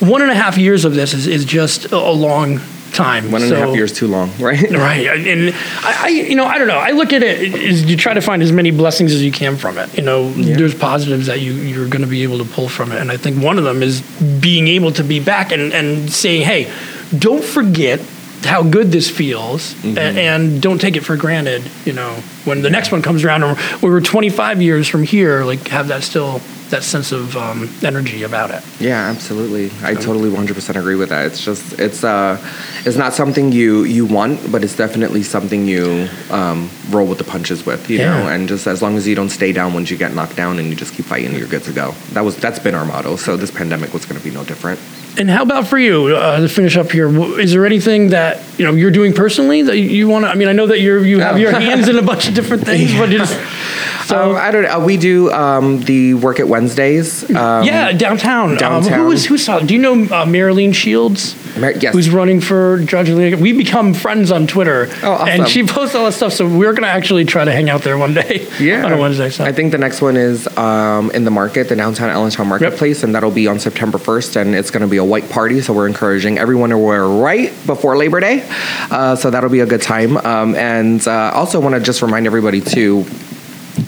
one 0.00 0.22
and 0.22 0.30
a 0.30 0.34
half 0.34 0.56
years 0.56 0.84
of 0.86 0.94
this 0.94 1.12
is, 1.12 1.26
is 1.26 1.44
just 1.44 1.92
a, 1.92 1.98
long 2.10 2.58
time. 2.92 3.30
One 3.30 3.42
and 3.42 3.52
a 3.52 3.56
half 3.56 3.68
So- 3.68 3.74
years 3.74 3.92
too 3.92 4.06
long, 4.08 4.30
right? 4.40 4.60
Right, 4.70 5.06
and 5.06 5.54
I, 5.82 6.04
I, 6.04 6.08
you 6.08 6.34
know, 6.34 6.44
I 6.46 6.56
don't 6.58 6.66
know. 6.68 6.78
I 6.78 6.90
look 6.92 7.12
at 7.12 7.22
it 7.22 7.54
is 7.54 7.84
you 7.84 7.96
try 7.96 8.14
to 8.14 8.20
find 8.22 8.42
as 8.42 8.50
many 8.50 8.70
blessings 8.70 9.12
as 9.12 9.22
you 9.22 9.30
can 9.30 9.56
from 9.56 9.76
it. 9.78 9.94
You 9.96 10.02
know, 10.02 10.32
there's 10.32 10.74
positives 10.74 11.26
that 11.26 11.40
you 11.40 11.52
you're 11.52 11.88
going 11.88 12.02
to 12.02 12.08
be 12.08 12.22
able 12.22 12.38
to 12.38 12.44
pull 12.44 12.68
from 12.68 12.90
it, 12.92 12.98
and 13.00 13.10
I 13.12 13.16
think 13.18 13.42
one 13.42 13.58
of 13.58 13.64
them 13.64 13.82
is 13.82 14.00
being 14.40 14.66
able 14.68 14.90
to 14.92 15.04
be 15.04 15.20
back 15.20 15.52
and 15.52 15.72
and 15.72 16.10
saying, 16.10 16.42
hey, 16.42 16.72
don't 17.16 17.44
forget 17.44 18.00
how 18.44 18.62
good 18.62 18.90
this 18.92 19.08
feels, 19.10 19.74
Mm-hmm. 19.74 19.98
a- 19.98 20.00
and, 20.00 20.62
don't 20.62 20.80
take 20.80 20.96
it 20.96 21.04
for 21.04 21.16
granted. 21.16 21.62
You 21.84 21.92
know, 21.92 22.14
when 22.44 22.62
the 22.62 22.70
next 22.70 22.90
one 22.92 23.02
comes 23.02 23.24
around, 23.24 23.42
or 23.42 23.56
we 23.82 23.90
were 23.90 24.00
25 24.00 24.60
years 24.62 24.88
from 24.88 25.02
here, 25.02 25.44
like 25.44 25.68
have 25.68 25.88
that 25.88 26.02
still 26.02 26.40
that 26.70 26.84
sense 26.84 27.10
of 27.10 27.36
um, 27.36 27.68
energy 27.82 28.22
about 28.22 28.52
it. 28.52 28.62
Yeah, 28.78 29.08
absolutely. 29.10 29.72
I 29.84 29.94
totally 29.94 30.30
100% 30.30 30.76
agree 30.76 30.94
with 30.94 31.08
that. 31.08 31.26
It's 31.26 31.44
just 31.44 31.80
it's 31.80 32.04
uh 32.04 32.38
it's 32.86 32.96
not 32.96 33.12
something 33.12 33.50
you 33.50 33.82
you 33.82 34.06
want, 34.06 34.52
but 34.52 34.62
it's 34.62 34.76
definitely 34.76 35.24
something 35.24 35.66
you 35.66 36.08
um, 36.30 36.70
roll 36.90 37.08
with 37.08 37.18
the 37.18 37.24
punches 37.24 37.66
with, 37.66 37.90
you 37.90 37.98
Yeah. 37.98 38.20
know. 38.22 38.28
And 38.28 38.48
just 38.48 38.68
as 38.68 38.82
long 38.82 38.96
as 38.96 39.06
you 39.08 39.16
don't 39.16 39.30
stay 39.30 39.52
down 39.52 39.74
once 39.74 39.90
you 39.90 39.96
get 39.96 40.14
knocked 40.14 40.36
down 40.36 40.60
and 40.60 40.68
you 40.68 40.76
just 40.76 40.94
keep 40.94 41.06
fighting, 41.06 41.34
you're 41.34 41.48
good 41.48 41.64
to 41.64 41.72
go. 41.72 41.90
That 42.12 42.24
was 42.24 42.36
that's 42.36 42.60
been 42.60 42.76
our 42.76 42.84
motto. 42.84 43.16
So 43.16 43.36
this 43.36 43.50
pandemic 43.50 43.92
was 43.92 44.04
going 44.06 44.20
to 44.20 44.24
be 44.24 44.32
no 44.32 44.44
different. 44.44 44.78
And 45.18 45.28
how 45.28 45.42
about 45.42 45.66
for 45.66 45.78
you 45.78 46.16
uh, 46.16 46.40
to 46.40 46.48
finish 46.48 46.76
up 46.76 46.90
here? 46.92 47.08
Is 47.38 47.52
there 47.52 47.66
anything 47.66 48.10
that 48.10 48.40
you 48.58 48.64
know 48.64 48.72
you're 48.72 48.90
doing 48.92 49.12
personally 49.12 49.62
that 49.62 49.76
you 49.76 50.08
want 50.08 50.24
to? 50.24 50.30
I 50.30 50.34
mean, 50.34 50.48
I 50.48 50.52
know 50.52 50.66
that 50.68 50.80
you're 50.80 51.04
you 51.04 51.20
have 51.20 51.34
Oh. 51.36 51.38
your 51.38 51.52
hands 51.60 51.88
in 51.88 51.96
a 51.98 52.02
bunch 52.02 52.28
of 52.28 52.34
different 52.34 52.64
things, 52.64 52.92
but 52.96 53.10
just 53.10 53.38
So 54.06 54.34
I 54.34 54.50
don't 54.50 54.64
know. 54.64 54.80
We 54.80 54.96
do 54.96 55.30
um, 55.30 55.80
the 55.82 56.14
work 56.14 56.40
at 56.40 56.48
Wednesdays. 56.48 57.24
Um, 57.30 57.64
yeah, 57.64 57.92
downtown. 57.92 58.52
Um, 58.52 58.56
downtown. 58.56 58.98
who 59.00 59.12
is 59.12 59.24
who 59.26 59.38
saw? 59.38 59.60
Do 59.60 59.72
you 59.74 59.80
know 59.80 60.06
uh, 60.14 60.26
Marilyn 60.26 60.72
Shields? 60.72 61.36
Mar- 61.58 61.72
yes. 61.72 61.94
Who's 61.94 62.10
running 62.10 62.40
for 62.40 62.78
judge? 62.80 63.08
of 63.08 63.16
the- 63.16 63.34
We 63.34 63.52
become 63.52 63.94
friends 63.94 64.30
on 64.30 64.46
Twitter, 64.46 64.88
Oh, 65.02 65.12
awesome. 65.12 65.28
and 65.28 65.48
she 65.48 65.64
posts 65.64 65.94
all 65.94 66.04
this 66.06 66.16
stuff. 66.16 66.32
So 66.32 66.46
we're 66.46 66.72
gonna 66.72 66.86
actually 66.86 67.24
try 67.24 67.44
to 67.44 67.52
hang 67.52 67.68
out 67.70 67.82
there 67.82 67.96
one 67.98 68.14
day. 68.14 68.46
Yeah. 68.60 68.84
on 68.84 68.92
a 68.92 68.98
Wednesday. 68.98 69.30
So 69.30 69.44
I 69.44 69.52
think 69.52 69.72
the 69.72 69.78
next 69.78 70.02
one 70.02 70.16
is 70.16 70.46
um, 70.58 71.10
in 71.12 71.24
the 71.24 71.30
market, 71.30 71.68
the 71.68 71.76
downtown 71.76 72.10
Allentown 72.10 72.46
Marketplace, 72.48 73.02
and 73.02 73.14
that'll 73.14 73.30
be 73.30 73.46
on 73.46 73.58
September 73.58 73.96
1st, 73.98 74.36
and 74.36 74.54
it's 74.54 74.70
going 74.70 74.82
to 74.82 74.86
be 74.88 74.98
a 74.98 75.04
white 75.04 75.28
party. 75.30 75.60
So 75.60 75.72
we're 75.72 75.86
encouraging 75.86 76.38
everyone 76.38 76.70
to 76.70 76.78
wear 76.78 77.08
white 77.08 77.52
before 77.66 77.96
Labor 77.96 78.20
Day. 78.20 78.46
Uh, 78.90 79.16
so 79.16 79.30
that'll 79.30 79.48
be 79.50 79.60
a 79.60 79.66
good 79.66 79.82
time. 79.82 80.16
Um, 80.18 80.54
and 80.56 81.06
uh, 81.08 81.32
also 81.34 81.58
want 81.60 81.74
to 81.74 81.80
just 81.80 82.02
remind 82.02 82.26
everybody 82.26 82.60
too. 82.60 83.04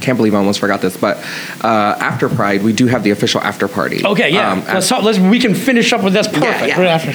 Can't 0.01 0.17
believe 0.17 0.35
I 0.35 0.39
almost 0.39 0.61
forgot 0.61 0.81
this, 0.81 0.97
but 0.97 1.19
uh, 1.63 1.97
after 2.01 2.29
Pride, 2.29 2.63
we 2.63 2.73
do 2.73 2.87
have 2.87 3.03
the 3.05 3.11
official 3.11 3.41
after 3.41 3.69
party. 3.69 4.05
okay, 4.05 4.31
yeah. 4.31 4.53
Um, 4.53 4.65
let's 4.65 4.89
talk. 4.89 5.03
Let's 5.03 5.19
we 5.19 5.39
can 5.39 5.55
finish 5.55 5.93
up 5.93 6.03
with 6.03 6.13
this. 6.13 6.27
Perfect. 6.29 6.67
yeah. 6.69 6.79
Right 6.79 6.89
after. 6.89 7.13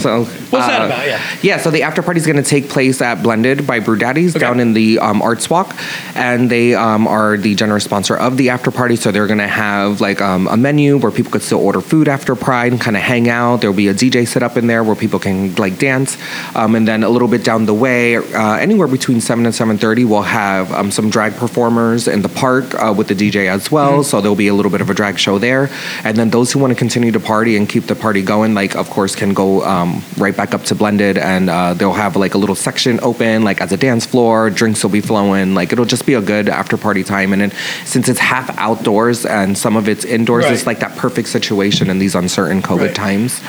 So 0.00 0.24
What's 0.24 0.66
that 0.66 0.84
about? 0.86 1.06
Yeah. 1.06 1.20
Yeah, 1.42 1.58
so 1.58 1.70
the 1.70 1.82
after 1.82 2.02
party 2.02 2.18
is 2.20 2.26
going 2.26 2.36
to 2.36 2.42
take 2.42 2.68
place 2.68 3.00
at 3.00 3.22
Blended 3.22 3.66
by 3.66 3.80
Brew 3.80 3.96
Daddies 3.98 4.36
Okay. 4.36 4.44
down 4.44 4.60
in 4.60 4.72
the 4.72 4.98
um, 4.98 5.22
Arts 5.22 5.48
Walk, 5.50 5.74
and 6.14 6.50
they 6.50 6.74
um, 6.74 7.06
are 7.06 7.36
the 7.36 7.54
generous 7.54 7.84
sponsor 7.84 8.16
of 8.16 8.36
the 8.36 8.50
after 8.50 8.70
party. 8.70 8.96
So 8.96 9.10
they're 9.12 9.26
going 9.26 9.38
to 9.38 9.46
have 9.48 10.00
like 10.00 10.20
um, 10.20 10.46
a 10.48 10.56
menu 10.56 10.96
where 10.98 11.10
people 11.12 11.32
could 11.32 11.42
still 11.42 11.60
order 11.60 11.80
food 11.80 12.08
after 12.08 12.34
Pride 12.34 12.72
and 12.72 12.80
kind 12.80 12.96
of 12.96 13.02
hang 13.02 13.28
out. 13.28 13.60
There'll 13.60 13.76
be 13.76 13.88
a 13.88 13.94
DJ 13.94 14.26
set 14.26 14.42
up 14.42 14.56
in 14.56 14.66
there 14.66 14.82
where 14.84 14.96
people 14.96 15.18
can 15.18 15.54
like 15.56 15.78
dance, 15.78 16.16
um, 16.54 16.74
and 16.74 16.86
then 16.86 17.02
a 17.02 17.08
little 17.08 17.28
bit 17.28 17.44
down 17.44 17.66
the 17.66 17.74
way, 17.74 18.16
uh, 18.16 18.54
anywhere 18.56 18.88
between 18.88 19.20
seven 19.20 19.46
and 19.46 19.54
seven 19.54 19.78
thirty, 19.78 20.04
we'll 20.04 20.22
have 20.22 20.72
um, 20.72 20.90
some 20.90 21.10
drag 21.10 21.34
performers 21.34 22.08
in 22.16 22.22
the 22.22 22.28
park 22.28 22.74
uh, 22.74 22.92
with 22.96 23.06
the 23.08 23.14
DJ 23.14 23.48
as 23.48 23.70
well. 23.70 24.02
So 24.02 24.20
there'll 24.20 24.34
be 24.34 24.48
a 24.48 24.54
little 24.54 24.72
bit 24.72 24.80
of 24.80 24.90
a 24.90 24.94
drag 24.94 25.18
show 25.18 25.38
there, 25.38 25.70
and 26.02 26.16
then 26.16 26.30
those 26.30 26.50
who 26.52 26.58
want 26.58 26.72
to 26.72 26.78
continue 26.84 27.12
to 27.12 27.20
party 27.20 27.56
and 27.56 27.68
keep 27.68 27.84
the 27.86 27.94
party 27.94 28.22
going, 28.22 28.54
like 28.54 28.74
of 28.74 28.90
course, 28.90 29.14
can 29.14 29.34
go 29.34 29.62
um, 29.64 30.02
right 30.16 30.36
back 30.36 30.54
up 30.54 30.64
to 30.64 30.74
Blended, 30.74 31.16
and 31.18 31.48
uh, 31.48 31.74
they'll 31.74 31.92
have 32.04 32.16
like 32.16 32.34
a 32.34 32.38
little 32.38 32.56
section 32.56 32.98
open, 33.02 33.44
like 33.44 33.60
as 33.60 33.70
a 33.72 33.76
dance 33.76 34.04
floor. 34.06 34.50
Drinks 34.50 34.82
will 34.82 34.90
be 34.90 35.00
flowing. 35.00 35.54
Like 35.54 35.72
it'll 35.72 35.84
just 35.84 36.06
be 36.06 36.14
a 36.14 36.20
good 36.22 36.48
after 36.48 36.76
party 36.76 37.04
time. 37.04 37.32
And 37.32 37.40
then 37.42 37.52
since 37.84 38.08
it's 38.08 38.18
half 38.18 38.48
outdoors 38.58 39.24
and 39.26 39.56
some 39.56 39.76
of 39.76 39.88
it's 39.88 40.04
indoors, 40.04 40.44
Right. 40.44 40.54
it's 40.54 40.66
like 40.66 40.80
that 40.80 40.96
perfect 40.96 41.28
situation 41.28 41.90
in 41.90 41.98
these 41.98 42.14
uncertain 42.14 42.62
COVID 42.62 42.86
Right. 42.88 42.94
times. 42.94 43.40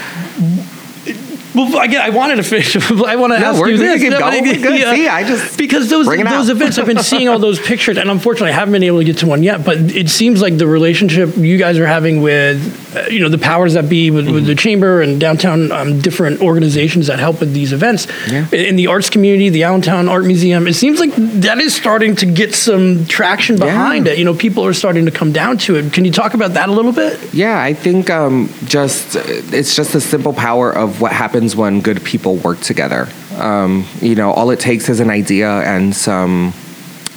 Well, 1.55 1.75
I, 1.77 1.87
I 1.99 2.09
wanted 2.09 2.35
to 2.35 2.43
finish. 2.43 2.75
I 2.91 3.15
want 3.15 3.33
to 3.33 3.39
No, 3.39 3.45
ask 3.47 3.65
you 3.65 3.77
this. 3.77 4.03
No, 4.03 4.19
good. 4.41 4.95
See, 4.95 5.07
I 5.07 5.23
just 5.27 5.57
because 5.57 5.89
those 5.89 6.05
those 6.05 6.49
events, 6.49 6.77
I've 6.77 6.85
been 6.85 6.99
seeing 7.01 7.27
all 7.29 7.39
those 7.39 7.59
pictures, 7.59 7.97
and 7.97 8.11
unfortunately, 8.11 8.51
I 8.51 8.53
haven't 8.53 8.73
been 8.73 8.83
able 8.83 8.99
to 8.99 9.03
get 9.05 9.17
to 9.19 9.27
one 9.27 9.41
yet. 9.41 9.65
But 9.65 9.77
it 9.95 10.09
seems 10.09 10.39
like 10.39 10.57
the 10.57 10.67
relationship 10.67 11.35
you 11.35 11.57
guys 11.57 11.79
are 11.79 11.87
having 11.87 12.21
with, 12.21 12.95
uh, 12.95 13.07
you 13.09 13.19
know, 13.21 13.29
the 13.29 13.39
powers 13.39 13.73
that 13.73 13.89
be, 13.89 14.11
with, 14.11 14.27
with 14.29 14.45
the 14.45 14.51
Mm-hmm. 14.51 14.57
chamber 14.57 15.01
and 15.01 15.19
downtown 15.19 15.71
um, 15.71 15.99
different 15.99 16.41
organizations 16.41 17.07
that 17.07 17.17
help 17.19 17.39
with 17.39 17.53
these 17.53 17.73
events 17.73 18.07
Yeah. 18.27 18.45
in, 18.51 18.65
in 18.65 18.75
the 18.75 18.87
arts 18.87 19.09
community, 19.09 19.49
the 19.49 19.63
Allentown 19.63 20.07
Art 20.09 20.25
Museum. 20.25 20.67
It 20.67 20.73
seems 20.75 20.99
like 20.99 21.11
that 21.15 21.57
is 21.59 21.73
starting 21.75 22.15
to 22.17 22.25
get 22.27 22.53
some 22.53 23.05
traction 23.07 23.57
behind 23.57 24.05
Yeah. 24.05 24.13
it. 24.13 24.19
You 24.19 24.25
know, 24.25 24.35
people 24.35 24.63
are 24.65 24.73
starting 24.73 25.05
to 25.05 25.11
come 25.11 25.31
down 25.31 25.57
to 25.59 25.75
it. 25.77 25.91
Can 25.93 26.05
you 26.05 26.11
talk 26.11 26.33
about 26.35 26.53
that 26.53 26.69
a 26.69 26.71
little 26.71 26.91
bit? 26.91 27.17
Yeah, 27.33 27.59
I 27.59 27.73
think 27.73 28.09
um, 28.11 28.49
just 28.65 29.15
it's 29.15 29.75
just 29.75 29.93
the 29.93 30.01
simple 30.01 30.33
power 30.33 30.71
of 30.71 30.96
what 30.99 31.11
happens 31.11 31.55
when 31.55 31.81
good 31.81 32.03
people 32.03 32.35
work 32.37 32.59
together. 32.59 33.07
Um, 33.37 33.85
you 34.01 34.15
know, 34.15 34.31
all 34.31 34.49
it 34.51 34.59
takes 34.59 34.89
is 34.89 34.99
an 34.99 35.09
idea 35.09 35.49
and 35.49 35.95
some 35.95 36.53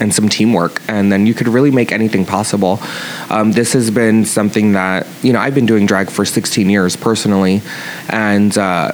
and 0.00 0.14
some 0.14 0.28
teamwork, 0.28 0.80
and 0.88 1.12
then 1.12 1.26
you 1.26 1.34
could 1.34 1.46
really 1.48 1.70
make 1.70 1.92
anything 1.92 2.24
possible. 2.24 2.80
Um, 3.28 3.52
this 3.52 3.74
has 3.74 3.90
been 3.90 4.24
something 4.24 4.72
that 4.72 5.06
you 5.22 5.32
know 5.32 5.40
I've 5.40 5.54
been 5.54 5.66
doing 5.66 5.86
drag 5.86 6.10
for 6.10 6.24
16 6.24 6.68
years 6.68 6.96
personally, 6.96 7.62
and. 8.08 8.56
Uh, 8.56 8.92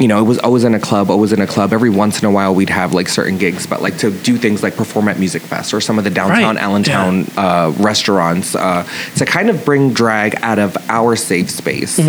you 0.00 0.08
know, 0.08 0.18
it 0.18 0.26
was 0.26 0.38
always 0.38 0.64
in 0.64 0.74
a 0.74 0.80
club, 0.80 1.10
always 1.10 1.32
in 1.32 1.40
a 1.40 1.46
club. 1.46 1.72
Every 1.72 1.90
once 1.90 2.20
in 2.20 2.26
a 2.26 2.30
while, 2.30 2.54
we'd 2.54 2.70
have 2.70 2.92
like 2.94 3.08
certain 3.08 3.38
gigs, 3.38 3.66
but 3.66 3.82
like 3.82 3.98
to 3.98 4.10
do 4.10 4.36
things 4.36 4.62
like 4.62 4.74
perform 4.74 5.06
at 5.08 5.16
Musikfest 5.16 5.74
or 5.74 5.80
some 5.80 5.98
of 5.98 6.02
the 6.02 6.10
downtown 6.10 6.56
Right, 6.56 6.62
Allentown 6.62 7.26
uh, 7.36 7.72
restaurants 7.78 8.56
uh, 8.56 8.88
to 9.16 9.26
kind 9.26 9.50
of 9.50 9.64
bring 9.64 9.92
drag 9.92 10.34
out 10.36 10.58
of 10.58 10.76
our 10.88 11.14
safe 11.14 11.50
space 11.50 12.00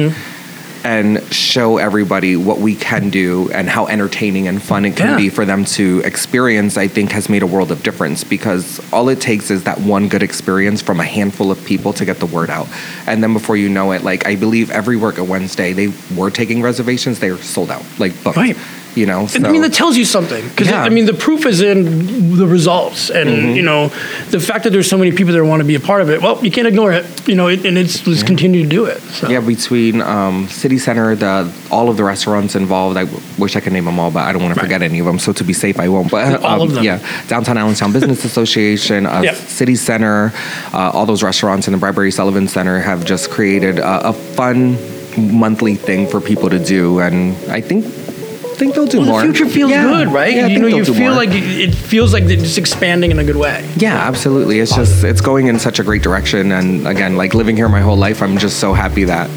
and 0.84 1.22
show 1.34 1.78
everybody 1.78 2.36
what 2.36 2.60
we 2.60 2.76
can 2.76 3.10
do 3.10 3.50
and 3.54 3.70
how 3.70 3.88
entertaining 3.88 4.48
and 4.48 4.62
fun 4.62 4.86
it 4.86 4.96
can 4.96 5.10
Yeah. 5.12 5.18
be 5.18 5.30
for 5.30 5.46
them 5.46 5.66
to 5.66 6.02
experience, 6.06 6.78
I 6.78 6.88
think 6.88 7.12
has 7.12 7.30
made 7.30 7.42
a 7.44 7.48
world 7.48 7.72
of 7.72 7.84
difference 7.84 8.24
because 8.24 8.82
all 8.92 9.10
it 9.10 9.22
takes 9.22 9.50
is 9.50 9.64
that 9.64 9.80
one 9.82 10.08
good 10.08 10.24
experience 10.24 10.82
from 10.82 11.00
a 11.00 11.06
handful 11.06 11.52
of 11.52 11.64
people 11.66 11.94
to 11.94 12.06
get 12.06 12.20
the 12.20 12.26
word 12.26 12.50
out. 12.50 12.68
And 13.08 13.24
then 13.24 13.34
before 13.34 13.56
you 13.58 13.70
know 13.70 13.92
it, 13.92 14.04
like 14.04 14.26
I 14.26 14.36
believe 14.36 14.72
every 14.72 14.98
work 14.98 15.18
at 15.20 15.28
Wednesday, 15.28 15.74
they 15.74 15.92
were 16.16 16.30
taking 16.30 16.62
reservations, 16.62 17.20
they 17.20 17.32
were 17.32 17.38
sold 17.38 17.72
out, 17.72 17.84
like 17.98 18.22
booked. 18.24 18.38
Right. 18.38 18.58
You 18.96 19.06
know, 19.08 19.28
And 19.34 19.48
I 19.48 19.52
mean, 19.52 19.62
that 19.64 19.74
tells 19.74 19.98
you 19.98 20.06
something 20.06 20.48
because 20.50 20.68
Yeah. 20.70 20.84
I 20.84 20.90
mean, 20.90 21.06
the 21.06 21.14
proof 21.16 21.46
is 21.48 21.62
in 21.62 22.38
the 22.38 22.46
results, 22.48 23.10
and 23.10 23.30
Mm-hmm. 23.30 23.56
you 23.56 23.64
know, 23.64 23.88
the 24.30 24.40
fact 24.40 24.64
that 24.66 24.70
there's 24.72 24.88
so 24.88 24.98
many 24.98 25.12
people 25.12 25.34
that 25.34 25.44
want 25.44 25.62
to 25.62 25.66
be 25.68 25.76
a 25.76 25.80
part 25.80 26.02
of 26.04 26.10
it. 26.12 26.22
Well, 26.22 26.38
you 26.46 26.52
can't 26.52 26.68
ignore 26.68 26.92
it, 26.92 27.06
you 27.28 27.34
know, 27.36 27.48
it, 27.48 27.66
and 27.66 27.78
it's 27.78 28.06
let's 28.06 28.22
continue 28.24 28.62
to 28.64 28.70
do 28.70 28.86
it. 28.86 29.00
So. 29.02 29.30
Yeah, 29.30 29.40
between 29.40 30.02
um, 30.02 30.48
City 30.48 30.78
Center, 30.78 31.16
the 31.16 31.52
all 31.72 31.90
of 31.90 31.98
the 31.98 32.04
restaurants 32.04 32.56
involved. 32.56 32.98
I 32.98 33.06
w- 33.06 33.24
wish 33.40 33.56
I 33.56 33.62
could 33.62 33.74
name 33.74 33.86
them 33.86 34.00
all, 34.00 34.12
but 34.12 34.24
I 34.28 34.32
don't 34.34 34.44
want 34.44 34.54
to 34.54 34.60
forget 34.60 34.82
any 34.84 35.00
of 35.00 35.06
them. 35.08 35.18
So 35.20 35.34
to 35.34 35.44
be 35.44 35.54
safe, 35.54 35.80
I 35.80 35.88
won't. 35.90 36.12
But 36.12 36.44
um, 36.44 36.62
of 36.62 36.74
them. 36.76 36.84
Yeah, 36.84 37.00
Downtown 37.28 37.58
Allentown 37.58 37.92
Business 37.94 38.24
Association, 38.32 39.06
uh, 39.08 39.22
Yep. 39.24 39.36
City 39.36 39.76
Center, 39.76 40.32
uh, 40.74 40.92
all 40.94 41.06
those 41.08 41.24
restaurants 41.24 41.68
in 41.68 41.74
the 41.74 41.80
Bradbury 41.80 42.12
Sullivan 42.12 42.48
Center 42.48 42.80
have 42.80 43.06
just 43.06 43.32
created 43.32 43.80
a, 43.80 44.10
a 44.10 44.14
fun 44.14 44.78
monthly 45.18 45.76
thing 45.76 46.08
for 46.08 46.20
people 46.22 46.50
to 46.50 46.60
do, 46.60 47.00
and 47.00 47.36
I 47.52 47.62
think 47.62 47.86
think 48.56 48.76
they'll 48.76 48.86
do 48.86 49.00
Well, 49.00 49.08
more. 49.08 49.22
the 49.22 49.34
future 49.34 49.46
feels 49.48 49.72
Yeah. 49.72 49.84
good, 49.84 50.08
right? 50.14 50.34
Yeah, 50.36 50.48
you 50.48 50.60
know, 50.60 50.68
you 50.68 50.86
feel 50.86 50.96
more. 51.12 51.12
like 51.12 51.30
it 51.30 51.44
it 51.44 51.76
feels 51.76 52.14
like 52.14 52.24
it's 52.24 52.58
expanding 52.58 53.12
in 53.12 53.20
a 53.20 53.24
good 53.24 53.36
way. 53.36 53.64
Yeah, 53.78 53.96
absolutely. 54.08 54.60
It's 54.60 54.76
just 54.76 55.04
it's 55.04 55.22
going 55.22 55.48
in 55.48 55.60
such 55.60 55.80
a 55.80 55.84
great 55.84 56.02
direction, 56.04 56.52
and 56.52 56.88
again, 56.88 57.18
like 57.18 57.34
living 57.34 57.56
here 57.58 57.70
my 57.70 57.82
whole 57.82 57.98
life, 57.98 58.22
I'm 58.22 58.38
just 58.38 58.58
so 58.60 58.74
happy 58.74 59.04
that 59.06 59.30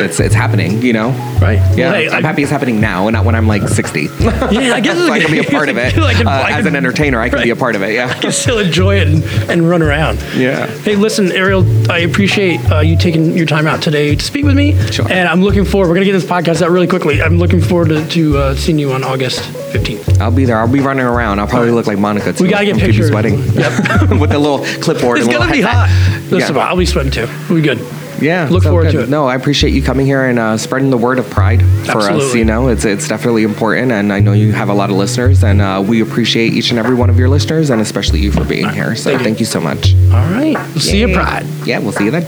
it's 0.00 0.20
it's 0.20 0.34
happening. 0.34 0.82
You 0.82 0.92
know. 0.92 1.08
Right. 1.40 1.58
Yeah, 1.76 1.90
Well, 1.90 1.94
hey, 1.94 2.08
I'm 2.08 2.24
I- 2.24 2.28
happy 2.28 2.42
it's 2.42 2.50
happening 2.50 2.80
now 2.80 3.06
and 3.08 3.14
not 3.14 3.24
when 3.24 3.34
I'm 3.34 3.46
like 3.46 3.68
60. 3.68 4.08
Yeah, 4.20 4.74
I 4.74 4.80
guess 4.80 4.96
so 5.06 5.12
I 5.12 5.20
can 5.20 5.30
be 5.30 5.38
a 5.38 5.44
part 5.50 5.68
of 5.68 5.76
it. 5.78 5.92
Can- 5.94 6.26
Uh, 6.26 6.46
as 6.48 6.66
an 6.66 6.74
entertainer, 6.76 7.20
I 7.20 7.28
can 7.28 7.42
be 7.42 7.50
a 7.50 7.56
part 7.56 7.76
of 7.76 7.82
it. 7.82 7.92
Yeah. 7.94 8.08
I 8.08 8.14
can 8.20 8.32
still 8.32 8.58
enjoy 8.58 8.96
it 9.00 9.08
and, 9.08 9.22
and 9.50 9.68
run 9.68 9.82
around. 9.82 10.18
Yeah. 10.34 10.66
Hey, 10.66 10.96
listen, 10.96 11.30
Ariel, 11.32 11.64
I 11.90 11.98
appreciate 11.98 12.60
uh, 12.70 12.80
you 12.80 12.96
taking 12.96 13.36
your 13.36 13.46
time 13.46 13.66
out 13.66 13.82
today 13.82 14.14
to 14.16 14.24
speak 14.24 14.44
with 14.44 14.56
me. 14.56 14.74
Sure. 14.90 15.06
And 15.10 15.28
I'm 15.28 15.42
looking 15.42 15.64
forward. 15.64 15.88
We're 15.88 15.94
gonna 15.94 16.06
get 16.06 16.12
this 16.12 16.24
podcast 16.24 16.62
out 16.62 16.70
really 16.70 16.86
quickly. 16.88 17.22
I'm 17.22 17.38
looking 17.38 17.60
forward 17.60 17.88
to, 17.88 18.08
to 18.08 18.38
uh, 18.38 18.54
seeing 18.54 18.78
you 18.78 18.92
on 18.92 19.04
August 19.04 19.40
15th. 19.72 20.20
I'll 20.20 20.30
be 20.30 20.44
there. 20.46 20.58
I'll 20.58 20.68
be 20.72 20.80
running 20.80 21.04
around. 21.06 21.38
I'll 21.38 21.46
probably 21.46 21.70
look 21.70 21.86
like 21.86 21.98
Monica 21.98 22.32
too. 22.32 22.44
We 22.44 22.50
gotta 22.50 22.64
get 22.66 22.76
pictures. 22.78 23.10
Wedding. 23.10 23.38
Yep. 23.52 24.10
with 24.20 24.30
the 24.30 24.38
little 24.38 24.64
clipboard. 24.82 25.18
It's 25.18 25.26
and 25.28 25.36
gonna 25.36 25.52
be 25.52 25.60
hot. 25.60 25.88
Listen, 26.30 26.54
Yeah. 26.56 26.62
I'll 26.66 26.76
be 26.76 26.86
sweating 26.86 27.12
too. 27.12 27.26
We'll 27.48 27.60
be 27.60 27.62
good. 27.62 27.78
Yeah, 28.20 28.48
Look 28.50 28.62
forward 28.64 28.84
good. 28.84 28.92
to 28.92 29.02
it. 29.02 29.08
No, 29.08 29.26
I 29.26 29.34
appreciate 29.34 29.72
you 29.72 29.82
coming 29.82 30.06
here 30.06 30.24
and 30.24 30.38
uh, 30.38 30.56
spreading 30.56 30.90
the 30.90 30.96
word 30.96 31.18
of 31.18 31.28
pride 31.30 31.62
for 31.86 31.98
us. 32.00 32.34
You 32.34 32.44
know, 32.44 32.68
it's 32.68 32.84
it's 32.84 33.08
definitely 33.08 33.42
important, 33.42 33.92
and 33.92 34.12
I 34.12 34.20
know 34.20 34.32
you 34.32 34.52
have 34.52 34.68
a 34.68 34.74
lot 34.74 34.90
of 34.90 34.96
listeners, 34.96 35.42
and 35.44 35.60
uh, 35.60 35.84
we 35.86 36.00
appreciate 36.00 36.52
each 36.54 36.70
and 36.70 36.78
every 36.78 36.94
one 36.94 37.10
of 37.10 37.18
your 37.18 37.28
listeners, 37.28 37.70
and 37.70 37.80
especially 37.80 38.20
you 38.20 38.32
for 38.32 38.44
being 38.44 38.68
here. 38.70 38.94
So 38.96 39.10
Thank 39.10 39.20
you. 39.20 39.24
thank 39.24 39.40
you 39.40 39.46
so 39.46 39.60
much. 39.60 39.94
All 39.94 40.30
right. 40.30 40.54
We'll 40.54 40.80
see 40.80 41.00
you, 41.00 41.12
Pride. 41.14 41.46
Yeah, 41.64 41.78
we'll 41.80 41.92
see 41.92 42.04
you 42.06 42.10
then. 42.10 42.24